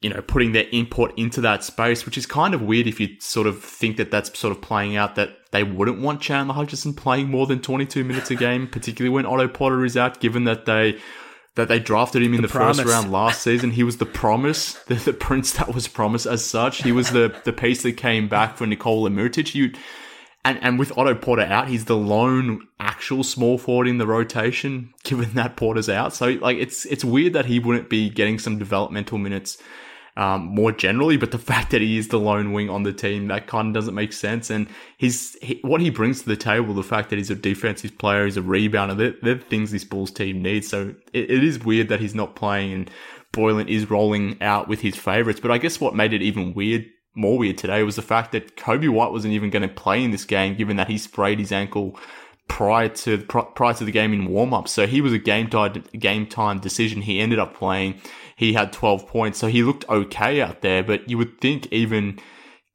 you 0.01 0.09
know, 0.09 0.23
putting 0.23 0.53
their 0.53 0.67
input 0.73 1.13
into 1.19 1.43
that 1.43 1.63
space, 1.63 2.07
which 2.07 2.17
is 2.17 2.25
kind 2.25 2.55
of 2.55 2.63
weird 2.63 2.87
if 2.87 2.99
you 2.99 3.09
sort 3.21 3.47
of 3.47 3.63
think 3.63 3.99
that 3.99 4.11
that's 4.11 4.37
sort 4.39 4.51
of 4.51 4.63
playing 4.63 4.97
out 4.97 5.15
that 5.17 5.37
they 5.51 5.63
wouldn't 5.63 6.01
want 6.01 6.23
Chandler 6.23 6.55
Hutchison 6.55 6.95
playing 6.95 7.29
more 7.29 7.47
than 7.47 7.61
22 7.61 8.05
minutes 8.05 8.31
a 8.31 8.35
game, 8.35 8.67
particularly 8.67 9.15
when 9.15 9.27
Otto 9.27 9.49
Porter 9.49 9.85
is 9.85 9.97
out, 9.97 10.21
given 10.21 10.45
that 10.45 10.65
they 10.65 10.99
that 11.57 11.69
they 11.69 11.81
drafted 11.81 12.23
him 12.23 12.33
in 12.33 12.43
the, 12.43 12.47
the 12.47 12.53
first 12.53 12.83
round 12.85 13.13
last 13.13 13.43
season. 13.43 13.73
He 13.73 13.83
was 13.83 13.99
the 13.99 14.07
promise, 14.07 14.73
the, 14.87 14.95
the 14.95 15.13
prince 15.13 15.53
that 15.55 15.75
was 15.75 15.89
promised 15.89 16.27
as 16.27 16.45
such. 16.45 16.83
He 16.83 16.93
was 16.93 17.11
the 17.11 17.39
the 17.45 17.53
piece 17.53 17.83
that 17.83 17.93
came 17.93 18.29
back 18.29 18.57
for 18.57 18.67
Nikola 18.67 19.11
Mirotic. 19.11 19.55
You 19.55 19.73
and 20.47 20.59
and 20.63 20.79
with 20.79 20.97
Otto 20.97 21.15
Porter 21.15 21.43
out, 21.43 21.69
he's 21.69 21.85
the 21.85 21.97
lone 21.97 22.67
actual 22.79 23.23
small 23.23 23.59
forward 23.59 23.87
in 23.87 23.99
the 23.99 24.07
rotation, 24.07 24.95
given 25.05 25.35
that 25.35 25.57
Porter's 25.57 25.91
out. 25.91 26.15
So 26.15 26.31
like 26.41 26.57
it's 26.57 26.87
it's 26.87 27.05
weird 27.05 27.35
that 27.35 27.45
he 27.45 27.59
wouldn't 27.59 27.91
be 27.91 28.09
getting 28.09 28.39
some 28.39 28.59
developmental 28.59 29.19
minutes 29.19 29.59
um, 30.17 30.43
more 30.43 30.73
generally, 30.73 31.17
but 31.17 31.31
the 31.31 31.39
fact 31.51 31.71
that 31.71 31.81
he 31.81 31.99
is 31.99 32.09
the 32.09 32.19
lone 32.19 32.53
wing 32.53 32.71
on 32.71 32.83
the 32.83 32.93
team, 32.93 33.29
that 33.29 33.47
kind 33.47 33.69
of 33.69 33.75
doesn't 33.75 33.95
make 33.95 34.13
sense. 34.13 34.51
And 34.51 34.69
his 34.99 35.39
he, 35.43 35.61
what 35.63 35.81
he 35.81 35.91
brings 35.91 36.23
to 36.23 36.29
the 36.29 36.37
table, 36.37 36.75
the 36.75 36.83
fact 36.83 37.11
that 37.11 37.17
he's 37.17 37.31
a 37.31 37.35
defensive 37.35 37.97
player, 37.99 38.25
he's 38.25 38.37
a 38.37 38.43
rebounder, 38.43 38.97
they're, 38.97 39.15
they're 39.23 39.35
the 39.37 39.45
things 39.45 39.71
this 39.71 39.85
Bulls 39.85 40.11
team 40.11 40.43
needs. 40.43 40.69
So 40.69 40.95
it, 41.13 41.31
it 41.31 41.45
is 41.45 41.59
weird 41.65 41.89
that 41.89 42.01
he's 42.01 42.15
not 42.15 42.37
playing 42.37 42.73
and 42.73 42.91
Boylen 43.33 43.69
is 43.69 43.91
rolling 43.91 44.41
out 44.43 44.69
with 44.69 44.81
his 44.81 44.97
favorites. 44.97 45.41
But 45.41 45.51
I 45.51 45.59
guess 45.59 45.81
what 45.81 45.95
made 45.95 46.13
it 46.13 46.23
even 46.23 46.53
weird, 46.55 46.87
more 47.15 47.39
weird 47.39 47.59
today, 47.59 47.83
was 47.83 47.97
the 47.97 48.03
fact 48.03 48.33
that 48.33 48.57
Coby 48.57 48.89
White 48.89 49.13
wasn't 49.13 49.35
even 49.35 49.51
going 49.51 49.63
to 49.63 49.75
play 49.75 50.03
in 50.03 50.11
this 50.11 50.25
game, 50.25 50.57
given 50.57 50.77
that 50.77 50.89
he 50.89 50.99
sprayed 50.99 51.39
his 51.39 51.53
ankle 51.53 51.99
prior 52.49 52.89
to 52.89 53.19
prior 53.19 53.75
to 53.75 53.85
the 53.85 53.93
game 53.93 54.13
in 54.13 54.27
warm 54.27 54.53
up. 54.53 54.67
So 54.67 54.87
he 54.87 55.01
was 55.01 55.13
a 55.13 55.19
game 55.19 55.49
time 55.49 55.85
game 55.99 56.27
time 56.27 56.59
decision. 56.59 57.03
He 57.03 57.21
ended 57.21 57.39
up 57.39 57.55
playing. 57.55 58.01
He 58.41 58.55
had 58.55 58.73
12 58.73 59.07
points, 59.07 59.39
so 59.39 59.49
he 59.49 59.63
looked 59.63 59.87
okay 59.91 60.41
out 60.41 60.63
there. 60.63 60.83
But 60.83 61.11
you 61.11 61.19
would 61.19 61.43
think 61.43 61.71
even 61.71 62.19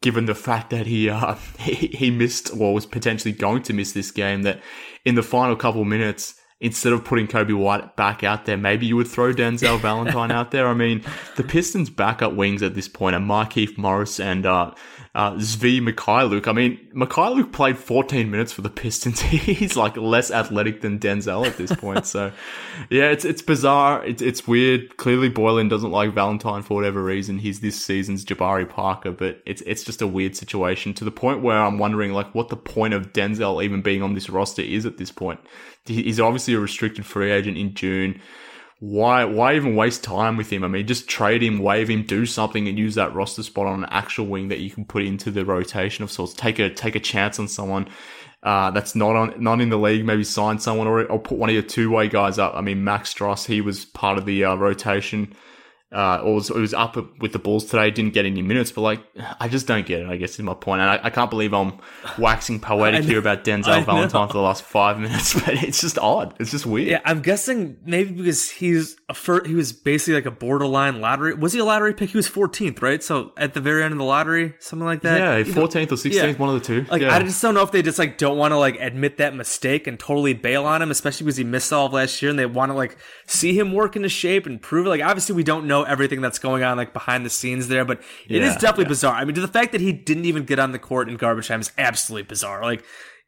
given 0.03 0.27
the 0.27 0.35
fact 0.35 0.69
that 0.69 0.85
he 0.85 1.09
uh, 1.09 1.33
he, 1.59 1.87
he 1.87 2.11
missed 2.11 2.55
or 2.55 2.71
was 2.71 2.85
potentially 2.85 3.31
going 3.31 3.63
to 3.63 3.73
miss 3.73 3.91
this 3.91 4.11
game, 4.11 4.43
that 4.43 4.61
in 5.05 5.15
the 5.15 5.23
final 5.23 5.55
couple 5.55 5.83
minutes. 5.83 6.35
Instead 6.61 6.93
of 6.93 7.03
putting 7.03 7.27
Coby 7.27 7.55
White 7.55 7.97
back 7.97 8.23
out 8.23 8.45
there, 8.45 8.55
maybe 8.55 8.85
you 8.85 8.95
would 8.95 9.09
throw 9.09 9.33
Denzel 9.33 9.77
Valentine 9.81 10.31
out 10.31 10.51
there. 10.51 10.69
I 10.69 10.73
mean, 10.73 11.03
the 11.35 11.43
Pistons' 11.43 11.89
backup 11.89 12.31
wings 12.31 12.63
at 12.63 12.75
this 12.75 12.87
point 12.87 13.13
are 13.13 13.19
Markieff 13.19 13.77
Morris 13.77 14.21
and 14.21 14.45
uh, 14.45 14.71
uh, 15.15 15.31
Svi 15.35 15.79
Mykhailiuk. 15.79 16.45
I 16.45 16.51
mean, 16.51 16.77
Mykhailiuk 16.93 17.53
played 17.53 17.77
14 17.77 18.29
minutes 18.29 18.51
for 18.51 18.61
the 18.61 18.69
Pistons. 18.69 19.21
He's 19.21 19.77
like 19.77 19.95
less 19.95 20.29
athletic 20.29 20.81
than 20.81 20.99
Denzel 20.99 21.47
at 21.47 21.55
this 21.55 21.73
point. 21.73 22.05
so, 22.05 22.33
yeah, 22.89 23.05
it's 23.05 23.23
it's 23.23 23.41
bizarre. 23.41 24.05
It's 24.05 24.21
it's 24.21 24.45
weird. 24.45 24.97
Clearly, 24.97 25.29
Boylen 25.29 25.69
doesn't 25.69 25.91
like 25.91 26.13
Valentine 26.13 26.63
for 26.63 26.75
whatever 26.75 27.01
reason. 27.01 27.39
He's 27.39 27.61
this 27.61 27.81
season's 27.81 28.25
Jabari 28.25 28.69
Parker, 28.69 29.11
but 29.11 29.41
it's 29.45 29.61
it's 29.61 29.85
just 29.85 30.01
a 30.01 30.07
weird 30.07 30.35
situation 30.35 30.93
to 30.95 31.05
the 31.05 31.11
point 31.11 31.41
where 31.41 31.57
I'm 31.57 31.79
wondering 31.79 32.11
like 32.11 32.35
what 32.35 32.49
the 32.49 32.57
point 32.57 32.93
of 32.93 33.13
Denzel 33.13 33.63
even 33.63 33.81
being 33.81 34.03
on 34.03 34.15
this 34.15 34.29
roster 34.29 34.63
is 34.63 34.85
at 34.85 34.97
this 34.97 35.11
point. 35.11 35.39
He's 35.85 36.19
obviously 36.19 36.55
a 36.55 36.59
restricted 36.59 37.05
free 37.05 37.31
agent 37.31 37.57
in 37.57 37.73
June 37.73 38.19
why 38.79 39.23
why 39.23 39.55
even 39.55 39.75
waste 39.75 40.03
time 40.03 40.35
with 40.37 40.51
him? 40.51 40.63
I 40.63 40.67
mean, 40.67 40.85
just 40.85 41.07
trade 41.07 41.41
him, 41.41 41.59
waive 41.59 41.89
him, 41.89 42.03
do 42.03 42.25
something, 42.25 42.67
and 42.67 42.77
use 42.77 42.95
that 42.95 43.13
roster 43.13 43.43
spot 43.43 43.67
on 43.67 43.83
an 43.83 43.89
actual 43.89 44.25
wing 44.25 44.49
that 44.49 44.59
you 44.59 44.69
can 44.69 44.85
put 44.85 45.03
into 45.03 45.31
the 45.31 45.45
rotation 45.45 46.03
of 46.03 46.11
sorts. 46.11 46.33
Take 46.33 46.59
a 46.59 46.69
take 46.69 46.95
a 46.95 46.99
chance 46.99 47.39
on 47.39 47.47
someone 47.47 47.87
uh, 48.43 48.71
that's 48.71 48.93
not 48.93 49.15
on 49.15 49.33
not 49.41 49.61
in 49.61 49.69
the 49.69 49.77
league. 49.77 50.05
Maybe 50.05 50.23
sign 50.23 50.59
someone 50.59 50.87
or, 50.87 51.05
or 51.05 51.19
put 51.19 51.37
one 51.37 51.49
of 51.49 51.53
your 51.53 51.63
two 51.63 51.89
way 51.89 52.09
guys 52.09 52.37
up. 52.37 52.53
I 52.55 52.61
mean, 52.61 52.83
Max 52.83 53.13
Strus, 53.13 53.45
he 53.45 53.61
was 53.61 53.85
part 53.85 54.17
of 54.17 54.25
the 54.25 54.43
uh, 54.43 54.55
rotation 54.55 55.33
uh, 55.95 56.19
or 56.23 56.35
was, 56.35 56.51
was 56.51 56.73
up 56.73 56.97
with 57.21 57.31
the 57.31 57.39
Bulls 57.39 57.63
today, 57.65 57.89
didn't 57.89 58.13
get 58.13 58.25
any 58.25 58.41
minutes, 58.41 58.69
but 58.69 58.81
like, 58.81 59.01
I 59.39 59.47
just 59.47 59.65
don't 59.65 59.85
get 59.85 60.01
it, 60.01 60.07
I 60.07 60.17
guess 60.17 60.33
is 60.33 60.41
my 60.41 60.53
point. 60.53 60.81
And 60.81 60.89
I, 60.89 60.99
I 61.03 61.09
can't 61.09 61.29
believe 61.29 61.53
I'm 61.53 61.79
waxing 62.17 62.59
poetic 62.59 63.05
here 63.05 63.17
about 63.17 63.45
Denzel 63.45 63.85
Valentine 63.85 64.27
for 64.27 64.33
the 64.33 64.41
last 64.41 64.63
five 64.63 64.99
minutes, 64.99 65.33
but 65.39 65.63
it's 65.63 65.79
just 65.79 65.97
odd. 65.97 66.35
It's 66.37 66.51
just 66.51 66.65
weird. 66.65 66.89
Yeah, 66.89 66.99
I'm 67.05 67.21
guessing 67.21 67.77
maybe 67.85 68.11
because 68.11 68.49
he's 68.49 68.97
a 69.07 69.13
fir- 69.13 69.45
he 69.45 69.55
was 69.55 69.71
basically 69.71 70.15
like 70.15 70.25
a 70.25 70.31
borderline 70.31 70.99
lottery. 70.99 71.33
Was 71.33 71.53
he 71.53 71.59
a 71.59 71.65
lottery 71.65 71.93
pick? 71.93 72.09
He 72.09 72.17
was 72.17 72.27
14th, 72.27 72.81
right? 72.81 73.01
So 73.01 73.31
at 73.37 73.53
the 73.53 73.61
very 73.61 73.81
end 73.81 73.93
of 73.93 73.97
the 73.97 74.03
lottery, 74.03 74.53
something 74.59 74.85
like 74.85 75.01
that. 75.03 75.47
Yeah, 75.47 75.53
14th 75.53 75.93
or 75.93 75.95
16th, 75.95 76.11
yeah. 76.11 76.33
one 76.33 76.53
of 76.53 76.61
the 76.61 76.67
two. 76.67 76.85
Like, 76.91 77.03
yeah. 77.03 77.15
I 77.15 77.23
just 77.23 77.41
don't 77.41 77.53
know 77.53 77.63
if 77.63 77.71
they 77.71 77.81
just 77.81 77.99
like 77.99 78.17
don't 78.17 78.37
want 78.37 78.51
to 78.51 78.57
like 78.57 78.75
admit 78.81 79.17
that 79.17 79.33
mistake 79.33 79.87
and 79.87 79.97
totally 79.97 80.33
bail 80.33 80.65
on 80.65 80.81
him, 80.81 80.91
especially 80.91 81.23
because 81.23 81.37
he 81.37 81.45
missed 81.45 81.71
all 81.71 81.85
of 81.85 81.93
last 81.93 82.21
year 82.21 82.31
and 82.31 82.37
they 82.37 82.45
want 82.45 82.69
to 82.71 82.73
like 82.73 82.97
see 83.27 83.57
him 83.57 83.71
work 83.71 83.95
into 83.95 84.09
shape 84.09 84.45
and 84.45 84.61
prove 84.61 84.87
it. 84.87 84.89
Like, 84.89 85.01
obviously, 85.01 85.35
we 85.35 85.43
don't 85.43 85.67
know 85.67 85.84
everything 85.87 86.21
that's 86.21 86.39
going 86.39 86.63
on 86.63 86.77
like 86.77 86.93
behind 86.93 87.25
the 87.25 87.29
scenes 87.29 87.67
there, 87.67 87.85
but 87.85 87.99
it 88.27 88.41
yeah, 88.41 88.43
is 88.43 88.53
definitely 88.53 88.85
yeah. 88.85 88.89
bizarre. 88.89 89.15
I 89.15 89.25
mean, 89.25 89.35
the 89.35 89.47
fact 89.47 89.71
that 89.71 89.81
he 89.81 89.91
didn't 89.91 90.25
even 90.25 90.43
get 90.43 90.59
on 90.59 90.71
the 90.71 90.79
court 90.79 91.09
in 91.09 91.17
garbage 91.17 91.47
time 91.47 91.61
is 91.61 91.71
absolutely 91.77 92.27
bizarre. 92.27 92.61
Like, 92.61 92.83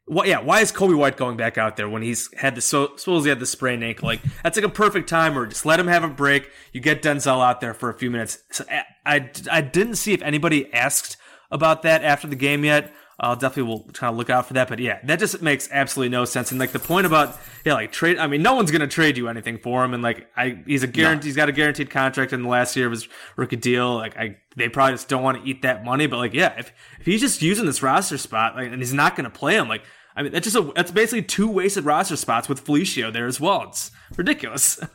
what? 0.06 0.26
Yeah, 0.26 0.40
why 0.40 0.60
is 0.60 0.72
Coby 0.72 0.96
White 0.96 1.16
going 1.16 1.36
back 1.36 1.58
out 1.58 1.76
there 1.76 1.88
when 1.88 2.02
he's 2.02 2.32
had 2.34 2.54
the 2.54 2.60
so 2.60 2.96
supposedly 2.96 3.30
had 3.30 3.40
the 3.40 3.46
sprained 3.46 3.84
ankle? 3.84 4.06
Like, 4.06 4.20
that's 4.42 4.56
like 4.56 4.64
a 4.64 4.70
perfect 4.70 5.08
time 5.08 5.34
where 5.34 5.46
just 5.46 5.66
let 5.66 5.78
him 5.78 5.86
have 5.88 6.04
a 6.04 6.08
break. 6.08 6.50
You 6.72 6.80
get 6.80 7.02
Denzel 7.02 7.44
out 7.44 7.60
there 7.60 7.74
for 7.74 7.90
a 7.90 7.94
few 7.94 8.10
minutes. 8.10 8.38
So 8.50 8.64
I, 8.70 8.84
I, 9.04 9.30
I 9.50 9.60
didn't 9.60 9.96
see 9.96 10.12
if 10.12 10.22
anybody 10.22 10.72
asked 10.72 11.16
about 11.50 11.82
that 11.82 12.02
after 12.04 12.26
the 12.26 12.36
game 12.36 12.64
yet. 12.64 12.92
I'll 13.20 13.34
definitely 13.34 13.64
will 13.64 13.82
kind 13.94 14.12
of 14.12 14.16
look 14.16 14.30
out 14.30 14.46
for 14.46 14.54
that. 14.54 14.68
But 14.68 14.78
yeah, 14.78 15.00
that 15.04 15.18
just 15.18 15.42
makes 15.42 15.68
absolutely 15.72 16.10
no 16.10 16.24
sense. 16.24 16.52
And 16.52 16.60
like 16.60 16.70
the 16.70 16.78
point 16.78 17.04
about 17.04 17.36
yeah, 17.64 17.74
like 17.74 17.90
trade. 17.90 18.18
I 18.18 18.28
mean, 18.28 18.42
no 18.42 18.54
one's 18.54 18.70
gonna 18.70 18.86
trade 18.86 19.16
you 19.16 19.28
anything 19.28 19.58
for 19.58 19.84
him. 19.84 19.92
And 19.92 20.02
like 20.02 20.30
I, 20.36 20.62
he's 20.66 20.84
a 20.84 20.86
guarantee. 20.86 21.26
No. 21.26 21.28
He's 21.28 21.36
got 21.36 21.48
a 21.48 21.52
guaranteed 21.52 21.90
contract 21.90 22.32
in 22.32 22.42
the 22.42 22.48
last 22.48 22.76
year 22.76 22.86
of 22.86 22.92
his 22.92 23.08
rookie 23.36 23.56
deal. 23.56 23.94
Like 23.96 24.16
I, 24.16 24.36
they 24.56 24.68
probably 24.68 24.94
just 24.94 25.08
don't 25.08 25.22
want 25.22 25.42
to 25.42 25.48
eat 25.48 25.62
that 25.62 25.84
money. 25.84 26.06
But 26.06 26.18
like 26.18 26.34
yeah, 26.34 26.54
if 26.58 26.72
if 27.00 27.06
he's 27.06 27.20
just 27.20 27.42
using 27.42 27.66
this 27.66 27.82
roster 27.82 28.18
spot, 28.18 28.54
like, 28.54 28.70
and 28.70 28.78
he's 28.78 28.94
not 28.94 29.16
gonna 29.16 29.30
play 29.30 29.56
him, 29.56 29.68
like 29.68 29.82
I 30.14 30.22
mean, 30.22 30.32
that's 30.32 30.44
just 30.44 30.56
a 30.56 30.72
that's 30.74 30.92
basically 30.92 31.22
two 31.22 31.48
wasted 31.48 31.84
roster 31.84 32.16
spots 32.16 32.48
with 32.48 32.64
Felicio 32.64 33.12
there 33.12 33.26
as 33.26 33.40
well. 33.40 33.64
It's 33.64 33.90
ridiculous. 34.16 34.80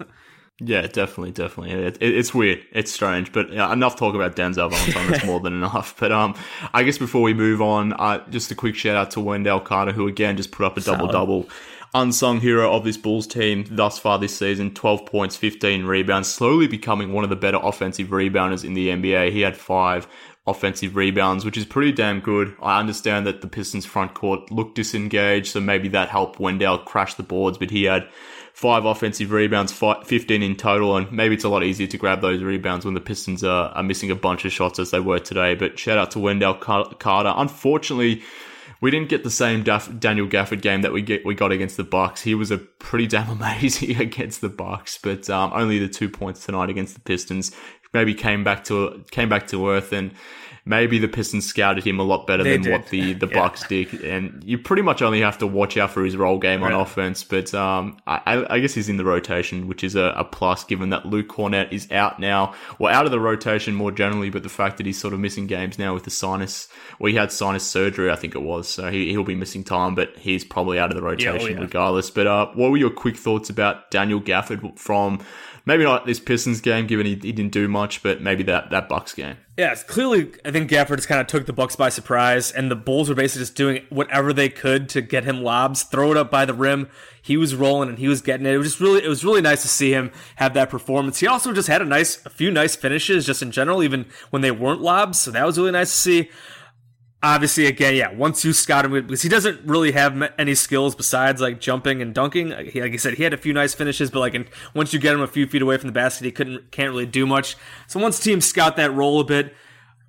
Yeah, 0.60 0.86
definitely, 0.88 1.32
definitely. 1.32 1.72
It, 1.72 1.98
it, 2.00 2.16
it's 2.16 2.34
weird. 2.34 2.62
It's 2.72 2.92
strange, 2.92 3.32
but 3.32 3.50
enough 3.50 3.96
talk 3.96 4.14
about 4.14 4.36
Denzel 4.36 4.70
Valentine. 4.70 5.12
That's 5.12 5.26
more 5.26 5.40
than 5.40 5.54
enough. 5.54 5.96
But 6.00 6.12
um, 6.12 6.36
I 6.74 6.84
guess 6.84 6.98
before 6.98 7.22
we 7.22 7.34
move 7.34 7.62
on, 7.62 7.94
uh, 7.94 8.28
just 8.30 8.52
a 8.52 8.56
quick 8.56 8.76
shout 8.76 8.96
out 8.96 9.12
to 9.12 9.20
Wendell 9.20 9.62
Carter, 9.62 9.92
who 9.92 10.08
again 10.08 10.38
just 10.38 10.52
put 10.52 10.66
up 10.66 10.78
a 10.78 10.82
double 10.82 11.08
double. 11.08 11.50
Unsung 11.96 12.40
hero 12.40 12.74
of 12.74 12.84
this 12.84 12.98
Bulls 12.98 13.28
team 13.28 13.66
thus 13.70 14.00
far 14.00 14.18
this 14.18 14.36
season 14.36 14.74
12 14.74 15.06
points, 15.06 15.36
15 15.36 15.86
rebounds, 15.86 16.28
slowly 16.28 16.68
becoming 16.68 17.14
one 17.14 17.24
of 17.24 17.30
the 17.30 17.36
better 17.36 17.60
offensive 17.62 18.08
rebounders 18.08 18.66
in 18.66 18.74
the 18.74 18.90
NBA. 18.90 19.32
He 19.32 19.42
had 19.42 19.56
five 19.56 20.08
offensive 20.48 20.96
rebounds, 20.96 21.46
which 21.46 21.56
is 21.56 21.66
pretty 21.66 21.92
damn 21.92 22.20
good. 22.20 22.56
I 22.62 22.80
understand 22.80 23.28
that 23.28 23.42
the 23.42 23.48
Pistons 23.48 23.86
front 23.86 24.16
court 24.16 24.52
looked 24.52 24.76
disengaged, 24.76 25.48
so 25.48 25.60
maybe 25.60 25.88
that 25.90 26.10
helped 26.10 26.40
Wendell 26.40 26.80
crash 26.80 27.14
the 27.14 27.24
boards, 27.24 27.60
but 27.60 27.70
he 27.70 27.84
had 27.84 28.10
five 28.54 28.86
offensive 28.86 29.32
rebounds, 29.32 29.74
15 29.74 30.44
in 30.44 30.56
total, 30.56 30.96
and 30.96 31.12
maybe 31.12 31.36
it's 31.36 31.44
a 31.44 31.50
lot 31.50 31.64
easier 31.64 31.88
to 31.88 31.98
grab 31.98 32.22
those 32.22 32.42
rebounds 32.42 32.86
when 32.86 32.94
the 32.94 33.02
Pistons 33.02 33.44
are, 33.44 33.70
are 33.70 33.84
missing 33.84 34.12
a 34.12 34.16
bunch 34.16 34.46
of 34.46 34.52
shots 34.52 34.80
as 34.80 34.92
they 34.92 35.00
were 35.00 35.20
today. 35.20 35.56
But 35.56 35.78
shout 35.78 35.98
out 35.98 36.12
to 36.12 36.20
Wendell 36.20 36.54
Carter. 36.54 37.34
Unfortunately, 37.36 38.22
we 38.80 38.92
didn't 38.92 39.10
get 39.10 39.24
the 39.24 39.32
same 39.32 39.64
Daniel 39.64 40.28
Gafford 40.28 40.62
game 40.62 40.84
that 40.84 40.94
we 40.94 41.02
get 41.02 41.26
we 41.26 41.34
got 41.34 41.52
against 41.52 41.78
the 41.78 41.84
Bucks. 41.84 42.22
He 42.22 42.36
was 42.36 42.52
a 42.52 42.60
pretty 42.60 43.08
damn 43.08 43.30
amazing 43.42 43.98
against 44.00 44.42
the 44.42 44.50
Bucks, 44.50 45.00
but 45.02 45.30
um, 45.30 45.52
only 45.54 45.80
the 45.80 45.90
two 45.90 46.10
points 46.10 46.46
tonight 46.46 46.70
against 46.70 46.94
the 46.94 47.02
Pistons. 47.02 47.52
Maybe 47.92 48.14
came 48.14 48.44
back 48.44 48.64
to 48.66 49.04
came 49.10 49.30
back 49.30 49.48
to 49.48 49.70
earth 49.70 49.94
and 49.94 50.12
maybe 50.66 50.98
the 50.98 51.10
Pistons 51.10 51.46
scouted 51.46 51.84
him 51.84 52.00
a 52.00 52.04
lot 52.04 52.26
better 52.26 52.44
they 52.44 52.54
than 52.54 52.62
did. 52.62 52.72
what 52.72 52.88
the, 52.88 53.14
the 53.14 53.28
yeah. 53.32 53.34
Bucks 53.34 53.68
did. 53.68 53.94
And 54.02 54.42
you 54.46 54.58
pretty 54.58 54.82
much 54.82 55.02
only 55.02 55.22
have 55.22 55.38
to 55.40 55.48
watch 55.48 55.76
out 55.78 55.92
for 55.92 56.06
his 56.06 56.16
roll 56.16 56.40
game 56.40 56.64
right. 56.64 56.72
on 56.72 56.80
offense. 56.80 57.24
But 57.24 57.54
um, 57.54 57.98
I, 58.08 58.46
I, 58.50 58.60
guess 58.60 58.74
he's 58.74 58.88
in 58.88 58.96
the 58.96 59.04
rotation, 59.04 59.68
which 59.68 59.84
is 59.84 59.96
a, 59.96 60.14
a, 60.16 60.24
plus 60.24 60.64
given 60.64 60.90
that 60.92 61.06
Luke 61.06 61.28
Kornet 61.28 61.72
is 61.74 61.92
out 61.92 62.20
now. 62.20 62.54
Well, 62.80 62.94
out 62.94 63.06
of 63.06 63.12
the 63.12 63.20
rotation 63.20 63.76
more 63.76 63.92
generally, 63.92 64.30
but 64.30 64.44
the 64.44 64.50
fact 64.50 64.78
that 64.78 64.86
he's 64.86 65.00
sort 65.00 65.14
of 65.14 65.20
missing 65.20 65.48
games 65.48 65.78
now 65.78 65.94
with 65.94 66.04
the 66.04 66.12
sinus, 66.12 66.70
well, 66.98 67.12
he 67.12 67.18
had 67.18 67.32
sinus 67.32 67.68
surgery, 67.68 68.10
I 68.10 68.16
think 68.16 68.34
it 68.34 68.42
was. 68.42 68.70
So 68.70 68.90
he, 68.90 69.10
he'll 69.10 69.24
be 69.24 69.36
missing 69.36 69.64
time, 69.66 69.96
but 69.96 70.18
he's 70.18 70.46
probably 70.46 70.80
out 70.80 70.92
of 70.92 70.96
the 70.96 71.04
rotation 71.04 71.36
yeah, 71.36 71.42
oh, 71.42 71.50
yeah. 71.50 71.60
regardless. 71.60 72.10
But 72.10 72.28
uh, 72.28 72.48
what 72.54 72.72
were 72.72 72.78
your 72.78 72.90
quick 72.90 73.18
thoughts 73.18 73.50
about 73.50 73.92
Daniel 73.92 74.22
Gafford 74.22 74.80
from 74.80 75.20
maybe 75.66 75.84
not 75.84 76.06
this 76.06 76.20
Pistons 76.20 76.62
game, 76.62 76.88
given 76.88 77.06
he, 77.06 77.16
he 77.16 77.32
didn't 77.32 77.52
do 77.52 77.68
much, 77.68 78.04
but 78.04 78.22
maybe 78.22 78.44
that, 78.44 78.70
that 78.72 78.90
Bucks 78.90 79.14
game. 79.14 79.38
Yeah, 79.58 79.76
clearly, 79.76 80.32
I 80.44 80.52
think 80.52 80.70
Gafford 80.70 80.96
just 80.96 81.08
kind 81.08 81.22
of 81.22 81.28
took 81.28 81.46
the 81.46 81.54
Bucks 81.54 81.76
by 81.76 81.90
surprise, 81.90 82.52
and 82.52 82.72
the 82.72 82.76
Bulls 82.76 83.10
were 83.10 83.16
basically 83.16 83.44
just 83.44 83.56
doing 83.56 83.86
whatever 83.90 84.34
they 84.34 84.50
could 84.50 84.90
to 84.90 85.02
get 85.02 85.24
him 85.24 85.42
lobs, 85.42 85.84
throw 85.84 86.12
it 86.12 86.18
up 86.18 86.32
by 86.32 86.46
the 86.46 86.54
rim. 86.54 86.90
He 87.22 87.38
was 87.38 87.56
rolling 87.56 87.90
and 87.90 88.00
he 88.00 88.08
was 88.08 88.22
getting 88.22 88.46
it. 88.46 88.54
It 88.54 88.58
was 88.58 88.68
just 88.68 88.82
really, 88.82 89.04
it 89.04 89.08
was 89.08 89.24
really 89.24 89.42
nice 89.42 89.62
to 89.62 89.68
see 89.68 89.92
him 89.92 90.12
have 90.38 90.54
that 90.56 90.70
performance. 90.70 91.20
He 91.20 91.28
also 91.28 91.54
just 91.54 91.68
had 91.68 91.82
a 91.82 91.86
nice, 91.86 92.26
a 92.26 92.30
few 92.30 92.52
nice 92.52 92.76
finishes, 92.76 93.26
just 93.26 93.42
in 93.42 93.52
general, 93.52 93.84
even 93.84 94.08
when 94.32 94.42
they 94.42 94.52
weren't 94.52 94.82
lobs. 94.82 95.20
So 95.20 95.32
that 95.32 95.46
was 95.46 95.58
really 95.58 95.72
nice 95.72 95.92
to 95.92 95.98
see 95.98 96.30
obviously 97.24 97.66
again 97.66 97.96
yeah 97.96 98.12
once 98.12 98.44
you 98.44 98.52
scout 98.52 98.84
him 98.84 98.92
because 98.92 99.22
he 99.22 99.30
doesn't 99.30 99.66
really 99.66 99.94
have 99.94 100.22
any 100.38 100.54
skills 100.54 100.94
besides 100.94 101.42
like 101.42 101.60
jumping 101.60 102.02
and 102.02 102.14
dunking. 102.14 102.50
Like 102.50 102.76
i 102.76 102.96
said 102.98 103.14
he 103.14 103.24
had 103.24 103.34
a 103.34 103.38
few 103.38 103.54
nice 103.54 103.74
finishes 103.74 104.12
but 104.12 104.20
like 104.20 104.52
once 104.76 104.94
you 104.94 105.00
get 105.00 105.14
him 105.14 105.22
a 105.22 105.28
few 105.28 105.48
feet 105.48 105.62
away 105.62 105.78
from 105.78 105.88
the 105.88 105.94
basket 105.94 106.26
he 106.26 106.32
couldn't 106.32 106.70
can't 106.72 106.90
really 106.90 107.06
do 107.06 107.26
much. 107.26 107.56
So 107.88 108.00
once 108.00 108.20
teams 108.20 108.46
scout 108.46 108.76
that 108.76 108.94
roll 108.94 109.22
a 109.22 109.24
bit 109.24 109.56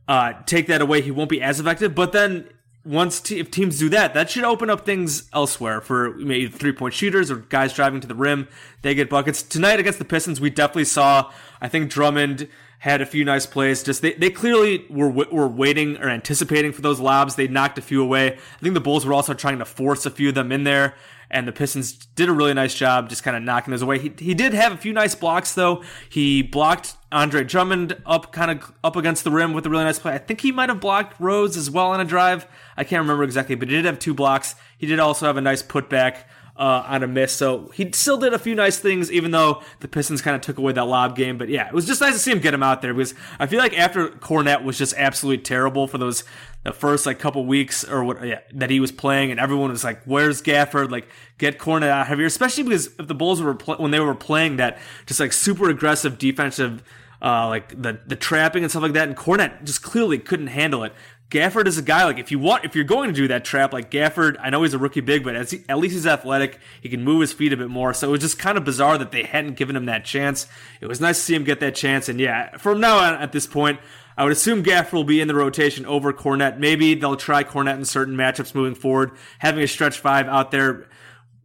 uh, 0.09 0.35
take 0.44 0.66
that 0.66 0.83
away 0.83 1.00
he 1.00 1.12
won't 1.12 1.31
be 1.31 1.40
as 1.40 1.61
effective. 1.61 1.94
But 1.94 2.12
then 2.12 2.48
once 2.85 3.20
te- 3.20 3.38
if 3.38 3.50
teams 3.50 3.79
do 3.79 3.88
that 3.90 4.12
that 4.12 4.29
should 4.29 4.44
open 4.44 4.68
up 4.68 4.85
things 4.85 5.31
elsewhere 5.33 5.81
for 5.81 6.14
maybe 6.16 6.48
three 6.48 6.72
point 6.72 6.94
shooters 6.94 7.31
or 7.31 7.37
guys 7.37 7.72
driving 7.72 8.00
to 8.00 8.09
the 8.09 8.14
rim. 8.16 8.48
They 8.83 8.94
get 8.94 9.09
buckets. 9.09 9.42
Tonight 9.42 9.79
against 9.79 10.00
the 10.00 10.05
pistons 10.05 10.40
we 10.40 10.50
definitely 10.50 10.85
saw 10.87 11.33
i 11.61 11.68
think 11.68 11.90
drummond 11.90 12.48
had 12.85 13.01
a 13.01 13.07
few 13.07 13.25
nice 13.25 13.47
plays. 13.47 13.83
Just 13.83 14.03
they, 14.03 14.12
they 14.12 14.29
clearly 14.29 14.85
were 14.90 15.09
were 15.09 15.49
waiting 15.49 15.97
or 15.97 16.11
anticipating 16.11 16.70
for 16.70 16.83
those 16.83 17.01
lobs. 17.01 17.35
They 17.35 17.49
knocked 17.49 17.79
a 17.79 17.81
few 17.81 18.03
away. 18.03 18.35
I 18.35 18.61
think 18.61 18.75
the 18.75 18.81
Bulls 18.81 19.07
were 19.07 19.14
also 19.14 19.33
trying 19.33 19.59
to 19.61 19.64
force 19.64 20.05
a 20.05 20.11
few 20.11 20.29
of 20.29 20.35
them 20.35 20.53
in 20.53 20.64
there, 20.64 20.94
and 21.31 21.49
the 21.49 21.53
Pistons 21.53 21.94
did 21.94 22.29
a 22.29 22.33
really 22.33 22.53
nice 22.53 22.75
job 22.75 23.09
just 23.09 23.23
kind 23.23 23.38
of 23.38 23.42
knocking 23.42 23.70
those 23.70 23.81
away. 23.81 24.01
He, 24.01 24.12
he 24.18 24.35
did 24.35 24.53
have 24.53 24.73
a 24.73 24.77
few 24.77 24.92
nice 24.92 25.14
blocks 25.14 25.55
though. 25.55 25.83
He 26.11 26.42
blocked 26.42 26.97
Andre 27.11 27.42
Drummond 27.42 27.97
up 28.05 28.33
kind 28.33 28.51
of 28.51 28.70
up 28.85 28.97
against 28.97 29.25
the 29.25 29.31
rim 29.31 29.55
with 29.55 29.64
a 29.64 29.70
really 29.70 29.85
nice 29.85 29.99
play. 29.99 30.12
I 30.12 30.18
think 30.18 30.42
he 30.42 30.53
might 30.53 30.68
have 30.68 30.81
blocked 30.81 31.18
Rose 31.18 31.57
as 31.57 31.70
well 31.70 31.87
on 31.87 32.03
a 32.03 32.05
drive. 32.05 32.47
I 32.77 32.85
can't 32.85 33.01
remember 33.01 33.25
exactly, 33.25 33.55
but 33.55 33.68
he 33.70 33.77
did 33.77 33.87
have 33.87 33.99
two 33.99 34.12
blocks. 34.12 34.57
He 34.77 34.87
did 34.87 34.99
also 34.99 35.25
have 35.25 35.38
a 35.38 35.40
nice 35.40 35.62
putback 35.62 36.25
uh, 36.57 36.85
on 36.87 37.03
a 37.03 37.07
miss. 37.07 37.33
So 37.33 37.71
he 37.75 37.90
still 37.93 38.17
did 38.17 38.33
a 38.33 38.38
few 38.38 38.55
nice 38.55 38.79
things, 38.79 39.11
even 39.11 39.31
though 39.33 39.62
the 39.81 39.88
Pistons 39.88 40.23
kind 40.23 40.37
of 40.37 40.43
took 40.43 40.59
away 40.59 40.73
that 40.73 40.85
lob 40.85 41.17
game. 41.17 41.37
But 41.37 41.49
yeah, 41.49 41.67
it 41.67 41.75
was 41.75 41.87
just 41.87 42.01
nice 42.01 42.12
to 42.14 42.19
see 42.19 42.31
him 42.31 42.38
get 42.38 42.55
him 42.55 42.62
out 42.62 42.83
there 42.83 42.95
because 42.95 43.14
I 43.38 43.47
feel 43.47 43.59
like 43.59 43.77
after 43.79 44.09
Kornet 44.09 44.62
was 44.62 44.79
just 44.79 44.95
absolutely 44.97 45.43
terrible 45.43 45.87
for 45.87 45.99
those 45.99 46.25
the 46.62 46.73
first 46.73 47.05
like 47.07 47.19
couple 47.19 47.45
weeks 47.45 47.85
or 47.85 48.05
what 48.05 48.25
yeah, 48.25 48.40
that 48.53 48.71
he 48.71 48.81
was 48.81 48.93
playing, 48.93 49.31
and 49.31 49.40
everyone 49.40 49.71
was 49.71 49.85
like, 49.85 50.03
"Where's 50.05 50.40
Gafford? 50.43 50.90
Like, 50.90 51.09
get 51.38 51.59
Kornet 51.59 51.89
out 51.89 52.11
of 52.11 52.18
here." 52.18 52.26
Especially 52.26 52.62
because 52.62 52.87
if 52.99 53.07
the 53.07 53.14
Bulls 53.14 53.43
were 53.43 53.55
pl- 53.55 53.76
when 53.76 53.91
they 53.91 54.01
were 54.01 54.14
playing 54.14 54.57
that 54.57 54.78
just 55.07 55.20
like 55.20 55.33
super 55.33 55.68
aggressive 55.68 56.18
defensive 56.18 56.83
uh, 57.24 57.49
like 57.49 57.70
the 57.81 57.99
the 58.07 58.16
trapping 58.16 58.62
and 58.62 58.70
stuff 58.70 58.83
like 58.83 58.93
that. 58.93 59.09
And 59.09 59.16
Kornet 59.16 59.64
just 59.64 59.83
clearly 59.83 60.18
couldn't 60.18 60.49
handle 60.49 60.85
it. 60.85 60.93
Gafford 61.31 61.66
is 61.66 61.79
a 61.79 61.83
guy 61.83 62.05
like 62.05 62.18
if 62.18 62.31
you 62.31 62.39
want 62.39 62.64
if 62.64 62.75
you're 62.77 62.85
going 62.85 63.09
to 63.09 63.14
do 63.14 63.29
that 63.29 63.45
trap 63.45 63.72
like 63.72 63.91
Gafford, 63.91 64.37
I 64.41 64.51
know 64.51 64.62
he's 64.62 64.75
a 64.75 64.79
rookie 64.79 65.01
big, 65.01 65.25
but 65.25 65.51
he, 65.51 65.64
at 65.68 65.79
least 65.79 65.95
he's 65.95 66.07
athletic. 66.07 66.61
He 66.81 66.89
can 66.89 67.03
move 67.03 67.22
his 67.22 67.33
feet 67.33 67.53
a 67.53 67.57
bit 67.57 67.70
more. 67.70 67.93
So 67.93 68.09
it 68.09 68.11
was 68.12 68.20
just 68.20 68.39
kind 68.39 68.57
of 68.57 68.64
bizarre 68.64 68.99
that 68.99 69.11
they 69.11 69.25
hadn't 69.25 69.57
given 69.57 69.75
him 69.75 69.87
that 69.87 70.05
chance. 70.05 70.47
It 70.81 70.87
was 70.87 71.01
nice 71.01 71.16
to 71.16 71.22
see 71.22 71.35
him 71.35 71.45
get 71.45 71.61
that 71.61 71.75
chance. 71.75 72.09
And 72.09 72.20
yeah, 72.20 72.57
from 72.59 72.81
now 72.81 72.99
on 72.99 73.14
at 73.14 73.33
this 73.33 73.47
point, 73.47 73.81
I 74.16 74.22
would 74.22 74.33
assume 74.33 74.62
Gafford 74.62 74.93
will 74.93 75.05
be 75.05 75.20
in 75.20 75.27
the 75.27 75.35
rotation 75.35 75.87
over 75.87 76.12
Kornet. 76.12 76.59
Maybe 76.59 76.95
they'll 76.95 77.16
try 77.16 77.43
Kornet 77.43 77.77
in 77.77 77.85
certain 77.85 78.14
matchups 78.14 78.55
moving 78.55 78.77
forward. 78.77 79.11
Having 79.41 79.64
a 79.64 79.68
stretch 79.68 79.99
five 79.99 80.29
out 80.29 80.53
there 80.53 80.87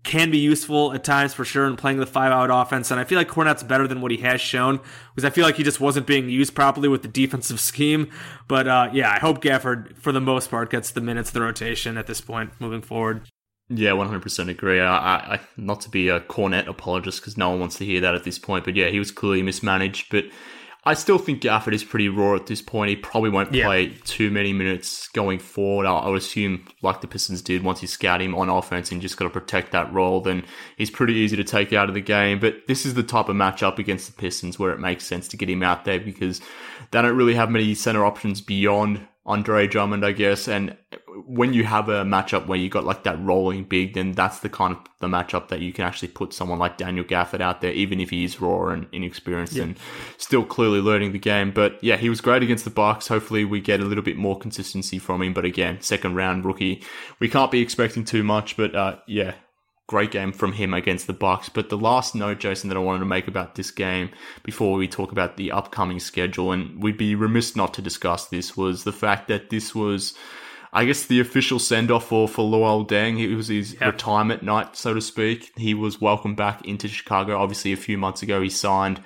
can 0.04 0.32
be 0.32 0.38
useful 0.38 0.94
at 0.94 1.04
times 1.04 1.34
for 1.34 1.44
sure 1.44 1.68
in 1.68 1.76
playing 1.76 1.98
the 1.98 2.06
five 2.06 2.32
out 2.32 2.50
offense. 2.50 2.90
And 2.90 3.00
I 3.00 3.04
feel 3.04 3.18
like 3.18 3.28
Kornet's 3.28 3.64
better 3.64 3.88
than 3.88 4.02
what 4.02 4.12
he 4.12 4.18
has 4.18 4.40
shown 4.40 4.80
because 5.14 5.26
I 5.26 5.30
feel 5.30 5.46
like 5.46 5.56
he 5.56 5.64
just 5.64 5.80
wasn't 5.80 6.08
being 6.08 6.30
used 6.30 6.56
properly 6.56 6.88
with 6.88 7.02
the 7.02 7.08
defensive 7.08 7.60
scheme. 7.60 8.10
But 8.48 8.68
uh, 8.68 8.90
yeah, 8.94 9.12
I 9.12 9.20
hope 9.20 9.42
Gafford, 9.42 9.98
for 9.98 10.12
the 10.12 10.22
most 10.22 10.50
part, 10.50 10.70
gets 10.70 10.92
the 10.92 11.02
minutes 11.02 11.32
the 11.32 11.42
rotation 11.42 11.98
at 11.98 12.08
this 12.08 12.22
point 12.22 12.52
moving 12.60 12.82
forward. 12.82 13.28
Yeah, 13.72 13.94
one 13.94 14.08
hundred 14.08 14.24
percent 14.24 14.50
agree. 14.50 14.80
I, 14.80 15.36
I, 15.36 15.40
not 15.56 15.82
to 15.82 15.90
be 15.90 16.10
a 16.10 16.22
Kornet 16.22 16.66
apologist 16.66 17.22
because 17.22 17.38
no 17.38 17.52
one 17.52 17.60
wants 17.60 17.78
to 17.78 17.86
hear 17.86 18.02
that 18.02 18.16
at 18.16 18.24
this 18.24 18.40
point, 18.40 18.66
but 18.66 18.76
yeah, 18.76 18.90
he 18.90 18.98
was 18.98 19.12
clearly 19.12 19.44
mismanaged. 19.44 20.08
But 20.10 20.26
I 20.86 20.94
still 20.94 21.18
think 21.18 21.42
Gafford 21.42 21.74
is 21.74 21.84
pretty 21.84 22.08
raw 22.08 22.36
at 22.36 22.48
this 22.48 22.62
point. 22.62 22.90
He 22.90 22.96
probably 22.96 23.30
won't 23.30 23.54
yeah. 23.54 23.66
play 23.66 23.90
too 24.06 24.32
many 24.32 24.54
minutes 24.54 25.10
going 25.10 25.40
forward. 25.40 25.86
I, 25.86 25.92
I, 25.92 26.08
would 26.10 26.20
assume, 26.20 26.66
like 26.82 27.02
the 27.02 27.08
Pistons 27.08 27.42
did, 27.42 27.64
once 27.64 27.82
you 27.82 27.88
scout 27.88 28.22
him 28.22 28.34
on 28.34 28.48
offense 28.48 28.92
and 28.92 29.02
just 29.02 29.18
got 29.18 29.26
to 29.26 29.30
protect 29.30 29.74
that 29.74 29.92
roll, 29.92 30.22
then 30.22 30.46
he's 30.78 30.90
pretty 30.90 31.16
easy 31.16 31.36
to 31.36 31.44
take 31.44 31.74
out 31.74 31.90
of 31.90 31.96
the 31.96 32.02
game. 32.02 32.40
But 32.40 32.68
this 32.68 32.86
is 32.86 32.94
the 32.94 33.04
type 33.04 33.28
of 33.28 33.36
matchup 33.36 33.78
against 33.78 34.08
the 34.08 34.22
Pistons 34.22 34.58
where 34.58 34.72
it 34.72 34.80
makes 34.80 35.06
sense 35.06 35.28
to 35.30 35.38
get 35.38 35.50
him 35.50 35.64
out 35.64 35.84
there 35.84 36.00
because 36.00 36.40
they 36.92 37.02
don't 37.02 37.18
really 37.18 37.36
have 37.36 37.50
many 37.50 37.76
center 37.76 38.06
options 38.06 38.40
beyond 38.40 39.06
Andre 39.30 39.68
Drummond, 39.68 40.04
I 40.04 40.12
guess. 40.12 40.48
And 40.48 40.76
when 41.28 41.54
you 41.54 41.64
have 41.64 41.88
a 41.88 42.04
matchup 42.04 42.48
where 42.48 42.58
you 42.58 42.68
got 42.68 42.84
like 42.84 43.04
that 43.04 43.24
rolling 43.24 43.64
big, 43.64 43.94
then 43.94 44.14
that's 44.14 44.40
the 44.40 44.50
kind 44.50 44.76
of 44.76 44.80
the 45.00 45.08
matchup 45.08 45.50
that 45.50 45.62
you 45.62 45.72
can 45.72 45.86
actually 45.86 46.08
put 46.08 46.34
someone 46.34 46.58
like 46.58 46.78
Daniel 46.78 47.06
Gafford 47.06 47.40
out 47.40 47.62
there, 47.62 47.72
even 47.72 48.00
if 48.00 48.10
he 48.10 48.24
is 48.24 48.42
raw 48.42 48.70
and 48.70 48.88
inexperienced 48.92 49.54
yeah. 49.54 49.64
and 49.64 49.78
still 50.18 50.44
clearly 50.44 50.82
learning 50.82 51.12
the 51.12 51.20
game. 51.20 51.52
But 51.52 51.82
yeah, 51.84 51.98
he 51.98 52.10
was 52.10 52.22
great 52.22 52.42
against 52.42 52.64
the 52.64 52.72
Bucks. 52.72 53.08
Hopefully, 53.08 53.46
we 53.46 53.62
get 53.62 53.80
a 53.80 53.86
little 53.86 54.04
bit 54.04 54.18
more 54.18 54.38
consistency 54.38 54.98
from 54.98 55.22
him. 55.22 55.34
But 55.34 55.46
again, 55.46 55.80
second 55.80 56.16
round 56.16 56.44
rookie, 56.44 56.84
we 57.20 57.30
can't 57.30 57.52
be 57.52 57.62
expecting 57.62 58.06
too 58.06 58.24
much. 58.24 58.58
But 58.58 58.74
uh, 58.74 58.98
yeah, 59.06 59.36
great 59.90 60.12
game 60.12 60.32
from 60.32 60.54
him 60.54 60.72
against 60.72 61.08
the 61.08 61.14
Bucks. 61.14 61.50
But 61.50 61.70
the 61.70 61.78
last 61.78 62.14
note, 62.14 62.38
Jason, 62.38 62.70
that 62.70 62.78
I 62.78 62.80
wanted 62.80 63.00
to 63.00 63.06
make 63.06 63.28
about 63.28 63.56
this 63.56 63.72
game 63.72 64.12
before 64.44 64.78
we 64.78 64.88
talk 64.88 65.12
about 65.12 65.36
the 65.36 65.52
upcoming 65.52 66.00
schedule, 66.00 66.52
and 66.52 66.82
we'd 66.82 66.96
be 66.96 67.16
remiss 67.16 67.56
not 67.56 67.74
to 67.74 67.82
discuss 67.82 68.28
this, 68.28 68.56
was 68.56 68.84
the 68.84 68.94
fact 68.94 69.28
that 69.28 69.50
this 69.50 69.74
was. 69.74 70.14
I 70.72 70.86
guess 70.86 71.08
the 71.08 71.20
official 71.20 71.58
send 71.58 71.90
off 71.90 72.10
for, 72.10 72.28
for 72.28 72.48
Luol 72.48 72.88
Deng. 72.88 73.20
It 73.20 73.36
was 73.36 73.48
his 73.48 73.74
yep. 73.74 73.94
retirement 73.94 74.44
night, 74.44 74.76
so 74.76 74.94
to 74.94 75.02
speak. 75.02 75.52
He 75.58 75.74
was 75.74 76.00
welcomed 76.00 76.38
back 76.38 76.64
into 76.64 76.88
Chicago. 76.88 77.40
Obviously, 77.40 77.74
a 77.74 77.78
few 77.78 77.98
months 77.98 78.22
ago, 78.22 78.40
he 78.40 78.52
signed 78.52 79.02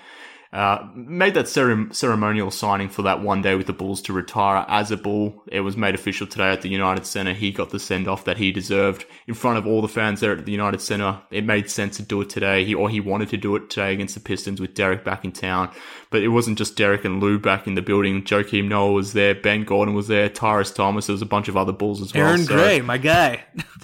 uh, 0.53 0.87
made 0.93 1.33
that 1.33 1.47
ceremonial 1.47 2.51
signing 2.51 2.87
for 2.87 3.01
that 3.01 3.21
one 3.21 3.41
day 3.41 3.55
with 3.55 3.65
the 3.65 3.73
Bulls 3.73 4.03
to 4.03 4.13
retire 4.13 4.63
as 4.67 4.91
a 4.91 4.97
Bull. 4.97 5.43
It 5.47 5.61
was 5.61 5.75
made 5.75 5.95
official 5.95 6.27
today 6.27 6.51
at 6.51 6.61
the 6.61 6.69
United 6.69 7.07
Center. 7.07 7.33
He 7.33 7.51
got 7.51 7.71
the 7.71 7.79
send 7.79 8.07
off 8.07 8.25
that 8.25 8.37
he 8.37 8.51
deserved 8.51 9.05
in 9.25 9.33
front 9.33 9.57
of 9.57 9.65
all 9.65 9.81
the 9.81 9.87
fans 9.87 10.19
there 10.19 10.31
at 10.31 10.45
the 10.45 10.51
United 10.51 10.79
Center. 10.79 11.19
It 11.31 11.43
made 11.43 11.71
sense 11.71 11.97
to 11.97 12.03
do 12.03 12.21
it 12.21 12.29
today. 12.29 12.65
He 12.65 12.75
or 12.75 12.87
he 12.87 12.99
wanted 12.99 13.29
to 13.29 13.37
do 13.37 13.55
it 13.55 13.71
today 13.71 13.93
against 13.93 14.13
the 14.13 14.19
Pistons 14.19 14.61
with 14.61 14.75
Derrick 14.75 15.03
back 15.03 15.25
in 15.25 15.31
town. 15.31 15.71
But 16.11 16.21
it 16.21 16.27
wasn't 16.27 16.59
just 16.59 16.75
Derrick 16.75 17.03
and 17.03 17.19
Lou 17.19 17.39
back 17.39 17.65
in 17.65 17.73
the 17.73 17.81
building. 17.81 18.21
Joakim 18.21 18.67
Noah 18.67 18.91
was 18.91 19.13
there. 19.13 19.33
Ben 19.33 19.63
Gordon 19.63 19.95
was 19.95 20.07
there. 20.07 20.29
Tyrus 20.29 20.71
Thomas. 20.71 21.07
There 21.07 21.13
was 21.13 21.23
a 21.23 21.25
bunch 21.25 21.47
of 21.47 21.57
other 21.57 21.71
Bulls 21.71 22.03
as 22.03 22.13
well. 22.13 22.27
Aaron 22.27 22.43
so, 22.43 22.53
Gray, 22.53 22.81
my 22.81 22.99
guy. 22.99 23.43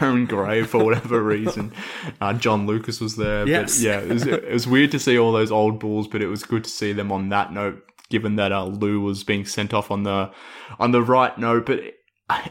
Aaron 0.00 0.26
Gray, 0.26 0.64
for 0.64 0.84
whatever 0.84 1.22
reason. 1.22 1.72
Uh, 2.20 2.32
John 2.32 2.66
Lucas 2.66 3.00
was 3.00 3.16
there. 3.16 3.46
Yes. 3.46 3.78
But 3.78 3.84
yeah, 3.84 3.98
it 4.00 4.08
was, 4.08 4.26
it 4.26 4.52
was 4.52 4.66
weird 4.66 4.92
to 4.92 4.98
see 4.98 5.18
all 5.18 5.32
those 5.32 5.50
old 5.50 5.78
Bulls, 5.78 5.91
but 6.10 6.22
it 6.22 6.28
was 6.28 6.44
good 6.44 6.64
to 6.64 6.70
see 6.70 6.92
them 6.92 7.12
on 7.12 7.28
that 7.28 7.52
note 7.52 7.84
given 8.12 8.36
that 8.36 8.52
uh, 8.52 8.66
Lou 8.66 9.00
was 9.00 9.24
being 9.24 9.46
sent 9.46 9.72
off 9.72 9.90
on 9.90 10.02
the 10.02 10.30
on 10.78 10.92
the 10.92 11.02
right 11.02 11.36
note. 11.38 11.66
But 11.66 11.80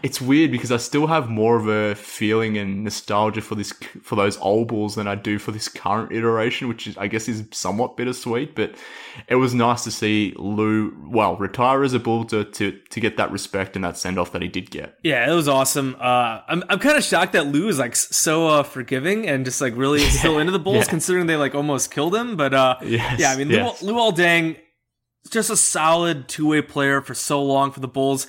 it's 0.04 0.22
weird 0.22 0.52
because 0.52 0.72
I 0.72 0.78
still 0.78 1.08
have 1.08 1.30
more 1.30 1.56
of 1.56 1.68
a 1.68 1.96
feeling 1.96 2.58
and 2.58 2.84
nostalgia 2.84 3.42
for 3.42 3.56
this 3.56 3.72
for 4.02 4.16
those 4.16 4.38
old 4.40 4.68
Bulls 4.68 4.96
than 4.96 5.08
I 5.08 5.16
do 5.16 5.40
for 5.40 5.52
this 5.52 5.68
current 5.68 6.12
iteration, 6.12 6.68
which 6.68 6.88
is 6.88 6.98
I 6.98 7.08
guess 7.08 7.28
is 7.28 7.44
somewhat 7.52 7.98
bittersweet. 7.98 8.56
But 8.56 8.76
it 9.28 9.36
was 9.36 9.54
nice 9.54 9.84
to 9.84 9.92
see 9.92 10.34
Lou 10.38 10.96
well 11.10 11.36
retire 11.38 11.84
as 11.84 11.94
a 11.94 12.00
Bull 12.00 12.26
to 12.26 12.44
to, 12.44 12.72
to 12.72 13.00
get 13.00 13.18
that 13.18 13.32
respect 13.32 13.76
and 13.76 13.86
that 13.86 13.98
send 13.98 14.18
off 14.18 14.32
that 14.32 14.42
he 14.42 14.48
did 14.48 14.72
get. 14.72 14.98
Yeah, 15.04 15.32
it 15.32 15.36
was 15.36 15.48
awesome. 15.48 15.96
Uh, 16.00 16.42
I'm 16.48 16.64
I'm 16.70 16.80
kind 16.80 16.98
of 16.98 17.04
shocked 17.04 17.34
that 17.34 17.48
Lou 17.48 17.68
is 17.68 17.80
like 17.80 17.96
so 17.96 18.48
uh, 18.48 18.64
forgiving 18.64 19.28
and 19.28 19.46
just 19.46 19.62
like 19.62 19.76
really 19.76 20.00
still 20.10 20.40
into 20.40 20.52
the 20.52 20.60
Bulls, 20.60 20.86
yeah. 20.86 20.90
considering 20.90 21.28
they 21.28 21.38
like 21.38 21.56
almost 21.56 21.92
killed 21.92 22.16
him. 22.16 22.36
But 22.36 22.54
uh, 22.54 22.78
yes, 22.84 23.20
yeah, 23.20 23.32
I 23.32 23.38
mean 23.38 23.50
yes. 23.50 23.82
Lou, 23.82 23.94
Luol 23.94 24.16
Deng 24.16 24.58
just 25.30 25.50
a 25.50 25.58
solid 25.58 26.28
two 26.28 26.48
way 26.48 26.62
player 26.62 27.02
for 27.02 27.14
so 27.14 27.44
long 27.44 27.72
for 27.72 27.80
the 27.80 27.88
Bulls. 27.88 28.28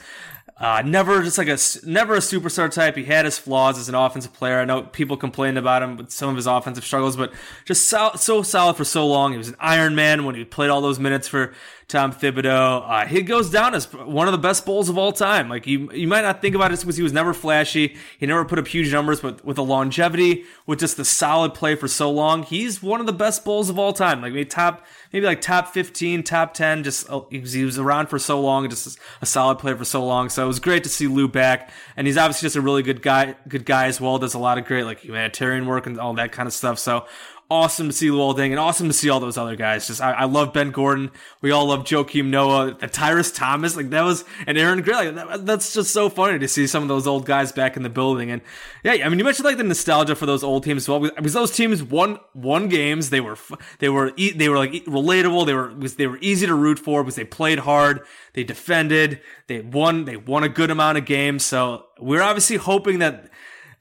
Uh, 0.63 0.81
never 0.81 1.25
just 1.25 1.39
like 1.39 1.49
a 1.49 1.59
never 1.85 2.15
a 2.15 2.19
superstar 2.19 2.71
type. 2.71 2.95
He 2.95 3.03
had 3.03 3.25
his 3.25 3.37
flaws 3.37 3.79
as 3.79 3.89
an 3.89 3.97
offensive 3.97 4.33
player. 4.33 4.61
I 4.61 4.65
know 4.65 4.83
people 4.83 5.17
complained 5.17 5.59
about 5.59 5.83
him 5.83 5.97
with 5.97 6.13
some 6.13 6.29
of 6.29 6.37
his 6.37 6.47
offensive 6.47 6.85
struggles, 6.85 7.17
but 7.17 7.33
just 7.65 7.89
so, 7.89 8.13
so 8.15 8.43
solid 8.43 8.77
for 8.77 8.85
so 8.85 9.05
long. 9.05 9.33
He 9.33 9.39
was 9.39 9.49
an 9.49 9.57
Iron 9.59 9.97
Man 9.97 10.25
when 10.25 10.37
he 10.37 10.45
played 10.45 10.71
all 10.71 10.81
those 10.81 11.01
minutes 11.01 11.27
for 11.27 11.53
Tom 11.93 12.11
Thibodeau. 12.11 12.85
Uh, 12.89 13.07
he 13.07 13.21
goes 13.21 13.51
down 13.51 13.75
as 13.75 13.93
one 13.93 14.27
of 14.27 14.33
the 14.33 14.39
best 14.39 14.65
Bulls 14.65 14.89
of 14.89 14.97
all 14.97 15.13
time. 15.13 15.51
Like 15.51 15.67
you, 15.67 15.93
you 15.93 16.09
might 16.09 16.23
not 16.23 16.41
think 16.41 16.55
about 16.55 16.73
it 16.73 16.81
because 16.81 16.97
he 16.97 17.03
was 17.03 17.13
never 17.13 17.35
flashy. 17.35 17.97
He 18.19 18.25
never 18.25 18.47
put 18.47 18.59
up 18.59 18.67
huge 18.67 18.91
numbers, 18.91 19.21
but 19.21 19.45
with 19.45 19.57
the 19.57 19.63
longevity, 19.63 20.45
with 20.67 20.81
just 20.81 20.97
the 20.97 21.05
solid 21.05 21.53
play 21.53 21.75
for 21.75 21.89
so 21.89 22.11
long, 22.11 22.45
he's 22.45 22.83
one 22.83 23.01
of 23.01 23.07
the 23.07 23.13
best 23.13 23.45
Bulls 23.45 23.69
of 23.69 23.79
all 23.79 23.93
time. 23.93 24.23
Like 24.23 24.33
maybe 24.33 24.47
top, 24.47 24.87
maybe 25.13 25.27
like 25.27 25.43
top 25.43 25.69
fifteen, 25.69 26.23
top 26.23 26.55
ten. 26.55 26.83
Just 26.83 27.11
uh, 27.11 27.21
he 27.31 27.65
was 27.65 27.79
around 27.79 28.07
for 28.09 28.19
so 28.19 28.41
long, 28.41 28.69
just 28.71 28.99
a 29.21 29.27
solid 29.27 29.59
player 29.59 29.77
for 29.77 29.85
so 29.85 30.05
long. 30.05 30.31
So 30.31 30.43
it 30.43 30.49
was 30.49 30.61
great 30.61 30.85
to 30.85 30.89
see 30.89 31.07
Lou 31.07 31.29
back, 31.29 31.71
and 31.95 32.07
he's 32.07 32.17
obviously 32.17 32.47
just 32.47 32.57
a 32.57 32.63
really 32.63 32.83
good 32.83 33.03
guy, 33.03 33.37
good 33.47 33.67
guy 33.67 33.87
as 33.87 34.01
well. 34.01 34.19
Does 34.19 34.33
a 34.33 34.39
lot 34.39 34.57
of 34.57 34.65
great 34.65 34.85
like 34.85 35.01
humanitarian 35.01 35.67
work 35.67 35.87
and 35.87 36.01
all 36.01 36.15
that 36.15 36.33
kind 36.33 36.47
of 36.47 36.55
stuff. 36.55 36.79
So 36.79 37.07
awesome 37.53 37.89
to 37.89 37.93
see 37.93 38.09
Luol 38.09 38.39
and 38.39 38.59
awesome 38.59 38.89
to 38.89 38.95
see 38.95 39.11
all 39.11 39.21
those 39.21 39.37
other 39.37 39.57
guys. 39.57 39.87
Just 39.87 40.01
I, 40.01 40.13
I 40.13 40.25
love 40.25 40.55
Ben 40.55 40.71
Gordon. 40.71 41.11
We 41.43 41.51
all 41.51 41.67
love 41.67 41.85
Joakim 41.85 42.27
Noah, 42.27 42.75
Tyrus 42.75 43.31
Thomas, 43.31 43.77
like 43.77 43.91
that 43.91 44.03
was 44.03 44.25
and 44.47 44.57
Aaron 44.57 44.81
Gray. 44.81 45.11
Like, 45.11 45.15
that, 45.15 45.47
that's 45.47 45.75
just 45.75 45.93
so 45.93 46.09
funny 46.09 46.39
to 46.39 46.49
see 46.49 46.67
some 46.67 46.83
of 46.83 46.89
those 46.89 47.07
old 47.07 47.27
guys 47.27 47.53
back 47.53 47.77
in 47.77 47.83
the 47.83 47.91
building. 47.91 48.31
And 48.31 48.41
yeah, 48.83 48.93
I 48.93 49.09
mean 49.11 49.19
you 49.19 49.25
mentioned 49.25 49.45
like 49.45 49.59
the 49.59 49.65
nostalgia 49.65 50.15
for 50.15 50.25
those 50.25 50.43
old 50.43 50.65
teams 50.65 50.85
as 50.85 50.89
well 50.89 51.01
because 51.01 51.35
those 51.35 51.53
teams 51.53 51.83
won 51.83 52.19
won 52.35 52.69
games. 52.69 53.11
They 53.11 53.21
were 53.21 53.37
they 53.79 53.91
were 53.91 54.13
they 54.13 54.49
were 54.49 54.57
like 54.57 54.73
relatable. 54.87 55.45
They 55.45 55.55
were 55.55 55.75
they 55.75 56.07
were 56.07 56.19
easy 56.23 56.47
to 56.47 56.55
root 56.55 56.79
for 56.79 57.03
because 57.03 57.17
they 57.17 57.25
played 57.25 57.61
hard. 57.61 58.01
They 58.33 58.45
defended. 58.45 59.21
They 59.47 59.61
won. 59.61 60.07
They 60.07 60.17
won 60.17 60.43
a 60.43 60.49
good 60.49 60.71
amount 60.71 60.97
of 60.97 61.05
games. 61.05 61.45
So 61.45 61.87
we're 62.01 62.23
obviously 62.23 62.57
hoping 62.57 63.01
that 63.01 63.29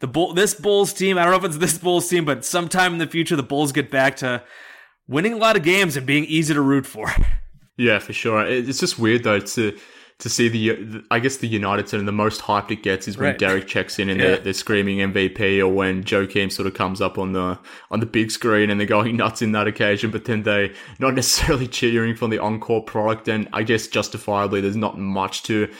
the 0.02 0.08
Bull, 0.08 0.34
this 0.34 0.54
Bulls 0.54 0.92
team, 0.92 1.18
I 1.18 1.24
don't 1.24 1.32
know 1.32 1.38
if 1.38 1.46
it's 1.46 1.58
this 1.58 1.78
Bulls 1.78 2.10
team, 2.10 2.26
but 2.26 2.44
sometime 2.44 2.94
in 2.94 3.00
the 3.00 3.08
future, 3.08 3.36
the 3.36 3.44
Bulls 3.44 3.72
get 3.72 3.90
back 3.90 4.18
to 4.18 4.44
winning 5.08 5.34
a 5.34 5.38
lot 5.38 5.56
of 5.56 5.64
games 5.64 5.96
and 5.96 6.06
being 6.06 6.26
easy 6.26 6.54
to 6.54 6.62
root 6.62 6.86
for. 6.86 7.14
Yeah, 7.78 8.00
for 8.00 8.14
sure. 8.14 8.46
It's 8.46 8.80
just 8.80 9.00
weird 9.00 9.24
though 9.24 9.40
to 9.40 9.78
to 10.20 10.30
see 10.30 10.50
the 10.50 11.04
I 11.10 11.20
guess 11.20 11.38
the 11.38 11.48
United 11.48 11.90
Center 11.90 12.04
the 12.04 12.12
most 12.12 12.42
hyped 12.42 12.70
it 12.70 12.84
gets 12.84 13.08
is 13.08 13.18
when 13.18 13.30
right. 13.30 13.40
Derrick 13.40 13.68
checks 13.68 13.98
in 13.98 14.08
and 14.08 14.20
yeah. 14.20 14.28
they're, 14.28 14.38
they're, 14.38 14.54
screaming 14.54 15.00
MVP 15.00 15.60
or 15.60 15.68
when 15.70 16.04
Joakim 16.04 16.52
sort 16.52 16.68
of 16.68 16.76
comes 16.76 17.02
up 17.02 17.18
on 17.18 17.34
the 17.34 17.58
on 17.90 18.02
the 18.02 18.06
big 18.06 18.30
screen 18.30 18.70
and 18.70 18.80
they're 18.80 18.88
going 18.88 19.18
nuts 19.18 19.42
in 19.42 19.52
that 19.54 19.68
occasion, 19.68 20.12
but 20.12 20.26
then 20.26 20.44
they 20.44 20.74
not 21.00 21.16
necessarily 21.16 21.68
cheering 21.80 22.16
for 22.16 22.28
the 22.28 22.38
encore 22.38 22.84
product 22.84 23.28
and 23.28 23.50
I 23.52 23.64
guess 23.64 23.88
justifiably 23.88 24.62
there's 24.62 24.76
not 24.76 25.00
much 25.00 25.42
to 25.44 25.72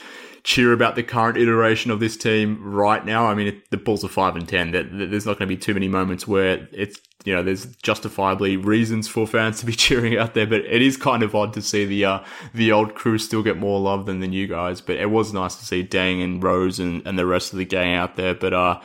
cheer 0.44 0.72
about 0.72 0.96
the 0.96 1.02
current 1.02 1.38
iteration 1.38 1.90
of 1.90 2.00
this 2.00 2.16
team 2.16 2.58
right 2.62 3.04
now. 3.04 3.26
I 3.26 3.34
mean, 3.34 3.62
the 3.70 3.76
Bulls 3.76 4.04
are 4.04 4.08
five 4.08 4.36
and 4.36 4.48
ten. 4.48 4.72
That 4.72 4.86
There's 4.90 5.26
not 5.26 5.38
going 5.38 5.48
to 5.48 5.54
be 5.54 5.56
too 5.56 5.74
many 5.74 5.88
moments 5.88 6.26
where 6.26 6.68
it's 6.72 6.98
you 7.24 7.34
know 7.34 7.42
there's 7.42 7.66
justifiably 7.76 8.56
reasons 8.56 9.06
for 9.06 9.26
fans 9.26 9.60
to 9.60 9.66
be 9.66 9.72
cheering 9.76 10.18
out 10.18 10.34
there. 10.34 10.46
But 10.46 10.62
it 10.62 10.82
is 10.82 10.96
kind 10.96 11.22
of 11.22 11.34
odd 11.34 11.52
to 11.54 11.62
see 11.62 11.84
the 11.84 12.04
uh, 12.04 12.24
the 12.54 12.72
old 12.72 12.94
crew 12.94 13.18
still 13.18 13.42
get 13.42 13.56
more 13.56 13.80
love 13.80 14.06
than 14.06 14.20
the 14.20 14.28
new 14.28 14.46
guys. 14.46 14.80
But 14.80 14.96
it 14.96 15.10
was 15.10 15.32
nice 15.32 15.56
to 15.56 15.64
see 15.64 15.84
Deng 15.84 16.22
and 16.22 16.42
Rose 16.42 16.78
and, 16.78 17.06
and 17.06 17.18
the 17.18 17.26
rest 17.26 17.52
of 17.52 17.58
the 17.58 17.64
gang 17.64 17.94
out 17.94 18.16
there. 18.16 18.34
But 18.34 18.52
uh, 18.52 18.80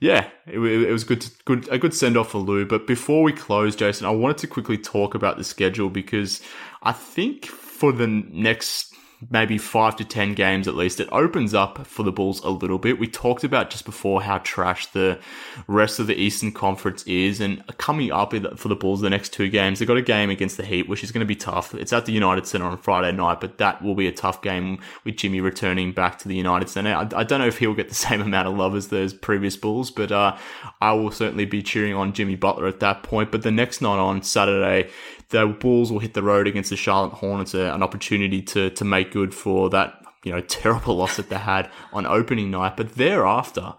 yeah, 0.00 0.28
it, 0.46 0.58
it, 0.58 0.92
was 0.92 1.04
good, 1.04 1.22
to, 1.22 1.30
good, 1.44 1.68
a 1.70 1.78
good 1.78 1.94
send 1.94 2.16
off 2.16 2.30
for 2.30 2.38
Lou. 2.38 2.66
But 2.66 2.86
before 2.86 3.22
we 3.22 3.32
close, 3.32 3.76
Jason, 3.76 4.06
I 4.06 4.10
wanted 4.10 4.38
to 4.38 4.46
quickly 4.46 4.76
talk 4.76 5.14
about 5.14 5.38
the 5.38 5.44
schedule 5.44 5.88
because 5.88 6.42
I 6.82 6.92
think 6.92 7.46
for 7.46 7.92
the 7.92 8.06
next 8.06 8.93
maybe 9.30 9.58
five 9.58 9.96
to 9.96 10.04
ten 10.04 10.34
games 10.34 10.68
at 10.68 10.74
least, 10.74 11.00
it 11.00 11.08
opens 11.12 11.54
up 11.54 11.86
for 11.86 12.02
the 12.02 12.12
Bulls 12.12 12.42
a 12.42 12.50
little 12.50 12.78
bit. 12.78 12.98
We 12.98 13.06
talked 13.06 13.44
about 13.44 13.70
just 13.70 13.84
before 13.84 14.22
how 14.22 14.38
trash 14.38 14.86
the 14.88 15.18
rest 15.66 15.98
of 15.98 16.06
the 16.06 16.14
Eastern 16.14 16.52
Conference 16.52 17.02
is, 17.04 17.40
and 17.40 17.64
coming 17.78 18.12
up 18.12 18.34
for 18.56 18.68
the 18.68 18.76
Bulls 18.76 19.00
the 19.00 19.10
next 19.10 19.32
two 19.32 19.48
games, 19.48 19.78
they've 19.78 19.88
got 19.88 19.96
a 19.96 20.02
game 20.02 20.30
against 20.30 20.56
the 20.56 20.64
Heat, 20.64 20.88
which 20.88 21.04
is 21.04 21.12
going 21.12 21.20
to 21.20 21.26
be 21.26 21.36
tough. 21.36 21.74
It's 21.74 21.92
at 21.92 22.06
the 22.06 22.12
United 22.12 22.46
Center 22.46 22.66
on 22.66 22.78
Friday 22.78 23.12
night, 23.12 23.40
but 23.40 23.58
that 23.58 23.82
will 23.82 23.94
be 23.94 24.06
a 24.06 24.12
tough 24.12 24.42
game 24.42 24.78
with 25.04 25.16
Jimmy 25.16 25.40
returning 25.40 25.92
back 25.92 26.18
to 26.20 26.28
the 26.28 26.36
United 26.36 26.68
Center. 26.68 26.94
I, 26.94 27.08
I 27.20 27.24
don't 27.24 27.40
know 27.40 27.46
if 27.46 27.58
he'll 27.58 27.74
get 27.74 27.88
the 27.88 27.94
same 28.06 28.20
amount 28.20 28.48
of 28.48 28.56
love 28.56 28.74
as 28.74 28.88
those 28.88 29.12
previous 29.12 29.56
Bulls, 29.56 29.90
but 29.90 30.12
uh, 30.12 30.36
I 30.80 30.92
will 30.92 31.10
certainly 31.10 31.44
be 31.44 31.62
cheering 31.62 31.94
on 31.94 32.12
Jimmy 32.12 32.36
Butler 32.36 32.66
at 32.66 32.80
that 32.80 33.02
point. 33.02 33.30
But 33.30 33.42
the 33.42 33.50
next 33.50 33.80
night 33.80 33.98
on 33.98 34.22
Saturday, 34.22 34.90
the 35.30 35.46
Bulls 35.46 35.90
will 35.90 35.98
hit 35.98 36.14
the 36.14 36.22
road 36.22 36.46
against 36.46 36.70
the 36.70 36.76
Charlotte 36.76 37.14
Hornets, 37.14 37.54
uh, 37.54 37.72
an 37.74 37.82
opportunity 37.82 38.42
to 38.42 38.70
to 38.70 38.84
make 38.84 39.12
good 39.12 39.34
for 39.34 39.70
that 39.70 40.02
you 40.24 40.32
know 40.32 40.40
terrible 40.48 40.96
loss 40.96 41.16
that 41.16 41.28
they 41.28 41.38
had 41.38 41.70
on 41.92 42.06
opening 42.06 42.50
night. 42.50 42.76
But 42.76 42.94
thereafter, 42.94 43.74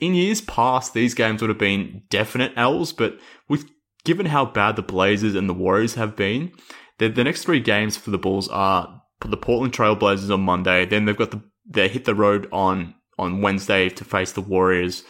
in 0.00 0.14
years 0.14 0.40
past, 0.40 0.94
these 0.94 1.14
games 1.14 1.40
would 1.40 1.50
have 1.50 1.58
been 1.58 2.02
definite 2.10 2.52
L's. 2.56 2.92
But 2.92 3.18
with 3.48 3.68
given 4.04 4.26
how 4.26 4.46
bad 4.46 4.76
the 4.76 4.82
Blazers 4.82 5.34
and 5.34 5.48
the 5.48 5.54
Warriors 5.54 5.94
have 5.94 6.16
been, 6.16 6.52
the, 6.98 7.08
the 7.08 7.24
next 7.24 7.44
three 7.44 7.60
games 7.60 7.96
for 7.96 8.10
the 8.10 8.18
Bulls 8.18 8.48
are 8.48 9.02
the 9.20 9.36
Portland 9.36 9.74
Trailblazers 9.74 10.32
on 10.32 10.40
Monday. 10.40 10.86
Then 10.86 11.04
they've 11.04 11.16
got 11.16 11.30
the 11.30 11.42
they 11.68 11.88
hit 11.88 12.04
the 12.04 12.14
road 12.14 12.48
on 12.52 12.94
on 13.18 13.42
Wednesday 13.42 13.88
to 13.88 14.04
face 14.04 14.32
the 14.32 14.40
Warriors 14.40 15.04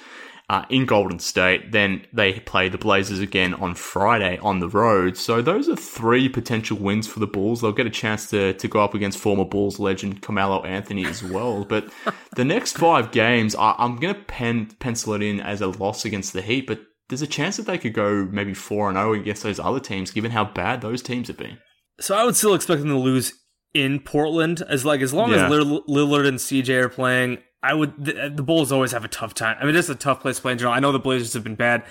uh, 0.50 0.64
in 0.68 0.84
Golden 0.84 1.20
State. 1.20 1.70
Then 1.70 2.04
they 2.12 2.40
play 2.40 2.68
the 2.68 2.76
Blazers 2.76 3.20
again 3.20 3.54
on 3.54 3.76
Friday 3.76 4.36
on 4.38 4.58
the 4.58 4.68
road. 4.68 5.16
So 5.16 5.40
those 5.40 5.68
are 5.68 5.76
three 5.76 6.28
potential 6.28 6.76
wins 6.76 7.06
for 7.06 7.20
the 7.20 7.28
Bulls. 7.28 7.60
They'll 7.60 7.70
get 7.70 7.86
a 7.86 7.90
chance 7.90 8.28
to, 8.30 8.52
to 8.54 8.68
go 8.68 8.82
up 8.82 8.92
against 8.92 9.18
former 9.18 9.44
Bulls 9.44 9.78
legend 9.78 10.22
Carmelo 10.22 10.64
Anthony 10.64 11.06
as 11.06 11.22
well. 11.22 11.64
But 11.64 11.88
the 12.34 12.44
next 12.44 12.76
five 12.76 13.12
games, 13.12 13.54
I, 13.54 13.76
am 13.78 13.96
going 13.96 14.12
to 14.12 14.20
pen, 14.22 14.72
pencil 14.80 15.14
it 15.14 15.22
in 15.22 15.40
as 15.40 15.60
a 15.60 15.68
loss 15.68 16.04
against 16.04 16.32
the 16.32 16.42
Heat. 16.42 16.66
But 16.66 16.80
there's 17.08 17.22
a 17.22 17.28
chance 17.28 17.56
that 17.56 17.66
they 17.66 17.78
could 17.78 17.94
go 17.94 18.24
maybe 18.24 18.52
4 18.52 18.88
and 18.88 18.96
0 18.98 19.14
against 19.14 19.44
those 19.44 19.60
other 19.60 19.80
teams, 19.80 20.10
given 20.10 20.32
how 20.32 20.46
bad 20.46 20.80
those 20.80 21.00
teams 21.00 21.28
have 21.28 21.38
been. 21.38 21.58
So 22.00 22.16
I 22.16 22.24
would 22.24 22.34
still 22.34 22.54
expect 22.54 22.80
them 22.80 22.90
to 22.90 22.98
lose 22.98 23.34
in 23.72 24.00
Portland 24.00 24.64
as 24.68 24.84
like 24.84 25.00
as 25.00 25.14
long 25.14 25.30
yeah. 25.30 25.46
as 25.46 25.52
Lillard 25.52 26.26
and 26.26 26.38
CJ 26.38 26.70
are 26.70 26.88
playing. 26.88 27.38
I 27.62 27.74
would. 27.74 27.92
The, 28.02 28.32
the, 28.34 28.42
Bulls 28.42 28.72
always 28.72 28.92
have 28.92 29.04
a 29.04 29.08
tough 29.08 29.34
time. 29.34 29.56
I 29.60 29.66
mean, 29.66 29.76
it's 29.76 29.88
a 29.88 29.94
tough 29.94 30.20
place 30.20 30.36
to 30.36 30.42
play 30.42 30.52
in 30.52 30.58
general. 30.58 30.74
I 30.74 30.80
know 30.80 30.92
the 30.92 30.98
Blazers 30.98 31.34
have 31.34 31.44
been 31.44 31.56
bad, 31.56 31.84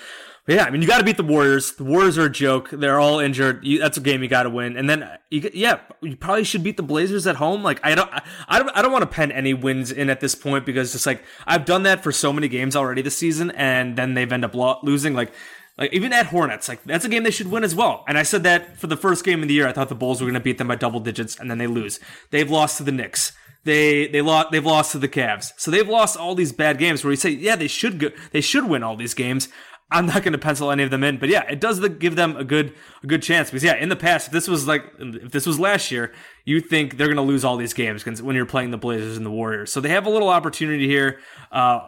but 0.49 0.55
yeah, 0.55 0.63
I 0.63 0.71
mean, 0.71 0.81
you 0.81 0.87
got 0.87 0.97
to 0.97 1.03
beat 1.03 1.17
the 1.17 1.23
Warriors. 1.23 1.73
The 1.73 1.83
Warriors 1.83 2.17
are 2.17 2.25
a 2.25 2.29
joke. 2.29 2.71
They're 2.71 2.99
all 2.99 3.19
injured. 3.19 3.63
You, 3.63 3.77
that's 3.77 3.97
a 3.97 4.01
game 4.01 4.23
you 4.23 4.29
got 4.29 4.43
to 4.43 4.49
win. 4.49 4.77
And 4.77 4.89
then, 4.89 5.07
you, 5.29 5.47
yeah, 5.53 5.81
you 6.01 6.17
probably 6.17 6.43
should 6.43 6.63
beat 6.63 6.75
the 6.75 6.81
Blazers 6.81 7.27
at 7.27 7.35
home. 7.35 7.61
Like, 7.61 7.79
I 7.83 7.93
don't, 7.93 8.09
I 8.47 8.57
don't, 8.57 8.75
I 8.75 8.81
don't 8.81 8.91
want 8.91 9.03
to 9.03 9.15
pen 9.15 9.31
any 9.31 9.53
wins 9.53 9.91
in 9.91 10.09
at 10.09 10.21
this 10.21 10.33
point 10.33 10.65
because 10.65 10.91
just 10.91 11.05
like 11.05 11.23
I've 11.45 11.65
done 11.65 11.83
that 11.83 12.01
for 12.01 12.11
so 12.11 12.33
many 12.33 12.47
games 12.47 12.75
already 12.75 13.03
this 13.03 13.15
season, 13.15 13.51
and 13.51 13.95
then 13.95 14.15
they've 14.15 14.31
ended 14.31 14.49
up 14.49 14.55
lo- 14.55 14.79
losing. 14.81 15.13
Like, 15.13 15.31
like 15.77 15.93
even 15.93 16.11
at 16.13 16.25
Hornets, 16.25 16.67
like 16.67 16.83
that's 16.83 17.05
a 17.05 17.09
game 17.09 17.21
they 17.21 17.29
should 17.29 17.51
win 17.51 17.63
as 17.63 17.75
well. 17.75 18.03
And 18.07 18.17
I 18.17 18.23
said 18.23 18.41
that 18.41 18.75
for 18.75 18.87
the 18.87 18.97
first 18.97 19.23
game 19.23 19.43
of 19.43 19.49
the 19.49 19.53
year, 19.53 19.67
I 19.67 19.71
thought 19.71 19.89
the 19.89 19.93
Bulls 19.93 20.19
were 20.19 20.25
going 20.25 20.33
to 20.33 20.39
beat 20.39 20.57
them 20.57 20.67
by 20.67 20.77
double 20.77 20.99
digits, 20.99 21.39
and 21.39 21.51
then 21.51 21.59
they 21.59 21.67
lose. 21.67 21.99
They've 22.31 22.49
lost 22.49 22.77
to 22.77 22.83
the 22.83 22.91
Knicks. 22.91 23.33
They 23.63 24.07
they 24.07 24.21
lost 24.21 24.51
they've 24.51 24.65
lost 24.65 24.93
to 24.93 24.99
the 24.99 25.09
Cavs. 25.09 25.51
So 25.57 25.69
they've 25.71 25.87
lost 25.87 26.17
all 26.17 26.35
these 26.35 26.51
bad 26.51 26.77
games 26.77 27.03
where 27.03 27.11
you 27.11 27.17
say, 27.17 27.31
yeah, 27.31 27.55
they 27.55 27.67
should 27.67 27.99
go, 27.99 28.09
they 28.31 28.41
should 28.41 28.65
win 28.65 28.83
all 28.83 28.95
these 28.95 29.13
games. 29.13 29.49
I'm 29.91 30.05
not 30.05 30.21
going 30.21 30.33
to 30.33 30.39
pencil 30.39 30.69
any 30.69 30.83
of 30.83 30.91
them 30.91 31.03
in, 31.03 31.17
but 31.17 31.29
yeah, 31.29 31.43
it 31.49 31.59
does 31.59 31.79
give 31.97 32.15
them 32.15 32.37
a 32.37 32.43
good 32.43 32.73
a 33.03 33.07
good 33.07 33.23
chance 33.23 33.49
because 33.49 33.63
yeah, 33.63 33.75
in 33.75 33.89
the 33.89 33.95
past, 33.95 34.27
if 34.27 34.33
this 34.33 34.47
was 34.47 34.67
like 34.67 34.85
if 34.99 35.31
this 35.31 35.47
was 35.47 35.59
last 35.59 35.89
year, 35.91 36.13
you 36.45 36.61
think 36.61 36.97
they're 36.97 37.07
going 37.07 37.17
to 37.17 37.23
lose 37.23 37.43
all 37.43 37.57
these 37.57 37.73
games 37.73 38.05
when 38.21 38.35
you're 38.35 38.45
playing 38.45 38.71
the 38.71 38.77
Blazers 38.77 39.17
and 39.17 39.25
the 39.25 39.31
Warriors. 39.31 39.71
So 39.71 39.81
they 39.81 39.89
have 39.89 40.05
a 40.05 40.09
little 40.09 40.29
opportunity 40.29 40.87
here, 40.87 41.19
uh, 41.51 41.87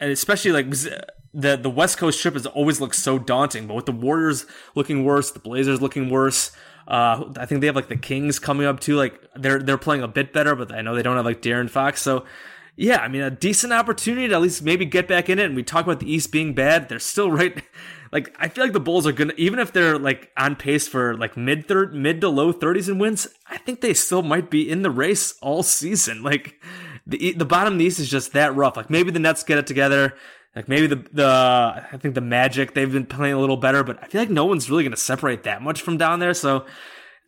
and 0.00 0.10
especially 0.10 0.52
like 0.52 0.70
the 0.70 1.56
the 1.56 1.70
West 1.70 1.98
Coast 1.98 2.20
trip 2.20 2.34
has 2.34 2.46
always 2.46 2.80
looked 2.80 2.96
so 2.96 3.18
daunting, 3.18 3.68
but 3.68 3.74
with 3.74 3.86
the 3.86 3.92
Warriors 3.92 4.46
looking 4.74 5.04
worse, 5.04 5.30
the 5.30 5.38
Blazers 5.38 5.80
looking 5.80 6.10
worse. 6.10 6.50
Uh, 6.86 7.32
I 7.36 7.46
think 7.46 7.60
they 7.60 7.66
have 7.66 7.76
like 7.76 7.88
the 7.88 7.96
Kings 7.96 8.38
coming 8.38 8.66
up 8.66 8.80
too. 8.80 8.96
Like 8.96 9.20
they're 9.34 9.60
they're 9.60 9.78
playing 9.78 10.02
a 10.02 10.08
bit 10.08 10.32
better, 10.32 10.54
but 10.54 10.72
I 10.72 10.82
know 10.82 10.94
they 10.94 11.02
don't 11.02 11.16
have 11.16 11.24
like 11.24 11.42
De'Aaron 11.42 11.68
Fox. 11.68 12.00
So 12.00 12.24
yeah, 12.76 12.98
I 12.98 13.08
mean 13.08 13.22
a 13.22 13.30
decent 13.30 13.72
opportunity 13.72 14.28
to 14.28 14.34
at 14.34 14.42
least 14.42 14.62
maybe 14.62 14.84
get 14.84 15.08
back 15.08 15.28
in 15.28 15.38
it. 15.38 15.46
And 15.46 15.56
we 15.56 15.62
talk 15.62 15.84
about 15.84 16.00
the 16.00 16.12
East 16.12 16.30
being 16.30 16.54
bad, 16.54 16.88
they're 16.88 16.98
still 16.98 17.30
right. 17.30 17.62
Like 18.12 18.34
I 18.38 18.48
feel 18.48 18.62
like 18.62 18.72
the 18.72 18.80
Bulls 18.80 19.04
are 19.04 19.12
gonna 19.12 19.34
even 19.36 19.58
if 19.58 19.72
they're 19.72 19.98
like 19.98 20.30
on 20.36 20.54
pace 20.54 20.86
for 20.86 21.16
like 21.16 21.36
mid 21.36 21.66
third 21.66 21.92
mid 21.92 22.20
to 22.20 22.28
low 22.28 22.52
thirties 22.52 22.88
in 22.88 22.98
wins, 22.98 23.26
I 23.50 23.58
think 23.58 23.80
they 23.80 23.94
still 23.94 24.22
might 24.22 24.48
be 24.48 24.70
in 24.70 24.82
the 24.82 24.90
race 24.90 25.34
all 25.42 25.62
season. 25.64 26.22
Like 26.26 26.54
the 27.04 27.32
the 27.32 27.44
bottom 27.44 27.74
of 27.74 27.78
the 27.80 27.84
East 27.84 27.98
is 27.98 28.08
just 28.08 28.32
that 28.32 28.54
rough. 28.54 28.76
Like 28.76 28.90
maybe 28.90 29.10
the 29.10 29.18
Nets 29.18 29.42
get 29.42 29.58
it 29.58 29.66
together. 29.66 30.14
Like 30.56 30.68
maybe 30.68 30.86
the 30.86 31.04
the 31.12 31.86
I 31.92 31.98
think 31.98 32.14
the 32.14 32.22
Magic 32.22 32.72
they've 32.72 32.90
been 32.90 33.04
playing 33.04 33.34
a 33.34 33.38
little 33.38 33.58
better, 33.58 33.84
but 33.84 34.02
I 34.02 34.06
feel 34.06 34.22
like 34.22 34.30
no 34.30 34.46
one's 34.46 34.70
really 34.70 34.82
going 34.82 34.92
to 34.92 34.96
separate 34.96 35.42
that 35.42 35.60
much 35.60 35.82
from 35.82 35.98
down 35.98 36.18
there. 36.18 36.32
So 36.32 36.64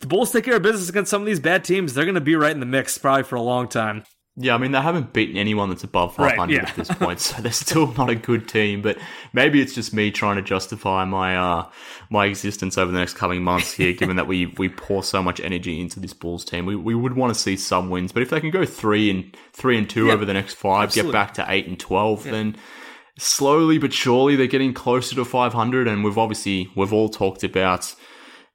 the 0.00 0.06
Bulls 0.06 0.32
take 0.32 0.44
care 0.44 0.56
of 0.56 0.62
business 0.62 0.88
against 0.88 1.10
some 1.10 1.20
of 1.20 1.26
these 1.26 1.38
bad 1.38 1.62
teams, 1.62 1.92
they're 1.92 2.06
going 2.06 2.14
to 2.14 2.22
be 2.22 2.36
right 2.36 2.52
in 2.52 2.60
the 2.60 2.66
mix 2.66 2.96
probably 2.96 3.24
for 3.24 3.36
a 3.36 3.42
long 3.42 3.68
time. 3.68 4.04
Yeah, 4.40 4.54
I 4.54 4.58
mean 4.58 4.72
they 4.72 4.80
haven't 4.80 5.12
beaten 5.12 5.36
anyone 5.36 5.68
that's 5.68 5.84
above 5.84 6.14
500 6.14 6.38
right, 6.38 6.50
yeah. 6.50 6.70
at 6.70 6.76
this 6.76 6.88
point, 6.88 7.20
so 7.20 7.42
they're 7.42 7.52
still 7.52 7.92
not 7.98 8.08
a 8.08 8.14
good 8.14 8.48
team. 8.48 8.80
But 8.80 8.96
maybe 9.34 9.60
it's 9.60 9.74
just 9.74 9.92
me 9.92 10.10
trying 10.10 10.36
to 10.36 10.42
justify 10.42 11.04
my 11.04 11.36
uh, 11.36 11.68
my 12.08 12.26
existence 12.26 12.78
over 12.78 12.90
the 12.90 12.98
next 12.98 13.14
coming 13.14 13.42
months 13.42 13.72
here, 13.72 13.92
given 13.92 14.16
that 14.16 14.28
we 14.28 14.46
we 14.56 14.70
pour 14.70 15.02
so 15.02 15.22
much 15.22 15.38
energy 15.40 15.80
into 15.80 16.00
this 16.00 16.14
Bulls 16.14 16.44
team. 16.46 16.64
We 16.64 16.76
we 16.76 16.94
would 16.94 17.14
want 17.14 17.34
to 17.34 17.38
see 17.38 17.56
some 17.56 17.90
wins, 17.90 18.12
but 18.12 18.22
if 18.22 18.30
they 18.30 18.40
can 18.40 18.50
go 18.50 18.64
three 18.64 19.10
and 19.10 19.36
three 19.52 19.76
and 19.76 19.90
two 19.90 20.06
yeah, 20.06 20.12
over 20.12 20.24
the 20.24 20.34
next 20.34 20.54
five, 20.54 20.84
absolutely. 20.84 21.12
get 21.12 21.18
back 21.18 21.34
to 21.34 21.44
eight 21.48 21.66
and 21.66 21.78
twelve, 21.78 22.24
yeah. 22.24 22.32
then 22.32 22.56
slowly 23.18 23.78
but 23.78 23.92
surely 23.92 24.36
they're 24.36 24.46
getting 24.46 24.72
closer 24.72 25.14
to 25.16 25.24
500 25.24 25.88
and 25.88 26.04
we've 26.04 26.16
obviously 26.16 26.70
we've 26.74 26.92
all 26.92 27.08
talked 27.08 27.44
about 27.44 27.94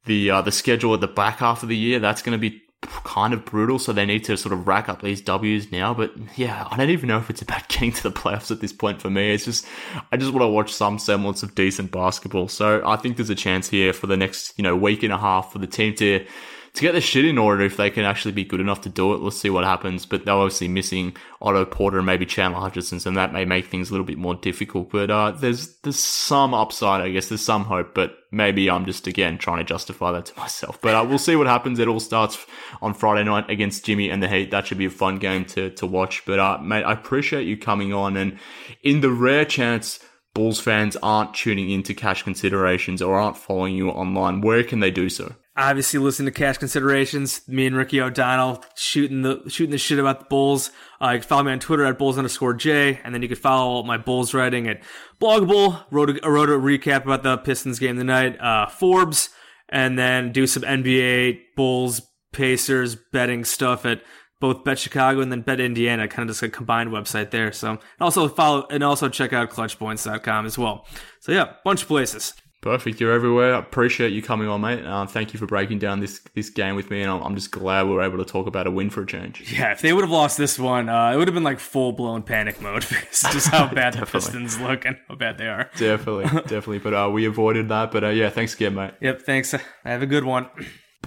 the 0.05 0.30
uh, 0.30 0.41
the 0.41 0.51
schedule 0.51 0.93
at 0.93 1.01
the 1.01 1.07
back 1.07 1.39
half 1.39 1.64
of 1.64 1.70
the 1.70 1.78
year. 1.78 1.99
That's 1.99 2.22
going 2.22 2.38
to 2.38 2.41
be 2.41 2.61
kind 2.82 3.34
of 3.34 3.45
brutal 3.45 3.80
so 3.80 3.93
they 3.93 4.05
need 4.05 4.26
to 4.26 4.36
sort 4.36 4.51
of 4.51 4.68
rack 4.68 4.89
up 4.89 5.01
these 5.01 5.22
W's 5.22 5.72
now. 5.72 5.93
But 5.93 6.14
yeah 6.38 6.68
I 6.72 6.78
don't 6.78 6.89
even 6.89 7.07
know 7.07 7.18
if 7.18 7.30
it's 7.30 7.41
about 7.41 7.68
getting 7.68 7.91
to 7.93 8.03
the 8.03 8.11
playoffs 8.11 8.51
at 8.51 8.61
this 8.61 8.74
point 8.74 9.01
for 9.01 9.09
me. 9.09 9.32
It's 9.34 9.45
just 9.45 9.66
I 10.11 10.18
just 10.18 10.34
want 10.34 10.43
to 10.43 10.47
watch 10.47 10.74
some 10.74 10.97
semblance 10.97 11.43
of 11.43 11.55
decent 11.55 11.91
basketball. 11.91 12.47
So 12.47 12.82
I 12.86 12.95
think 12.95 13.18
there's 13.18 13.30
a 13.30 13.36
chance 13.36 13.70
here 13.70 13.93
for 13.93 14.07
the 14.07 14.18
next 14.18 14.57
you 14.57 14.64
know 14.64 14.76
week 14.76 15.03
and 15.03 15.14
a 15.14 15.18
half 15.18 15.51
for 15.51 15.59
the 15.59 15.68
team 15.68 15.93
to 15.95 16.26
to 16.74 16.82
get 16.82 16.93
the 16.93 17.01
shit 17.01 17.24
in 17.24 17.38
order 17.38 17.63
if 17.63 17.78
they 17.78 17.91
can 17.91 18.03
actually 18.03 18.32
be 18.32 18.43
good 18.43 18.59
enough 18.59 18.82
to 18.82 18.89
do 18.89 19.13
it. 19.13 19.21
Let's 19.21 19.38
see 19.38 19.51
what 19.51 19.63
happens. 19.63 20.07
But 20.07 20.26
they're 20.26 20.34
obviously 20.34 20.67
missing 20.67 21.15
Otto 21.39 21.65
Porter 21.65 21.97
and 21.97 22.05
maybe 22.05 22.26
Chandler 22.26 22.61
Hutchison, 22.61 22.99
and 23.05 23.15
that 23.15 23.32
may 23.32 23.45
make 23.45 23.67
things 23.67 23.89
a 23.89 23.93
little 23.93 24.05
bit 24.05 24.17
more 24.17 24.34
difficult. 24.34 24.89
But 24.89 25.11
uh, 25.11 25.32
there's 25.32 25.76
there's 25.78 25.99
some 25.99 26.55
upside, 26.55 27.01
I 27.01 27.11
guess. 27.11 27.30
There's 27.30 27.45
some 27.45 27.65
hope, 27.65 27.93
but 27.93 28.17
maybe 28.32 28.71
I'm 28.71 28.86
just 28.86 29.05
again 29.05 29.38
trying 29.38 29.59
to 29.59 29.63
justify 29.63 30.11
that 30.13 30.26
to 30.28 30.39
myself. 30.39 30.82
But 30.82 30.95
uh, 30.95 31.05
we'll 31.07 31.19
see 31.19 31.36
what 31.36 31.45
happens. 31.45 31.78
It 31.78 31.88
all 31.88 31.99
starts 31.99 32.43
on 32.82 32.95
Friday 32.95 33.24
night 33.24 33.49
against 33.51 33.86
Jimmy 33.86 34.09
and 34.09 34.24
the 34.24 34.28
Heat. 34.28 34.49
That 34.49 34.65
should 34.65 34.80
be 34.80 34.86
a 34.86 34.91
fun 34.91 35.19
game 35.19 35.45
to 35.45 35.69
to 35.71 35.86
watch. 35.86 36.26
But 36.26 36.39
uh, 36.39 36.57
mate, 36.57 36.84
I 36.84 36.93
appreciate 36.93 37.45
you 37.45 37.55
coming 37.55 37.93
on, 37.93 38.17
and 38.17 38.39
in 38.82 39.01
the 39.01 39.11
rare 39.11 39.45
chance. 39.45 39.99
Bulls 40.36 40.59
fans 40.59 40.97
aren't 41.03 41.36
tuning 41.36 41.69
into 41.69 41.93
cash 41.93 42.24
considerations 42.24 43.03
or 43.03 43.19
aren't 43.19 43.38
following 43.38 43.76
you 43.76 43.89
online, 43.91 44.41
where 44.41 44.63
can 44.63 44.80
they 44.80 44.89
do 44.89 45.07
so? 45.07 45.36
Obviously 45.56 45.99
listen 45.99 46.26
to 46.26 46.32
cash 46.32 46.58
considerations. 46.58 47.41
Me 47.47 47.68
and 47.68 47.76
Ricky 47.76 48.01
O'Donnell 48.01 48.64
shooting 48.76 49.22
the 49.22 49.43
shooting 49.47 49.72
the 49.72 49.78
shit 49.78 49.99
about 49.99 50.20
the 50.20 50.26
Bulls. 50.26 50.72
Uh, 50.99 51.10
you 51.10 51.20
can 51.20 51.28
follow 51.28 51.43
me 51.43 51.51
on 51.51 51.60
Twitter 51.60 51.86
at 51.86 51.99
Bulls 51.99 52.18
underscore 52.18 52.56
J, 52.56 52.99
and 53.04 53.14
then 53.14 53.22
you 53.22 53.28
can 53.28 53.38
follow 53.38 53.84
my 53.84 53.97
Bulls 53.97 54.34
writing 54.34 54.68
at 54.68 54.82
Blog 55.20 55.43
a 55.43 55.45
Bull. 55.45 55.80
Wrote 55.91 56.10
a, 56.10 56.30
wrote 56.30 56.49
a 56.49 56.54
recap 56.54 57.04
about 57.04 57.22
the 57.22 57.38
Pistons 57.38 57.78
game 57.78 57.97
tonight. 57.97 58.39
Uh, 58.41 58.66
Forbes, 58.66 59.30
and 59.70 59.97
then 59.97 60.32
do 60.32 60.47
some 60.47 60.64
NBA 60.64 61.39
Bulls 61.56 62.01
Pacers 62.32 62.95
betting 63.12 63.45
stuff 63.45 63.86
at 63.86 64.01
both 64.43 64.66
Bet 64.66 64.78
Chicago 64.78 65.22
and 65.22 65.32
then 65.32 65.41
Bet 65.41 65.60
Indiana, 65.60 66.08
kind 66.08 66.28
of 66.28 66.36
just 66.36 66.43
a 66.43 66.49
combined 66.49 66.89
website 66.89 67.32
there. 67.32 67.51
So 67.51 67.70
and 67.70 67.80
also 68.01 68.28
follow 68.28 68.68
and 68.72 68.84
also 68.84 69.08
check 69.08 69.32
out 69.34 69.51
ClutchPoints.com 69.51 70.45
as 70.45 70.58
well. 70.58 70.86
So 71.20 71.32
yeah, 71.32 71.54
bunch 71.64 71.84
of 71.84 71.88
places. 71.88 72.34
Perfect. 72.64 73.01
You're 73.01 73.11
everywhere. 73.11 73.55
I 73.55 73.59
appreciate 73.59 74.14
you 74.14 74.22
coming 74.22 74.47
on, 74.47 74.61
mate. 74.61 74.86
Uh, 74.86 75.05
thank 75.05 75.34
you 75.34 75.38
for 75.38 75.45
breaking 75.45 75.80
down 75.80 75.99
this 75.99 76.22
this 76.34 76.49
game 76.49 76.76
with 76.76 76.89
me, 76.89 77.01
and 77.01 77.11
I'm, 77.11 77.22
I'm, 77.22 77.36
just 77.36 77.51
glad 77.51 77.88
we 77.88 77.91
were 77.91 78.01
able 78.01 78.20
to 78.20 78.24
talk 78.24 78.47
about 78.47 78.68
a 78.68 78.72
win 78.72 78.89
for 78.89 79.01
a 79.01 79.05
change. 79.05 79.51
Yeah, 79.51 79.74
if 79.74 79.82
they 79.82 79.91
would 79.91 80.05
have 80.05 80.09
lost 80.09 80.38
this 80.38 80.57
one, 80.57 80.88
uh, 80.88 81.11
it 81.11 81.18
would 81.18 81.28
have 81.28 81.36
been 81.36 81.43
like 81.43 81.59
full 81.59 81.91
blown 81.91 82.24
panic 82.24 82.61
mode 82.61 82.84
just 83.11 83.49
how 83.49 83.68
bad 83.68 83.95
the 83.95 84.05
Pistons 84.11 84.61
look 84.61 84.86
and 84.86 84.95
how 85.09 85.16
bad 85.16 85.38
they 85.38 85.47
are. 85.47 85.70
Definitely, 85.76 86.24
definitely. 86.43 86.80
But 86.80 86.93
uh, 86.93 87.09
we 87.11 87.26
avoided 87.26 87.68
that. 87.68 87.91
But 87.91 88.05
uh, 88.05 88.09
yeah, 88.09 88.30
thanks 88.30 88.53
again, 88.53 88.76
mate. 88.76 88.93
Yep, 89.01 89.24
thanks. 89.24 89.53
Have 89.84 90.01
a 90.01 90.05
good 90.07 90.24
one. 90.24 90.47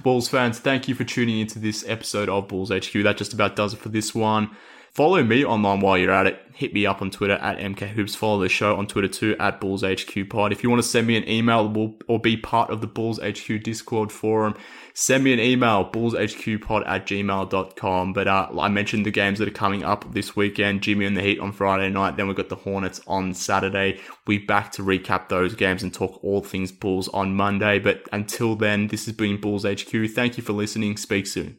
Bulls 0.03 0.29
fans, 0.29 0.59
thank 0.59 0.89
you 0.89 0.95
for 0.95 1.05
tuning 1.05 1.41
into 1.41 1.59
this 1.59 1.89
episode 1.89 2.29
of 2.29 2.49
Bulls 2.49 2.71
HQ. 2.71 2.93
That 3.03 3.17
just 3.17 3.33
about 3.33 3.57
does 3.57 3.73
it 3.73 3.79
for 3.79 3.89
this 3.89 4.15
one. 4.15 4.51
Follow 4.97 5.23
me 5.23 5.45
online 5.45 5.81
while 5.81 5.99
you're 5.99 6.11
at 6.11 6.27
it. 6.27 6.41
Hit 6.55 6.73
me 6.73 6.87
up 6.87 7.03
on 7.03 7.11
Twitter 7.11 7.35
at 7.35 7.59
MKHoops. 7.59 8.17
Follow 8.17 8.41
the 8.41 8.49
show 8.49 8.77
on 8.77 8.87
Twitter 8.87 9.09
too 9.09 9.37
at 9.39 9.61
Bulls 9.61 9.83
HQ 9.83 10.31
Pod. 10.31 10.53
If 10.53 10.63
you 10.63 10.71
want 10.71 10.83
to 10.83 10.89
send 10.89 11.07
me 11.07 11.19
an 11.19 11.29
email 11.29 11.95
or 12.09 12.19
be 12.19 12.39
part 12.39 12.71
of 12.71 12.81
the 12.81 12.87
Bulls 12.87 13.21
HQ 13.23 13.63
Discord 13.63 14.11
forum, 14.11 14.55
send 14.95 15.23
me 15.23 15.35
an 15.35 15.39
email, 15.39 15.85
bullshqpod 15.85 16.89
at 16.89 17.07
gmail.com. 17.07 18.15
But 18.15 18.27
uh, 18.27 18.49
I 18.59 18.69
mentioned 18.71 19.05
the 19.05 19.11
games 19.11 19.39
that 19.39 19.49
are 19.49 19.51
coming 19.51 19.85
up 19.85 20.15
this 20.15 20.35
weekend. 20.35 20.81
Jimmy 20.81 21.05
and 21.05 21.15
the 21.15 21.21
Heat 21.21 21.41
on 21.41 21.53
Friday 21.53 21.91
night. 21.91 22.17
Then 22.17 22.27
we've 22.27 22.35
got 22.35 22.49
the 22.49 22.57
Hornets 22.57 23.03
on 23.07 23.35
Saturday. 23.35 24.01
We 24.27 24.39
back 24.39 24.73
to 24.73 24.83
recap 24.83 25.29
those 25.29 25.55
games 25.55 25.83
and 25.83 25.93
talk 25.93 26.25
all 26.25 26.41
things 26.41 26.73
Bulls 26.73 27.09
on 27.09 27.35
Monday. 27.35 27.81
But 27.81 28.09
until 28.15 28.57
then, 28.57 28.87
this 28.87 29.05
has 29.05 29.15
been 29.15 29.43
Bulls 29.43 29.67
HQ. 29.67 29.91
Thank 30.15 30.39
you 30.39 30.43
for 30.43 30.55
listening. 30.55 30.97
Speak 30.97 31.27
soon. 31.27 31.59